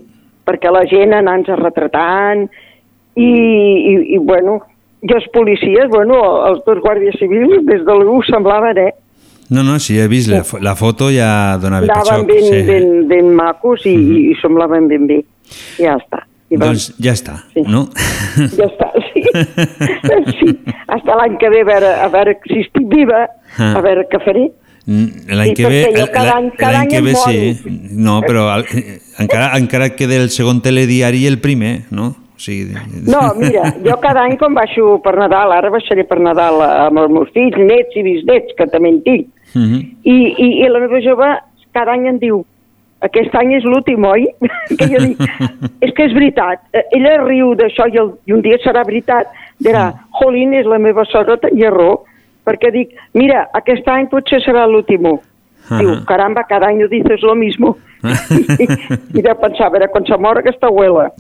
[0.49, 2.47] perquè la gent anant retratant
[3.17, 4.61] i, i, i bueno,
[5.03, 6.19] i els policies, bueno,
[6.49, 8.91] els dos guàrdies civils des de l'U semblaven, eh?
[9.51, 12.29] No, no, sí, he vist la, la foto ja donava per Anaven xoc.
[12.29, 12.61] ben, sí.
[12.69, 13.97] ben, ben macos i,
[14.31, 15.23] i semblaven ben bé.
[15.81, 16.23] Ja està.
[16.51, 17.85] I Doncs ja està, no?
[18.57, 19.23] Ja està, sí.
[20.39, 20.55] sí.
[20.87, 23.27] Hasta l'any que ve a veure, a veure si estic viva,
[23.59, 23.73] Ah.
[23.77, 24.45] a veure què faré.
[24.87, 27.71] L'any Sí, que ve, l'any any que ve sí.
[27.93, 32.13] No, però el, eh, encara, encara queda el segon telediari i el primer, no?
[32.41, 32.73] O sigui,
[33.05, 37.11] No, mira, jo cada any quan baixo per Nadal, ara baixaré per Nadal amb els
[37.13, 39.81] meus fills, nets i bisnets, que també en tinc, Mhm.
[40.09, 41.27] i, i, i la meva jove
[41.75, 42.45] cada any em diu
[43.03, 44.25] aquest any és l'últim, oi?
[44.79, 45.21] que jo dic,
[45.83, 46.63] és que és veritat.
[46.73, 49.29] Eh, Ella riu d'això i, el, i un dia serà veritat.
[49.61, 49.87] Dirà,
[50.21, 52.05] jolín, és la meva sogra, tenia raó.
[52.47, 55.03] Perquè dic, mira, aquest any potser serà l'últim.
[55.03, 55.19] Diu,
[55.91, 56.05] Ajá.
[56.07, 57.77] caramba, cada any dices lo mismo.
[58.03, 58.67] I,
[59.19, 61.11] i de pensar, a veure, quan se mor aquesta abuela.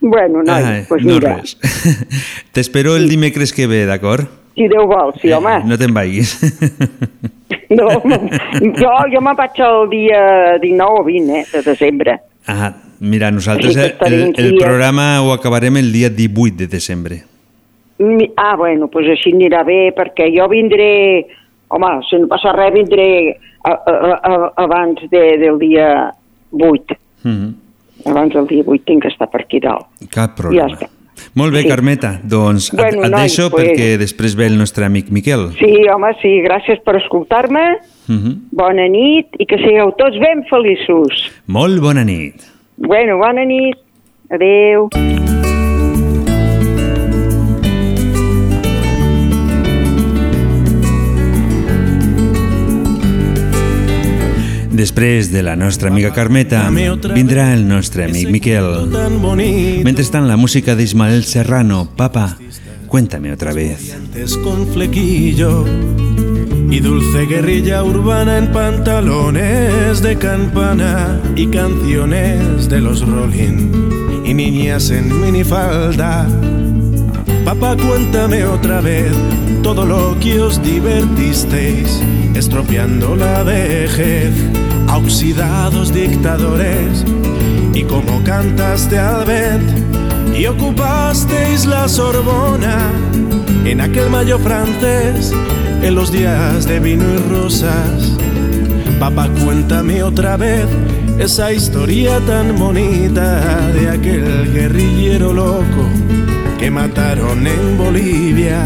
[0.00, 1.56] Bueno, noi, Ai, pues no mira, res.
[2.54, 4.28] T'espero el dimecres que ve, d'acord?
[4.54, 5.62] si Déu vol, sí, home.
[5.68, 6.36] No te'n vagis.
[7.72, 10.20] No, jo, jo me'n vaig el dia
[10.60, 12.14] 19 o 20 eh, de desembre.
[12.48, 12.68] Ah,
[13.00, 17.22] mira, nosaltres Sí, el, el, programa ho acabarem el dia 18 de desembre.
[18.36, 20.92] Ah, bueno, doncs així anirà bé, perquè jo vindré,
[21.72, 26.12] home, si no passa res, vindré a, a, a, abans de, del dia
[26.52, 26.96] 8.
[27.24, 27.54] Mhm.
[28.06, 29.86] Abans del dia 8 tinc que estar per aquí dalt.
[30.10, 30.74] Cap Ja problema.
[30.76, 30.88] està.
[31.38, 31.68] Molt bé, Sí.
[31.68, 32.20] Carmeta.
[32.24, 35.52] Doncs Bueno, et, et noi, deixo pues- perquè després ve el nostre amic Miquel.
[35.58, 37.78] Sí, home, sí, gràcies per escoltar-me,
[38.08, 38.48] Mhm.
[38.50, 41.30] bona nit i que sigueu tots ben feliços.
[41.46, 42.34] Molt bona nit.
[42.76, 43.76] Bueno, bona nit,
[44.30, 44.88] adeu.
[54.72, 56.64] Després de la nostra amiga Carmeta,
[57.14, 58.88] vindrà el nostre amic Miquel.
[59.84, 61.90] Mentrestant, la música de Ismael Serrano.
[61.96, 62.38] Papá,
[62.88, 63.96] cuéntame otra vez.
[64.42, 65.64] con flequillo.
[66.72, 74.90] y dulce guerrilla urbana en pantalones de campana y canciones de los Rolling y niñas
[74.90, 76.26] en minifalda.
[77.52, 79.12] Papá, cuéntame otra vez
[79.62, 82.02] todo lo que os divertisteis,
[82.34, 84.32] estropeando la vejez
[84.88, 87.04] a oxidados dictadores
[87.74, 89.70] y como cantaste al vent
[90.34, 92.90] y ocupasteis la Sorbona
[93.66, 95.34] en aquel mayo francés,
[95.82, 98.16] en los días de vino y rosas.
[98.98, 100.66] Papá, cuéntame otra vez
[101.18, 105.86] esa historia tan bonita de aquel guerrillero loco
[106.62, 108.62] que mataron en Bolivia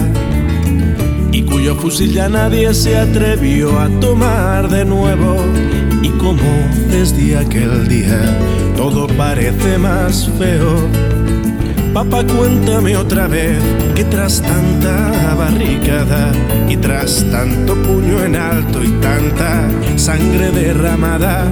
[1.32, 5.36] y cuyo fusil ya nadie se atrevió a tomar de nuevo.
[6.02, 6.42] Y como
[6.90, 8.20] desde aquel día
[8.76, 10.86] todo parece más feo.
[11.94, 13.56] Papá, cuéntame otra vez
[13.94, 16.32] que tras tanta barricada
[16.68, 21.50] y tras tanto puño en alto y tanta sangre derramada,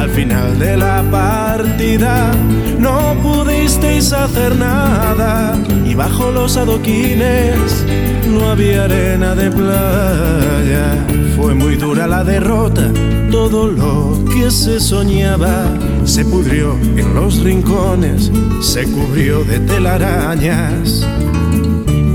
[0.00, 2.32] al final de la partida
[2.78, 7.84] no pudisteis hacer nada y bajo los adoquines
[8.30, 11.06] no había arena de playa.
[11.36, 12.90] Fue muy dura la derrota,
[13.30, 15.66] todo lo que se soñaba
[16.04, 18.30] se pudrió en los rincones,
[18.62, 21.06] se cubrió de telarañas.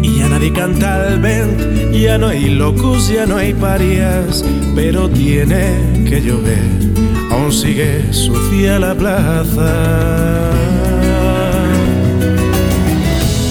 [0.02, 4.44] Y ya nadie canta al vent, ya no hay locos, ya no hay parias,
[4.76, 6.95] pero tiene que llover,
[7.52, 9.74] sigue sucia la plaza.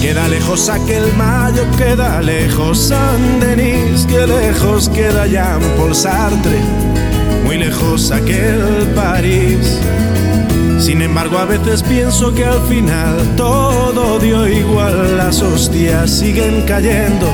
[0.01, 6.59] Queda lejos aquel mayo, queda lejos San Denis, que lejos queda Jean Paul Sartre,
[7.45, 9.79] muy lejos aquel París.
[10.79, 17.27] Sin embargo, a veces pienso que al final todo dio igual, las hostias siguen cayendo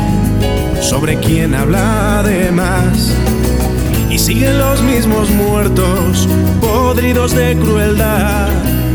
[0.80, 3.14] sobre quien habla de más.
[4.22, 6.30] Siguen los mismos muertos,
[6.62, 8.50] podridos de crueldad.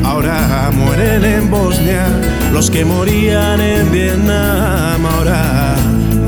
[0.05, 2.07] Ahora mueren en Bosnia
[2.53, 5.05] los que morían en Vietnam.
[5.05, 5.75] Ahora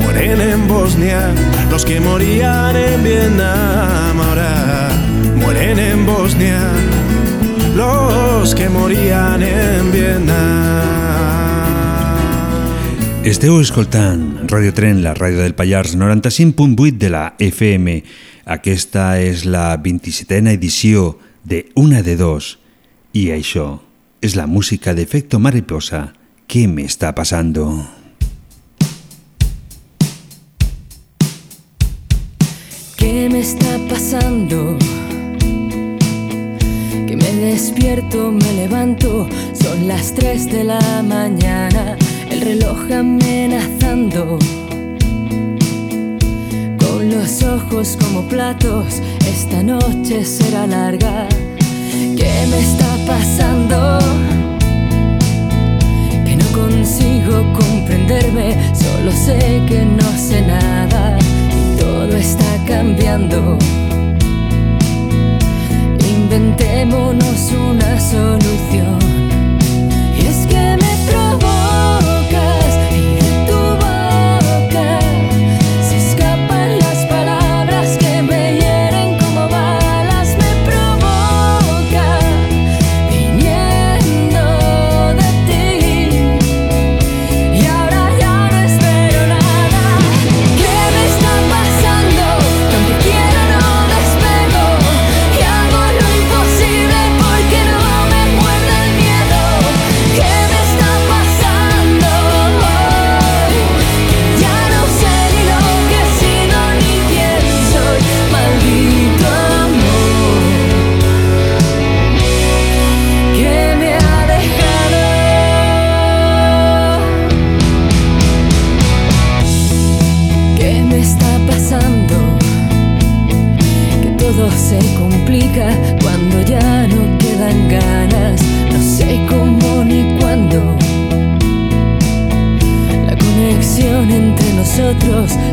[0.01, 1.33] mueren en Bosnia
[1.71, 4.19] los que morían en Vietnam.
[4.19, 4.89] Ahora
[5.37, 6.59] mueren en Bosnia
[7.77, 10.99] los que morían en Vietnam.
[13.23, 18.03] Esteu escoltant Radio Tren, la ràdio del Pallars 95.8 de la FM.
[18.49, 22.57] Aquesta és la 27a edició de Una de Dos.
[23.13, 23.77] I això
[24.25, 26.15] és la música d'Efecto Mariposa.
[26.47, 27.85] ¿Qué me está pasando?
[32.97, 34.79] ¿Qué me está pasando?
[37.05, 41.95] Que me despierto, me levanto, son las 3 de la mañana,
[42.31, 44.39] el reloj amenazando.
[47.21, 51.27] Los ojos como platos, esta noche será larga.
[51.91, 53.99] ¿Qué me está pasando?
[56.25, 61.19] Que no consigo comprenderme, solo sé que no sé nada
[61.51, 63.57] y todo está cambiando.
[66.09, 68.97] Inventémonos una solución.
[70.17, 71.98] Y es que me provocas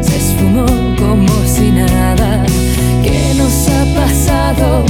[0.00, 0.64] se esfumó
[0.96, 2.42] como si nada.
[3.02, 4.82] ¿Qué nos ha pasado?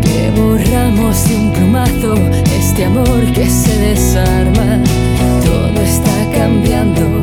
[0.00, 2.14] Que borramos de un plumazo
[2.56, 4.80] este amor que se desarma.
[5.44, 7.13] Todo está cambiando.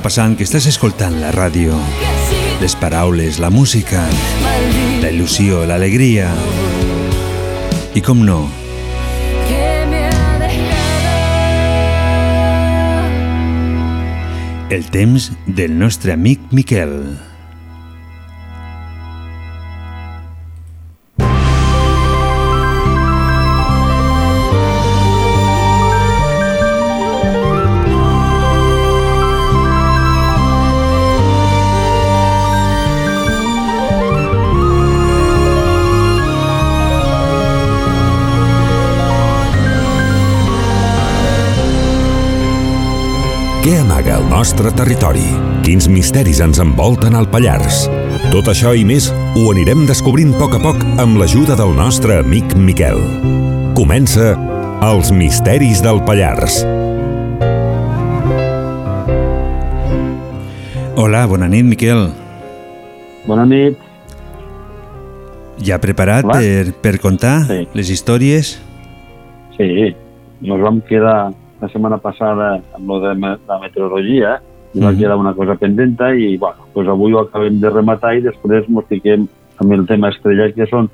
[0.00, 1.76] T'està passant que estàs escoltant la ràdio.
[2.62, 4.00] Les paraules, la música,
[5.02, 6.30] la il·lusió, l'alegria.
[7.92, 8.38] I com no,
[14.72, 16.96] el temps del nostre amic Miquel.
[44.40, 45.26] Nostre territori?
[45.60, 47.82] Quins misteris ens envolten al Pallars?
[48.32, 52.16] Tot això i més ho anirem descobrint a poc a poc amb l'ajuda del nostre
[52.22, 52.96] amic Miquel.
[53.76, 54.30] Comença
[54.86, 56.62] Els misteris del Pallars.
[60.96, 62.06] Hola, bona nit, Miquel.
[63.28, 63.76] Bona nit.
[65.60, 66.40] Ja preparat Hola.
[66.40, 67.60] per, per contar Sí.
[67.76, 68.56] les històries?
[69.58, 69.92] Sí,
[70.40, 74.40] nos vam quedar la setmana passada amb lo de la meteorologia
[74.74, 74.98] i va Mhm.
[74.98, 78.86] quedar una cosa pendenta i bueno, pues avui ho acabem de rematar i després ens
[78.88, 79.26] fiquem
[79.58, 80.88] amb el tema estrella que són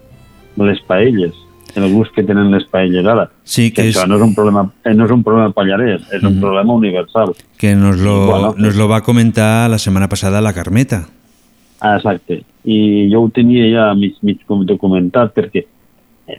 [0.56, 1.34] les paelles,
[1.76, 3.28] el gust que tenen les paelles ara.
[3.44, 6.22] Sí, que això és- no és un problema, eh, no és un problema pallarès, és
[6.22, 6.40] un Mhm.
[6.40, 7.34] problema universal.
[7.58, 11.08] Que nos lo, Bueno, nos lo va comentar la setmana passada la Carmeta.
[11.80, 12.42] Ah, exacte.
[12.64, 15.66] I jo ho tenia ja mig, mig documentat perquè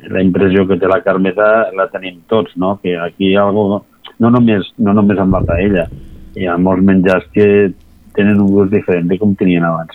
[0.10, 2.80] la impressió que té la Carmeta la tenim tots, no?
[2.82, 3.86] Que aquí hi ha algo,
[4.20, 5.88] no només, no només amb la paella,
[6.38, 7.48] hi ha molts menjars que
[8.18, 9.94] tenen un gust diferent de com tenien abans.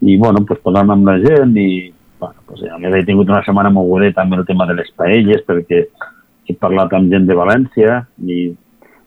[0.00, 3.44] I, bueno, pues, parlant amb la gent i, bueno, pues, a més he tingut una
[3.46, 5.84] setmana mogudeta amb el tema de les paelles perquè
[6.48, 8.40] he parlat amb gent de València i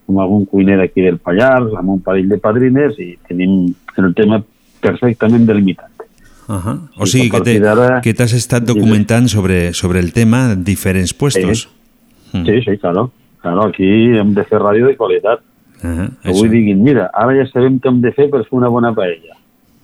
[0.09, 4.41] amb algun cuiner d'aquí del Pallars, amb un parell de padrines i tenim el tema
[4.83, 5.91] perfectament delimitat.
[6.47, 6.77] Uh -huh.
[6.97, 7.61] O Sí, sigui
[8.03, 11.69] que t'has estat documentant sobre, sobre el tema en diferents puestos.
[12.33, 12.45] Mm.
[12.45, 13.11] Sí, sí, claro.
[13.43, 13.85] Claro, aquí
[14.17, 15.41] hem de fer ràdio de qualitat.
[15.83, 16.09] Uh -huh.
[16.23, 18.93] Que avui diguin, mira, ara ja sabem què hem de fer per fer una bona
[18.95, 19.35] paella.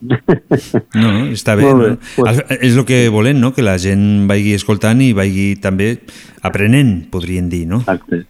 [0.02, 1.64] No, no, està bé.
[1.64, 1.98] Bé, no?
[2.16, 3.52] pues- És el que volem, no?
[3.54, 6.00] Que la gent vagi escoltant i vagi també
[6.42, 7.80] aprenent, podríem dir, no?
[7.80, 8.26] Exacte.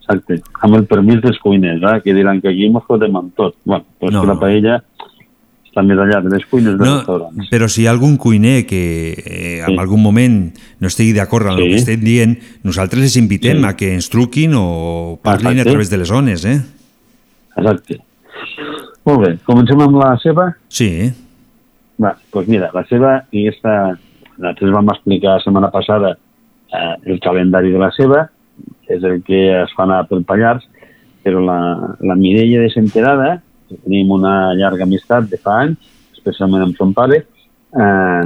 [0.00, 0.42] Exacte.
[0.60, 2.00] Amb el permís dels cuiners, eh?
[2.04, 3.56] que diran que aquí mos fotem amb tot.
[3.64, 4.20] Bueno, però no.
[4.20, 4.84] que la paella
[5.76, 7.50] està més allà de les cuines dels No, restaurants.
[7.52, 9.78] però si hi ha algun cuiner que eh, en Sí.
[9.78, 11.70] algun moment no estigui d'acord amb el Sí.
[11.70, 13.64] que estem dient, nosaltres les invitem Sí.
[13.66, 15.70] a que ens truquin o parlin a Exacte.
[15.70, 16.60] través de les zones, eh?
[17.56, 18.00] Exacte.
[19.04, 20.56] Molt bé, comencem amb la seva?
[20.68, 21.12] Sí.
[22.02, 23.98] Va, doncs mira, la seva, i aquesta,
[24.38, 26.16] nosaltres vam explicar la setmana passada
[26.72, 28.30] eh, el calendari de la seva,
[28.88, 30.64] és el que es fa anar pel Pallars,
[31.24, 33.42] però la, la Mireia de Senterada,
[33.74, 35.78] tenim una llarga amistat de fa anys,
[36.16, 37.22] especialment amb son pare,
[37.74, 38.24] eh,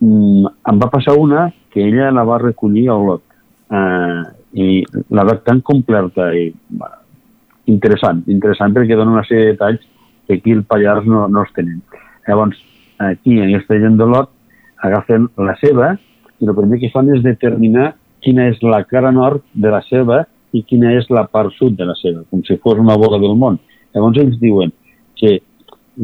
[0.00, 3.22] mm, em va passar una que ella la va recollir a Olot.
[3.70, 4.22] Eh,
[4.56, 7.02] I la va tan completa i bueno,
[7.68, 9.82] interessant, interessant perquè dona una sèrie de detalls
[10.26, 11.82] que aquí el Pallars no, no els tenen.
[12.26, 12.56] Llavors,
[12.98, 14.30] aquí, en aquesta gent d'Olot,
[14.86, 15.92] agafen la ceba
[16.40, 17.92] i el primer que fan és determinar
[18.24, 20.24] quina és la cara nord de la ceba
[20.56, 23.36] i quina és la part sud de la ceba, com si fos una bola del
[23.38, 23.58] món.
[23.96, 24.72] Llavors ells diuen
[25.16, 25.38] que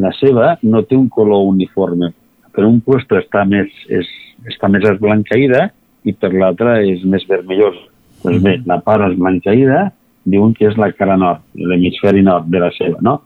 [0.01, 2.13] la ceba no té un color uniforme.
[2.53, 4.09] Per un puesto està més, és,
[4.49, 5.67] està més esblancaïda
[6.09, 7.85] i per l'altre és més vermellosa.
[8.23, 9.91] Doncs bé, la part esblancaïda
[10.25, 13.21] diuen que és la cara nord, l'hemisferi nord de la ceba, no?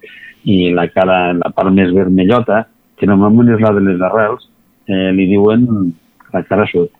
[0.48, 2.64] I la cara, la part més vermellota,
[2.97, 4.47] que normalment és la de les arrels,
[4.88, 5.66] eh, li diuen
[6.32, 6.90] la cara sud.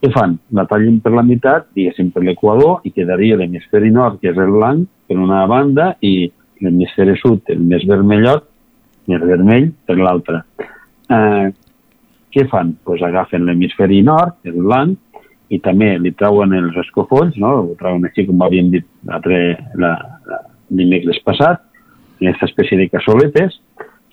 [0.00, 0.36] Què fan?
[0.56, 4.52] La tallen per la meitat, diguéssim per l'equador, i quedaria l'hemisferi nord, que és el
[4.54, 6.30] blanc, per una banda, i
[6.60, 8.46] l'hemisferi sud, el més vermellot,
[9.10, 10.42] més vermell, per l'altra.
[11.10, 11.46] Eh,
[12.30, 12.74] què fan?
[12.86, 14.98] Pues agafen l'hemisferi nord, el blanc,
[15.50, 17.54] i també li trauen els escofolls, no?
[17.64, 19.40] ho trauen així com havíem dit l'altre
[19.82, 19.96] la,
[20.30, 20.38] la,
[20.70, 21.64] dimecres passat,
[22.20, 23.56] en aquesta espècie de cassoletes,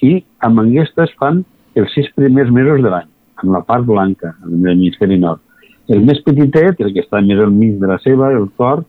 [0.01, 1.43] i amb aquestes fan
[1.77, 3.09] els sis primers mesos de l'any,
[3.43, 5.43] amb la part blanca, amb l'hemisferi nord.
[5.87, 8.81] El més petitet, el que està més al mig de la seva, el cor,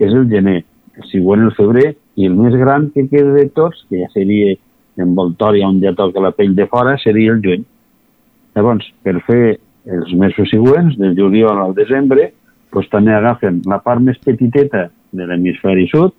[0.00, 0.62] és el gener,
[0.96, 4.56] el següent el febrer, i el més gran que queda de tots, que ja seria
[5.00, 7.64] envoltòria on ja toca la pell de fora, seria el juny.
[8.56, 12.30] Llavors, per fer els mesos següents, del juliol al desembre,
[12.74, 16.14] doncs també agafen la part més petiteta de l'hemisferi sud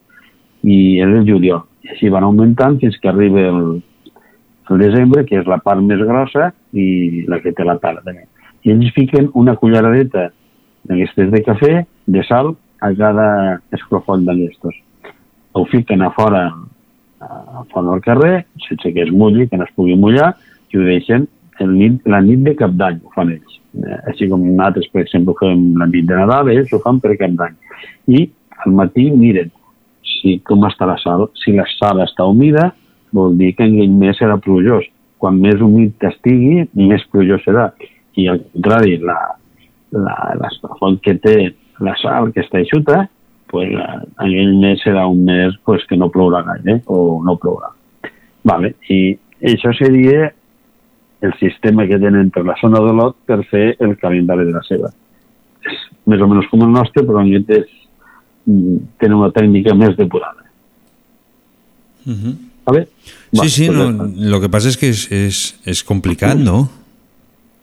[0.64, 1.64] i el juliol.
[1.86, 3.82] I així van augmentant fins que arriba el,
[4.70, 8.28] el desembre, que és la part més grossa i la que té la també.
[8.64, 10.30] I ells fiquen una culleradeta
[10.88, 11.74] d'aquestes de cafè,
[12.08, 13.28] de sal, a cada
[13.74, 14.76] esclofot d'aquestos.
[15.54, 16.46] Ho fiquen a fora,
[17.22, 18.36] a fora del carrer,
[18.68, 20.34] sense que es mulli, que no es pugui mullar,
[20.72, 21.28] i ho deixen
[21.62, 23.58] el nit, la nit de cap d'any, ho fan ells.
[23.78, 27.02] Eh, així com nosaltres, per exemple, ho fem la nit de Nadal, ells ho fan
[27.04, 27.58] per cap d'any.
[28.12, 28.24] I
[28.66, 29.52] al matí miren
[30.12, 31.28] si com està la sal.
[31.42, 32.72] Si la sal està humida,
[33.16, 34.88] vol dir que aquell mes serà plujós.
[35.22, 37.70] Quan més humit estigui, més plujós serà.
[38.18, 39.18] I al contrari, la,
[39.96, 41.36] la, l'esclafot que té
[41.82, 43.06] la sal, que està eixuta,
[43.52, 47.74] pues, aquell mes serà un mes pues, que no plourà gaire, o no plourà.
[48.48, 48.74] Vale.
[48.90, 49.02] I
[49.52, 50.32] això seria
[51.22, 54.64] el sistema que tenen per la zona de l'Ot per fer el calendari de la
[54.66, 54.90] seva.
[55.68, 57.68] És més o menys com el nostre, però en és,
[58.48, 60.48] mm, tenen una tècnica més depurada.
[62.08, 62.34] Ujú.
[62.66, 62.88] ¿Vale?
[63.34, 66.70] Sí, sí, pues no, lo que pasa es que es, es, es complicado, ¿no?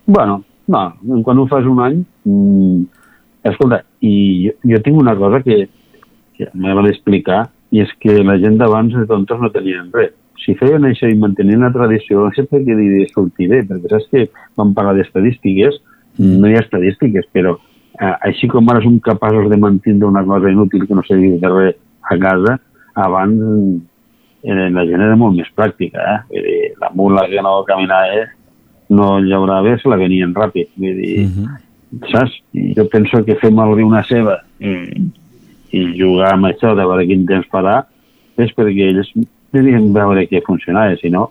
[0.07, 2.05] Bueno, no, quan ho fas un any...
[2.25, 2.85] Mm,
[3.49, 4.13] escolta, i
[4.47, 5.69] jo, jo tinc una cosa que,
[6.39, 7.43] que m'agrada explicar,
[7.75, 10.15] i és que la gent d'abans de tontos no tenien res.
[10.39, 14.29] Si feien això i mantenien la tradició, per què diria sortir bé, perquè saps que
[14.57, 15.81] vam parlar d'estadístiques,
[16.23, 17.57] no hi ha estadístiques, però
[17.99, 21.53] eh, així com ara som capaços de mantenir una cosa inútil que no servia de
[21.53, 21.77] res
[22.09, 22.57] a casa,
[22.95, 23.83] abans
[24.43, 26.19] eh, la gent era molt més pràctica, eh?
[26.33, 28.27] Vull dir, la mula que no caminava
[28.89, 30.71] no llaurava bé, se la venien ràpid.
[30.81, 31.27] Vull dir,
[32.13, 32.39] saps?
[32.57, 34.73] I jo penso que fer malbé una ceba i,
[35.73, 37.83] i jugar amb això de veure quin temps farà
[38.39, 39.11] és perquè ells
[39.53, 41.31] devien veure que funcionava, si no,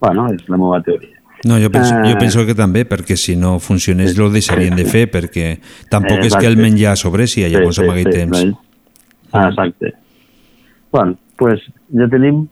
[0.00, 1.10] bueno, és la meva teoria.
[1.44, 2.12] No, jo penso, Eh.
[2.12, 5.58] jo penso que també, perquè si no funcionés lo deixarien de fer, perquè
[5.90, 6.62] tampoc és que el Exacte.
[6.62, 8.40] menjar sobressia, llavors amb aquell temps.
[8.42, 8.56] ells.
[9.32, 9.92] Ah, exacte.
[10.92, 11.60] Bueno, pues
[11.92, 12.46] ja tenim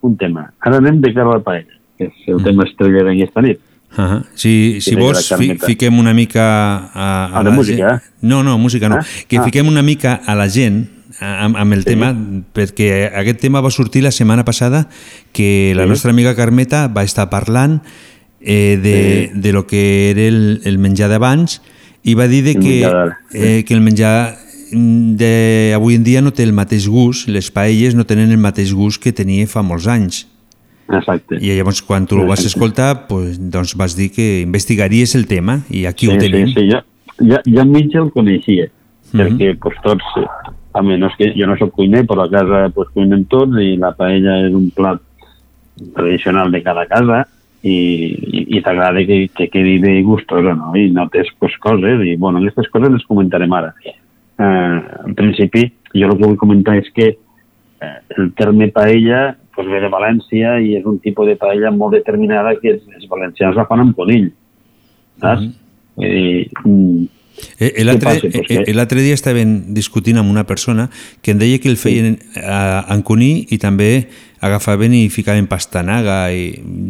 [0.00, 0.52] un tema.
[0.60, 2.32] Ara anem de cara a la paella, que és Mm.
[2.38, 3.58] el tema estrella d'aquesta nit.
[3.96, 8.02] Uh Si, si Sí, vols, la fi, fiquem una mica a, Ah, de música, gent.
[8.22, 8.96] No, no, música no.
[8.96, 9.04] Ah?
[9.28, 9.44] Que Ah.
[9.44, 10.88] fiquem una mica a la gent
[11.20, 12.12] amb, amb el tema,
[12.52, 14.88] perquè aquest tema va sortir la setmana passada
[15.32, 15.88] que la Sí.
[15.88, 17.80] nostra amiga Carmeta va estar parlant
[18.42, 21.62] eh, de, de lo que era el, el menjar d'abans
[22.04, 22.84] i va dir de El que,
[23.32, 23.38] sí.
[23.38, 24.36] eh, que el menjar
[24.72, 29.00] d'avui en dia no té el mateix gust, les paelles no tenen el mateix gust
[29.02, 30.26] que tenia fa molts anys.
[30.88, 31.38] Exacte.
[31.42, 35.60] I llavors quan tu ho vas escoltar pues, doncs vas dir que investigaries el tema
[35.70, 36.52] i aquí sí, ho tenim.
[36.52, 36.82] Sí, sí, jo,
[37.32, 38.68] ja, ja mig el coneixia,
[39.12, 40.06] perquè pues, tots,
[40.76, 43.94] a menys que jo no sóc cuiner, però a casa pues, cuinen tots i la
[43.96, 45.02] paella és un plat
[45.96, 47.24] tradicional de cada casa
[47.66, 50.74] i, i, i t'agrada que, que quedi bé gustosa, no?
[50.76, 53.72] I notes pues, coses, i bueno, aquestes coses les comentarem ara.
[53.86, 57.16] Eh, en principi, jo el que vull comentar és que
[58.16, 62.54] el terme paella pues, ve de València i és un tipus de paella molt determinada
[62.60, 64.32] que els, els valencians la fan amb conill,
[65.20, 65.46] saps?
[65.96, 67.04] Vull dir, mm,
[67.60, 68.18] Eh, L'altre?
[68.22, 70.88] Pues eh, que- l'altre dia estaven discutint amb una persona
[71.20, 74.08] que em deia que el feien a, en cuní i també
[74.40, 76.46] agafaven i ficaven pastanaga i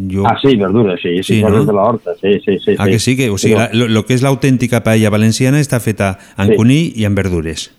[0.07, 0.23] jo...
[0.25, 1.65] Ah, sí, verdures, sí, sí, Sí, no?
[1.65, 2.75] de la horta, sí, sí, sí.
[2.79, 6.17] Ah, que sí, que, o sigui, Però- lo que és l'autèntica paella valenciana està feta
[6.37, 6.55] en Sí.
[6.55, 7.73] cuní i en verdures.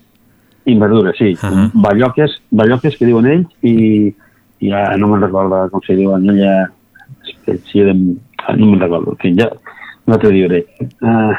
[0.65, 1.33] I verdures, sí.
[1.33, 1.71] Uh -huh.
[1.73, 4.13] Balloques, balloques que diuen ells i,
[4.59, 6.69] i ja no me'n recordo com se diuen ella,
[7.23, 7.93] espècie de...
[8.47, 9.49] ah, No me'n recordo, que ja
[10.05, 10.65] no te diré.
[11.01, 11.33] Uh,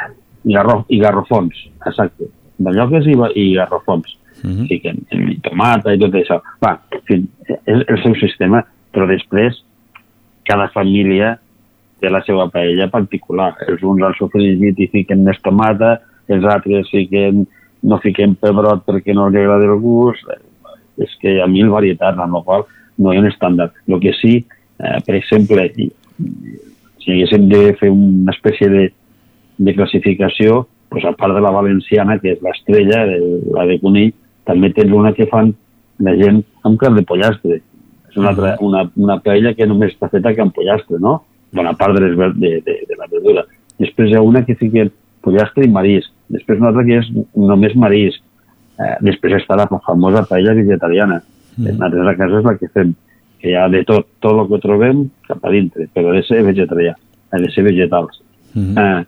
[0.45, 1.55] i, garro, I garrofons,
[1.87, 2.25] exacte.
[2.59, 4.17] Balloques i, i garrofons.
[4.43, 4.67] Uh -huh.
[4.69, 6.41] Sí, que i tomata i tot això.
[6.63, 7.27] Va, en fi,
[7.67, 9.63] és el seu sistema, però després
[10.45, 11.39] cada família
[12.01, 13.55] té la seva paella particular.
[13.69, 17.47] Els uns al sofregit i fiquen més tomata, els altres fiquen,
[17.83, 20.27] no fiquen pebrot perquè no els agrada el gust.
[21.01, 22.67] És que hi ha mil varietats, amb la qual
[22.99, 23.73] no hi ha un estàndard.
[23.89, 24.35] El que sí,
[24.79, 25.69] eh, per exemple,
[27.01, 28.85] si haguéssim de fer una espècie de,
[29.59, 34.13] de classificació, doncs a part de la valenciana, que és l'estrella, de- la de conill,
[34.45, 35.55] també tens una que fan
[36.01, 37.61] la gent amb carn de pollastre.
[38.11, 41.23] És una, altra, una, una paella que només està feta amb pollastre, no?
[41.55, 43.45] Bona part de, les, de, de, de la verdura.
[43.79, 44.91] Després hi ha una que fiquen
[45.25, 46.11] pollastre i marisc.
[46.31, 48.23] Després una altra que és només marisc.
[48.81, 51.21] Eh, després està la famosa paella vegetariana.
[51.57, 51.77] Mm.
[51.77, 52.95] Nosaltres a casa és la que fem,
[53.41, 56.25] que hi ha de tot, tot el que trobem cap a dintre, però ha de
[56.29, 56.95] ser vegetarià,
[57.31, 58.23] ha de ser vegetals.
[58.55, 58.79] Mm.
[58.79, 59.05] Eh,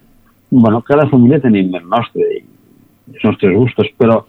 [0.52, 2.28] bueno, cada família tenim el nostre,
[3.12, 4.20] els nostres gustos, però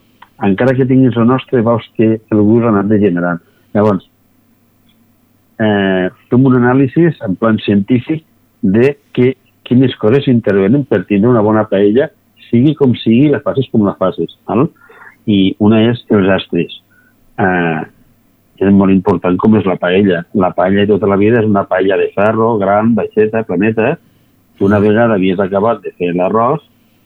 [0.44, 3.42] encara que tinguis el nostre, veus que el gust ha anat degenerant.
[3.76, 4.08] Llavors,
[5.60, 8.24] eh, fem un anàlisi en plan científic
[8.62, 9.36] de que,
[9.68, 12.10] quines coses intervenen per tindre una bona paella,
[12.50, 14.36] sigui com sigui, la facis com la facis.
[14.50, 14.68] Val?
[15.26, 16.76] I una és els estris.
[17.40, 17.82] Eh,
[18.64, 20.24] és molt important com és la paella.
[20.38, 23.96] La paella tota la vida és una paella de ferro, gran, baixeta, planeta.
[24.64, 26.62] Una vegada havies acabat de fer l'arròs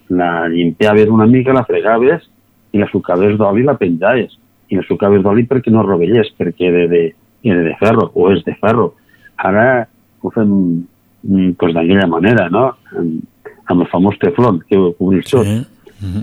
[0.10, 2.24] la llimpiaves una mica, la fregaves
[2.72, 4.38] i la sucaves d'oli i la penjaves.
[4.70, 7.04] I la sucaves d'oli perquè no rovellés, perquè era de,
[7.44, 8.94] era de ferro, o és de ferro.
[9.38, 9.88] Ara
[10.22, 10.52] ho fem
[11.28, 12.70] pues, d'aquella manera, no?
[12.98, 15.48] Amb, amb el famós teflon, que ho cobrís tot.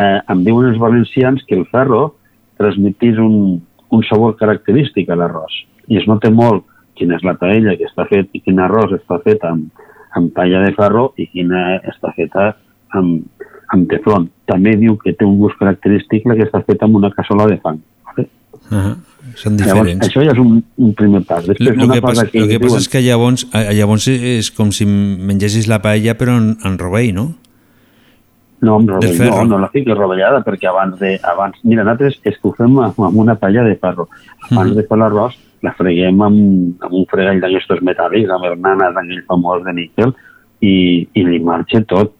[0.01, 2.14] Eh, em diuen els valencians que el ferro
[2.60, 3.59] transmetís un,
[3.90, 5.56] un sabor característic a l'arròs.
[5.90, 6.64] I es nota molt
[6.98, 9.66] quina és la paella que està fet i quin arròs està fet amb,
[10.14, 12.52] amb paella de ferro i quina està feta
[12.94, 13.24] amb,
[13.74, 14.28] amb teflon.
[14.51, 17.59] També diu que té un gust característic la que està feta amb una cassola de
[17.64, 17.82] fang.
[18.70, 18.95] Ah,
[19.36, 20.07] són Llavors, diferents.
[20.09, 21.45] això ja és un, un primer pas.
[21.47, 23.47] Després, El una que, passa, que el que passa diuen- és que llavors,
[23.77, 27.27] llavors és com si mengessis la paella però en, en rovell, no?
[28.65, 31.19] No, amb Del rovell, no, no la fiques rovellada, perquè abans de...
[31.23, 34.09] Abans, mira, nosaltres és que ho fem amb, una paella de ferro.
[34.51, 34.77] Abans Mhm.
[34.78, 39.23] de fer l'arròs, la freguem amb, amb un fregall d'aquestos metàl·lics, amb el nanas, aquell
[39.28, 40.15] famós de níquel,
[40.65, 42.15] i, i li marxa tot.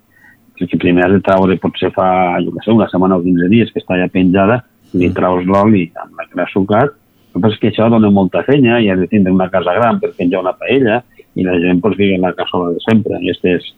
[0.59, 3.73] Perquè primer has de treure, potser fa, jo què sé, una setmana o 15 dies
[3.73, 4.61] que està ja penjada,
[4.95, 5.15] li Mhm.
[5.15, 6.91] traus l'oli amb la que l'has sucat,
[7.35, 9.99] el que és que això dona molta feina i has de tindre una casa gran
[10.01, 11.03] per penjar una paella
[11.35, 13.75] i la gent pues, fica en la cassola de sempre, aquestes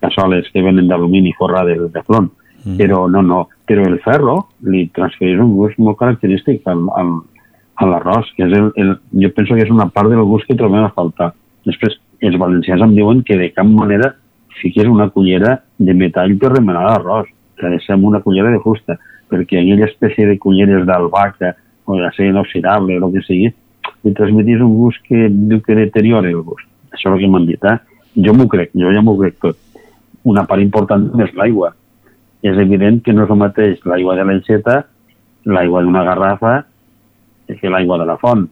[0.00, 2.30] cassoles que venen d'alumini forrades de teflon.
[2.64, 2.76] Mm.
[2.76, 3.48] Però no, no.
[3.66, 7.12] Però el ferro li transfereix un gust molt característic al, al,
[7.76, 10.58] a l'arròs, que és el, el, jo penso que és una part del gust que
[10.58, 11.32] trobem a faltar.
[11.66, 14.14] Després, els valencians em diuen que de cap manera
[14.60, 18.50] fiqués una cullera de metall per remenar l'arròs, que ha de ser amb una cullera
[18.50, 18.98] de fusta,
[19.30, 21.54] perquè aquella espècie de culleres d'albaca
[21.86, 23.52] o d'acer inoxidable o el que sigui,
[24.04, 26.66] li transmetís un gust que diu que deteriora el gust.
[26.92, 27.76] Això és el que m'han dit, eh?
[28.26, 29.58] Jo m'ho crec, jo ja m'ho crec tot.
[30.26, 31.72] Una part important és l'aigua.
[32.42, 34.80] És evident que no és el mateix l'aigua de l'aixeta,
[35.46, 36.56] l'aigua d'una garrafa,
[37.46, 38.46] que l'aigua de la font.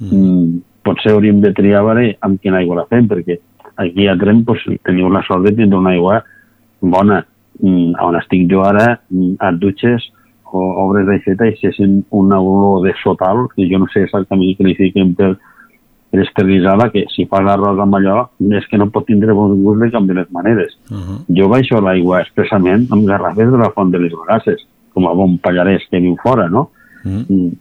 [0.00, 0.62] Mm.
[0.86, 3.40] Potser hauríem de triar a veure amb quina aigua la fem, perquè
[3.82, 6.20] aquí a Trem pues, teniu la sort de tindre una aigua
[6.80, 7.24] bona.
[7.56, 10.10] Mm, on estic jo ara, mm, et dutxes
[10.52, 11.78] o obres d'aixeta i si és
[12.10, 15.32] una olor de sotal, que jo no sé exactament què li fiquen per,
[16.10, 18.22] per esterilitzar-la, que si fas arròs amb allò,
[18.60, 20.78] és que no pot tindre bon gust de cap de les maneres.
[20.90, 21.18] Uh -huh.
[21.38, 25.38] Jo baixo l'aigua expressament amb garrafes de la font de les Bagasses, com a bon
[25.38, 26.70] pallarès que viu fora, no?
[27.04, 27.52] Mm.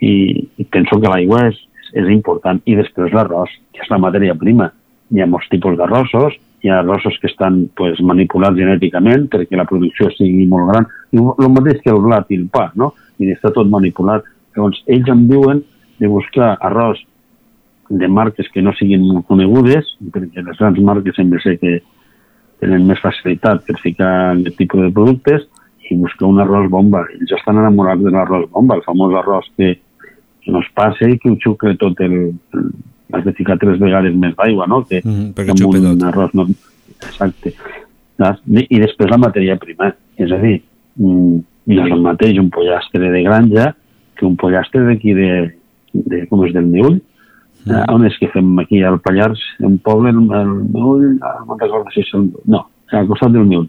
[0.00, 1.56] I, I penso que l'aigua és,
[1.92, 2.60] és important.
[2.64, 4.72] I després l'arròs, que és la matèria prima.
[5.10, 9.66] Hi ha molts tipus d'arrossos, hi ha arrossos que estan pues, manipulats genèticament perquè la
[9.68, 10.88] producció sigui molt gran.
[11.12, 12.92] El mateix que el blat i el pa, no?
[13.20, 14.26] I està tot manipulat.
[14.56, 15.62] Llavors, ells em diuen
[16.00, 17.00] de buscar arròs
[17.90, 21.80] de marques que no siguin molt conegudes, perquè les grans marques sembla ser que
[22.60, 25.48] tenen més facilitat per ficar aquest tipus de productes
[25.90, 27.06] i buscar un arròs bomba.
[27.16, 29.74] Ells estan enamorats de l'arròs bomba, el famós arròs que,
[30.44, 32.16] que no es passa i que ho xucla tot el...
[32.54, 32.72] el
[33.12, 34.82] has de ficar tres vegades més d'aigua, no?
[34.88, 36.08] Que, Mm, perquè amb un tot.
[36.08, 36.46] arròs no...
[37.00, 37.54] Exacte.
[38.68, 39.94] I després la matèria prima.
[40.20, 40.62] És a dir,
[41.00, 43.74] no és el mateix un pollastre de granja
[44.16, 45.30] que un pollastre d'aquí de,
[45.94, 47.00] de, com és del Meüll,
[47.60, 47.74] Mm.
[47.76, 52.00] Uh, on és que fem aquí al Pallars, un poble, el, ah, no recordo si
[52.16, 52.62] el, no,
[52.96, 53.66] al costat del Meüll,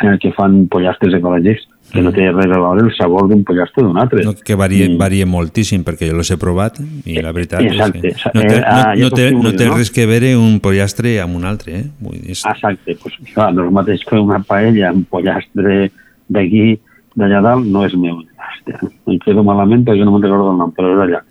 [0.00, 3.84] eh, que fan pollastres ecològics, que no té res a veure el sabor d'un pollastre
[3.84, 4.24] d'un altre.
[4.26, 8.10] No, que varia, varia moltíssim, perquè jo los he provat i la veritat Exacte.
[8.10, 9.76] és que no té, Eh, ah, no, no, ja té, no té no?
[9.78, 11.78] res que veure un pollastre amb un altre.
[11.78, 11.84] Eh?
[12.00, 12.44] Vull dir, és...
[12.50, 15.90] Exacte, pues, clar, no és el mateix que una paella amb pollastre
[16.34, 16.78] d'aquí,
[17.14, 18.22] d'allà dalt, no és meu.
[18.44, 18.80] Hòstia,
[19.10, 21.22] em quedo malament perquè no me'n recordo el nom, però és allà.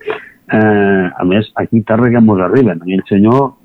[0.54, 2.80] Eh, a més, aquí Tàrrega mos arriben.
[2.84, 3.56] Aquell senyor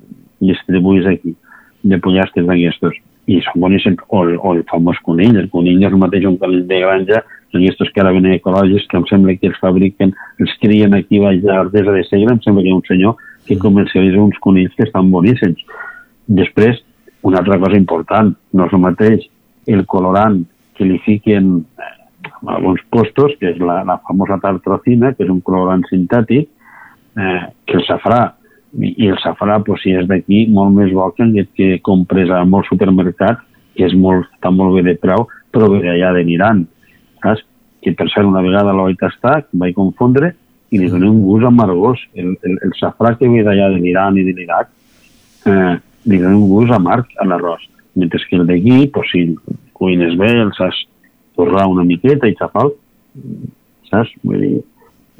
[0.43, 1.35] distribuïs aquí,
[1.83, 2.97] de pollastres d'aquestos.
[3.29, 4.01] I són boníssims.
[4.09, 5.37] O, el- o el famós conill.
[5.37, 7.23] El conill és el mateix un conill de granja,
[7.53, 11.41] aquests que ara venen ecològics, que em sembla que els fabriquen, els crien aquí baix
[11.41, 13.15] de l'Artesa de Segre, em sembla que hi ha un senyor
[13.47, 15.61] que comercialitza uns conills que estan boníssims.
[16.27, 16.83] Després,
[17.23, 19.25] una altra cosa important, no és el mateix
[19.67, 20.43] el colorant
[20.77, 21.89] que li fiquen eh,
[22.41, 26.47] en alguns postos, que és la, la famosa tartrocina, que és un colorant sintètic,
[27.17, 28.35] eh, que el safrà.
[28.77, 32.29] I, i el safrà, pues, si és d'aquí, molt més bo que aquest que compres
[32.29, 33.41] a molts supermercats,
[33.75, 36.65] que és molt, està molt bé de preu, però ve d'allà de l'Iran.
[37.23, 37.45] Saps?
[37.81, 40.33] Que per cert, una vegada l'ho vaig tastar, em vaig confondre,
[40.69, 42.01] i li doné un gust amargós.
[42.13, 44.69] El, el, el safrà que ve d'allà de l'Iran i de l'Iraq,
[45.49, 45.75] eh,
[46.05, 47.65] li dona un gust amarg a l'arròs.
[47.99, 49.35] Mentre que el d'aquí, pues, si el
[49.73, 50.85] cuines bé, el saps
[51.39, 52.67] torrar una miqueta i xafar,
[53.89, 54.11] saps?
[54.23, 54.61] Vull dir,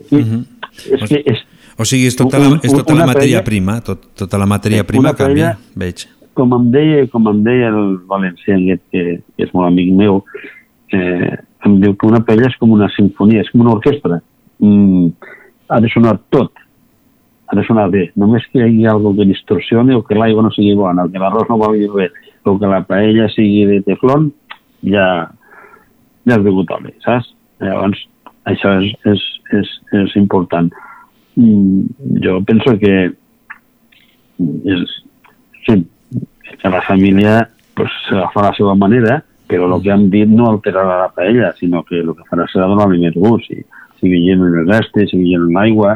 [0.04, 0.22] aquí,
[0.96, 1.44] és que és,
[1.80, 4.82] O sigui, és tota la, és tota la matèria paella- prima, tot, tota la matèria
[4.84, 6.08] Una prima canvia, veig.
[6.36, 9.04] com em deia, com em deia el valencià aquest, que,
[9.36, 10.24] que és molt amic meu,
[10.92, 14.22] eh, em diu que una paella és com una sinfonia, és com una orquestra.
[14.60, 15.08] Mm,
[15.70, 16.52] ha de sonar tot,
[17.48, 18.10] ha de sonar bé.
[18.16, 21.20] Només que hi hagi alguna que distorsioni o que l'aigua no sigui bona, o que
[21.20, 22.10] l'arròs no valgui bé,
[22.44, 24.30] o que la paella sigui de teflon,
[24.84, 25.08] ja,
[26.28, 27.32] ja has begut oli, saps?
[27.60, 28.04] Llavors,
[28.48, 29.26] això és, és,
[29.60, 29.74] és,
[30.04, 30.72] és important.
[31.40, 32.94] Mm, jo penso que
[34.66, 34.90] és,
[35.66, 35.76] sí,
[36.62, 40.10] que la família pues, se la fa a la seva manera, però el que hem
[40.12, 43.64] dit no alterarà la paella, sinó que el que farà serà donar-li més gust, si,
[44.02, 45.96] sigui gent en el reste, sigui gent en l'aigua,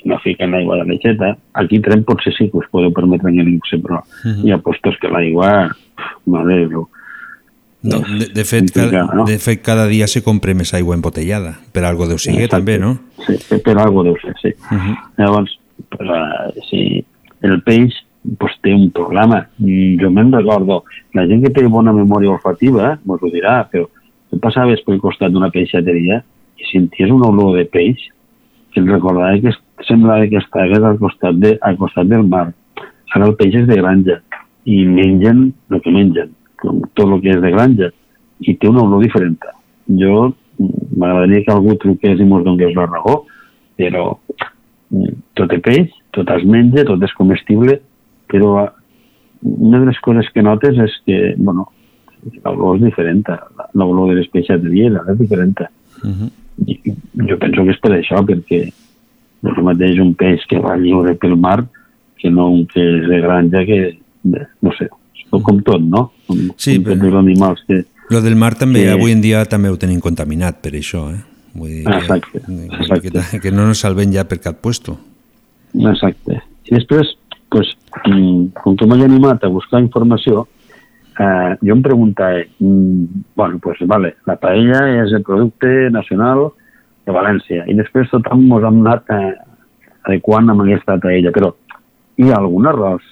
[0.00, 1.32] si no fiquen aigua de lecheta.
[1.60, 4.44] Aquí Trem potser sí que us podeu permetre en el luxe, però Mhm.
[4.46, 5.70] hi ha postos que l'aigua,
[6.26, 6.88] mare de Déu,
[7.82, 11.82] No, de, de, fet, cada, de fet, cada dia se compra més aigua embotellada, per
[11.82, 12.46] algo deu Exacte.
[12.52, 12.94] també, no?
[13.26, 14.54] Sí, per, algo deu ser, sí.
[14.70, 14.94] Uh -huh.
[15.18, 15.58] Llavors,
[15.90, 17.04] pues, uh, si
[17.42, 17.92] el peix
[18.38, 19.48] pues, té un programa.
[19.58, 20.84] Mm, Jo me'n recordo,
[21.14, 23.88] la gent que té bona memòria olfativa mos ho dirà, però
[24.30, 26.22] tu passaves pel costat d'una peixateria
[26.56, 27.98] i senties una olor de peix
[28.72, 29.52] que et recordava que
[29.86, 32.52] semblava que estaves al costat, de, al costat del mar.
[33.14, 34.22] Ara el peix és de granja
[34.64, 36.30] i mengen el que mengen,
[36.62, 37.90] com tot el que és de granja,
[38.42, 39.36] i té una olor diferent.
[40.00, 43.20] Jo mm, m'agradaria que algú truqués i mos donés la raó,
[43.78, 44.06] però
[44.90, 47.80] mm, tot té peix, tot es menja, tot és comestible,
[48.30, 48.70] però eh,
[49.42, 51.68] una de les coses que notes és que, bueno,
[52.44, 53.24] l'olor és diferent,
[53.58, 55.56] la- l'olor de les peixateries és diferent.
[56.68, 56.76] I
[57.26, 58.60] jo penso que és per això, perquè
[59.42, 61.64] no és el mateix un peix que va lliure pel mar
[62.20, 63.78] que no un que és de granja que,
[64.62, 64.86] no sé,
[65.32, 66.10] és com tot, no?
[66.28, 67.82] Com, Sí, com tots els animals que...
[68.12, 71.20] Lo del mar també, que- avui en dia també ho tenim contaminat per això, eh?
[71.54, 72.40] Vull dir que, Exacte,
[73.30, 74.96] que, que, no nos salven ja per cap puesto.
[75.74, 76.40] Exacte.
[76.68, 77.14] I després,
[77.52, 77.68] pues,
[78.06, 80.46] mm, com que m'he animat a buscar informació,
[81.20, 86.50] eh, jo em preguntava, mm, bueno, pues vale, la paella és el producte nacional
[87.06, 89.34] de València i després tothom ens hem anat eh,
[90.08, 91.52] adequant amb aquesta paella, però
[92.16, 93.02] hi ha algun arròs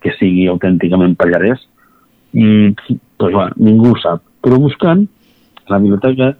[0.00, 1.60] que sigui autènticament pallarès?
[2.32, 2.74] I,
[3.16, 4.22] pues, bueno, ningú ho sap.
[4.40, 5.06] Però buscant,
[5.66, 6.34] a la biblioteca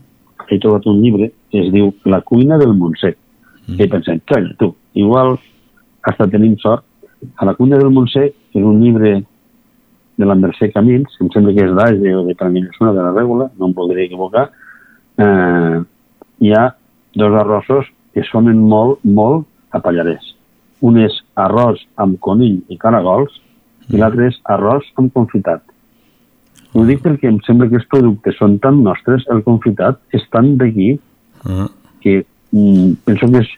[0.51, 3.17] he trobat un llibre que es diu La cuina del Montsec.
[3.67, 3.77] Mm.
[3.79, 5.37] I he pensat, calla, tu, igual
[6.03, 6.85] hasta tenim sort.
[7.37, 9.21] A la cuina del Montsec és un llibre
[10.21, 13.15] de la Mercè Camins, que em sembla que és d'Age o de Transmissió de la
[13.15, 14.51] Règula, no em voldria equivocar,
[15.17, 15.79] eh,
[16.45, 16.67] hi ha
[17.17, 20.35] dos arrossos que sonen molt, molt a Pallarès.
[20.81, 23.33] Un és arròs amb conill i caragols
[23.91, 25.65] i l'altre és arròs amb confitat.
[26.75, 30.57] Ho dic perquè em sembla que els productes són tan nostres, el confitat és tan
[30.61, 30.99] d'aquí
[31.45, 31.67] Ah.
[32.03, 33.49] que mm, penso que és...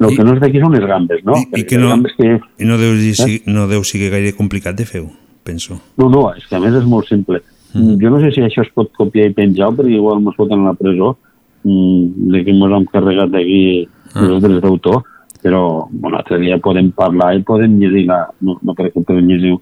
[0.00, 1.34] El que no és d'aquí són les gambes, no?
[1.36, 2.28] I, i que no, que...
[2.62, 3.12] i no deu, Eh?
[3.12, 5.10] si, no deu sigui gaire complicat de fer-ho,
[5.44, 5.76] penso.
[5.98, 7.42] No, no, és que a més és molt simple.
[7.74, 7.98] Mm.
[8.00, 10.70] Jo no sé si això es pot copiar i penjar perquè igual mos foten a
[10.70, 11.16] la presó
[11.64, 14.24] mm, de que mos hem carregat d'aquí Ah.
[14.26, 15.04] els drets d'autor,
[15.42, 18.24] però un altre dia podem parlar i podem llegir la...
[18.40, 19.52] No, no crec que podem llegir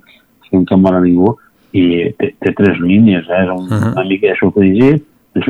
[0.53, 1.35] en càmera ningú
[1.73, 3.43] i té, té tres línies, eh?
[3.45, 3.93] és un, uh -huh.
[3.93, 5.05] una mica de sofregit,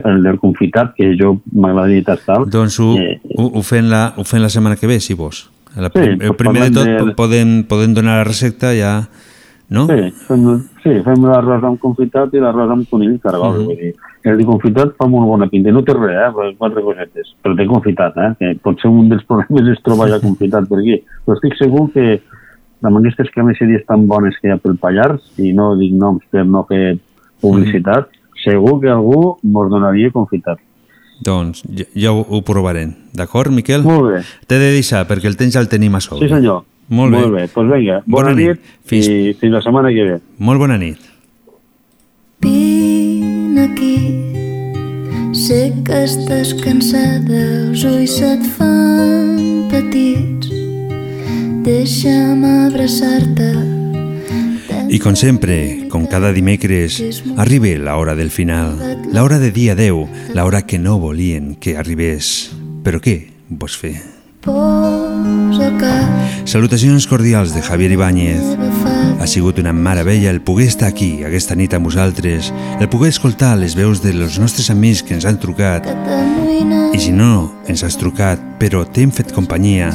[0.05, 2.45] el del confitat, que jo m'agradaria tastar.
[2.47, 5.51] Doncs ho, Eh, ho, ho, fem la, ho fem la setmana que ve, si vols.
[5.77, 9.09] La, Sí, el pues primer de tot de- podem, podem donar la recepta ja,
[9.71, 9.87] no?
[9.87, 13.65] Sí, fem, sí, fem l'arròs amb confitat i l'arròs amb conill i caragol.
[13.65, 15.71] Vull dir, el de confitat fa molt bona pinta.
[15.71, 16.55] No té res, eh?
[16.59, 17.35] Quatre cosetes.
[17.43, 18.31] Però té confitat, eh?
[18.39, 21.03] Que potser un dels problemes és trobar ja confitat per aquí.
[21.25, 22.21] Però estic segur que
[22.83, 26.45] amb aquestes carnisseries tan bones que hi ha pel Pallars, i no dic noms per
[26.47, 26.99] no fer
[27.43, 28.09] publicitat,
[28.45, 30.59] segur que algú mos donaria confitat.
[31.25, 32.93] Doncs ja, ja ho, ho provarem.
[33.15, 33.83] D'acord, Miquel?
[33.83, 34.21] Molt bé.
[34.47, 36.29] T'he de deixar, perquè el temps ja el tenim a sobre.
[36.29, 36.63] Sí, senyor.
[36.89, 37.19] Molt bé.
[37.21, 37.41] Molt bé.
[37.43, 38.49] Doncs pues vinga, bona, Bona nit.
[38.49, 40.21] nit, Fins- i fins la setmana que ve.
[40.39, 40.99] Molt bona nit.
[42.41, 43.97] Vine aquí,
[45.35, 50.38] sé que estàs cansada, els ulls se't fan petits.
[51.69, 53.49] Deixa'm abraçar-te.
[54.89, 56.97] I com sempre, com cada dimecres,
[57.37, 58.79] arriba l'hora del final,
[59.13, 62.49] l'hora de dia 10, l'hora que no volien que arribés.
[62.81, 63.19] Però què
[63.53, 63.99] vols fer?
[66.49, 68.41] Salutacions cordials de Javier Ibáñez.
[69.21, 72.49] Ha sigut una meravella el poder estar aquí aquesta nit amb vosaltres,
[72.81, 75.85] el poder escoltar les veus de nostres amics que ens han trucat
[76.95, 79.93] i si no ens has trucat però t'hem fet companyia,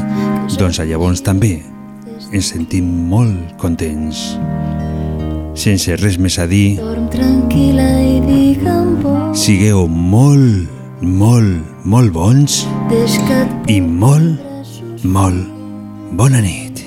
[0.59, 1.61] doncs llavors també
[2.33, 4.21] ens sentim molt contents.
[5.59, 6.79] Sense res més a dir,
[9.37, 10.69] sigueu molt,
[11.01, 12.63] molt, molt bons
[13.69, 14.39] i molt,
[15.03, 15.43] molt
[16.17, 16.83] bona nit.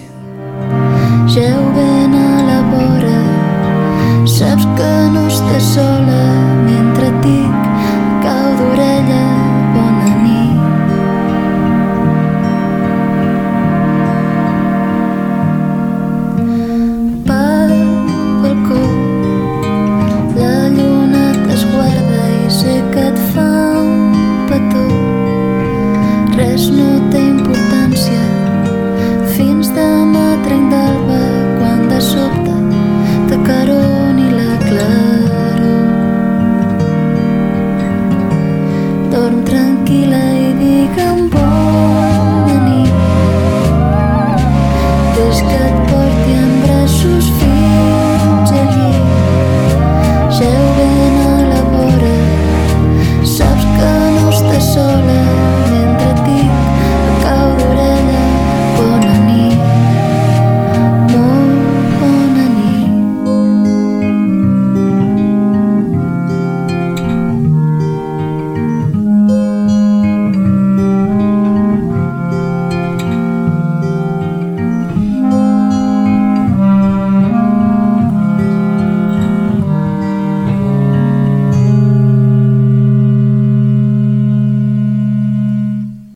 [1.31, 3.19] Geu ben a la vora
[4.31, 6.07] Saps que no estàs sol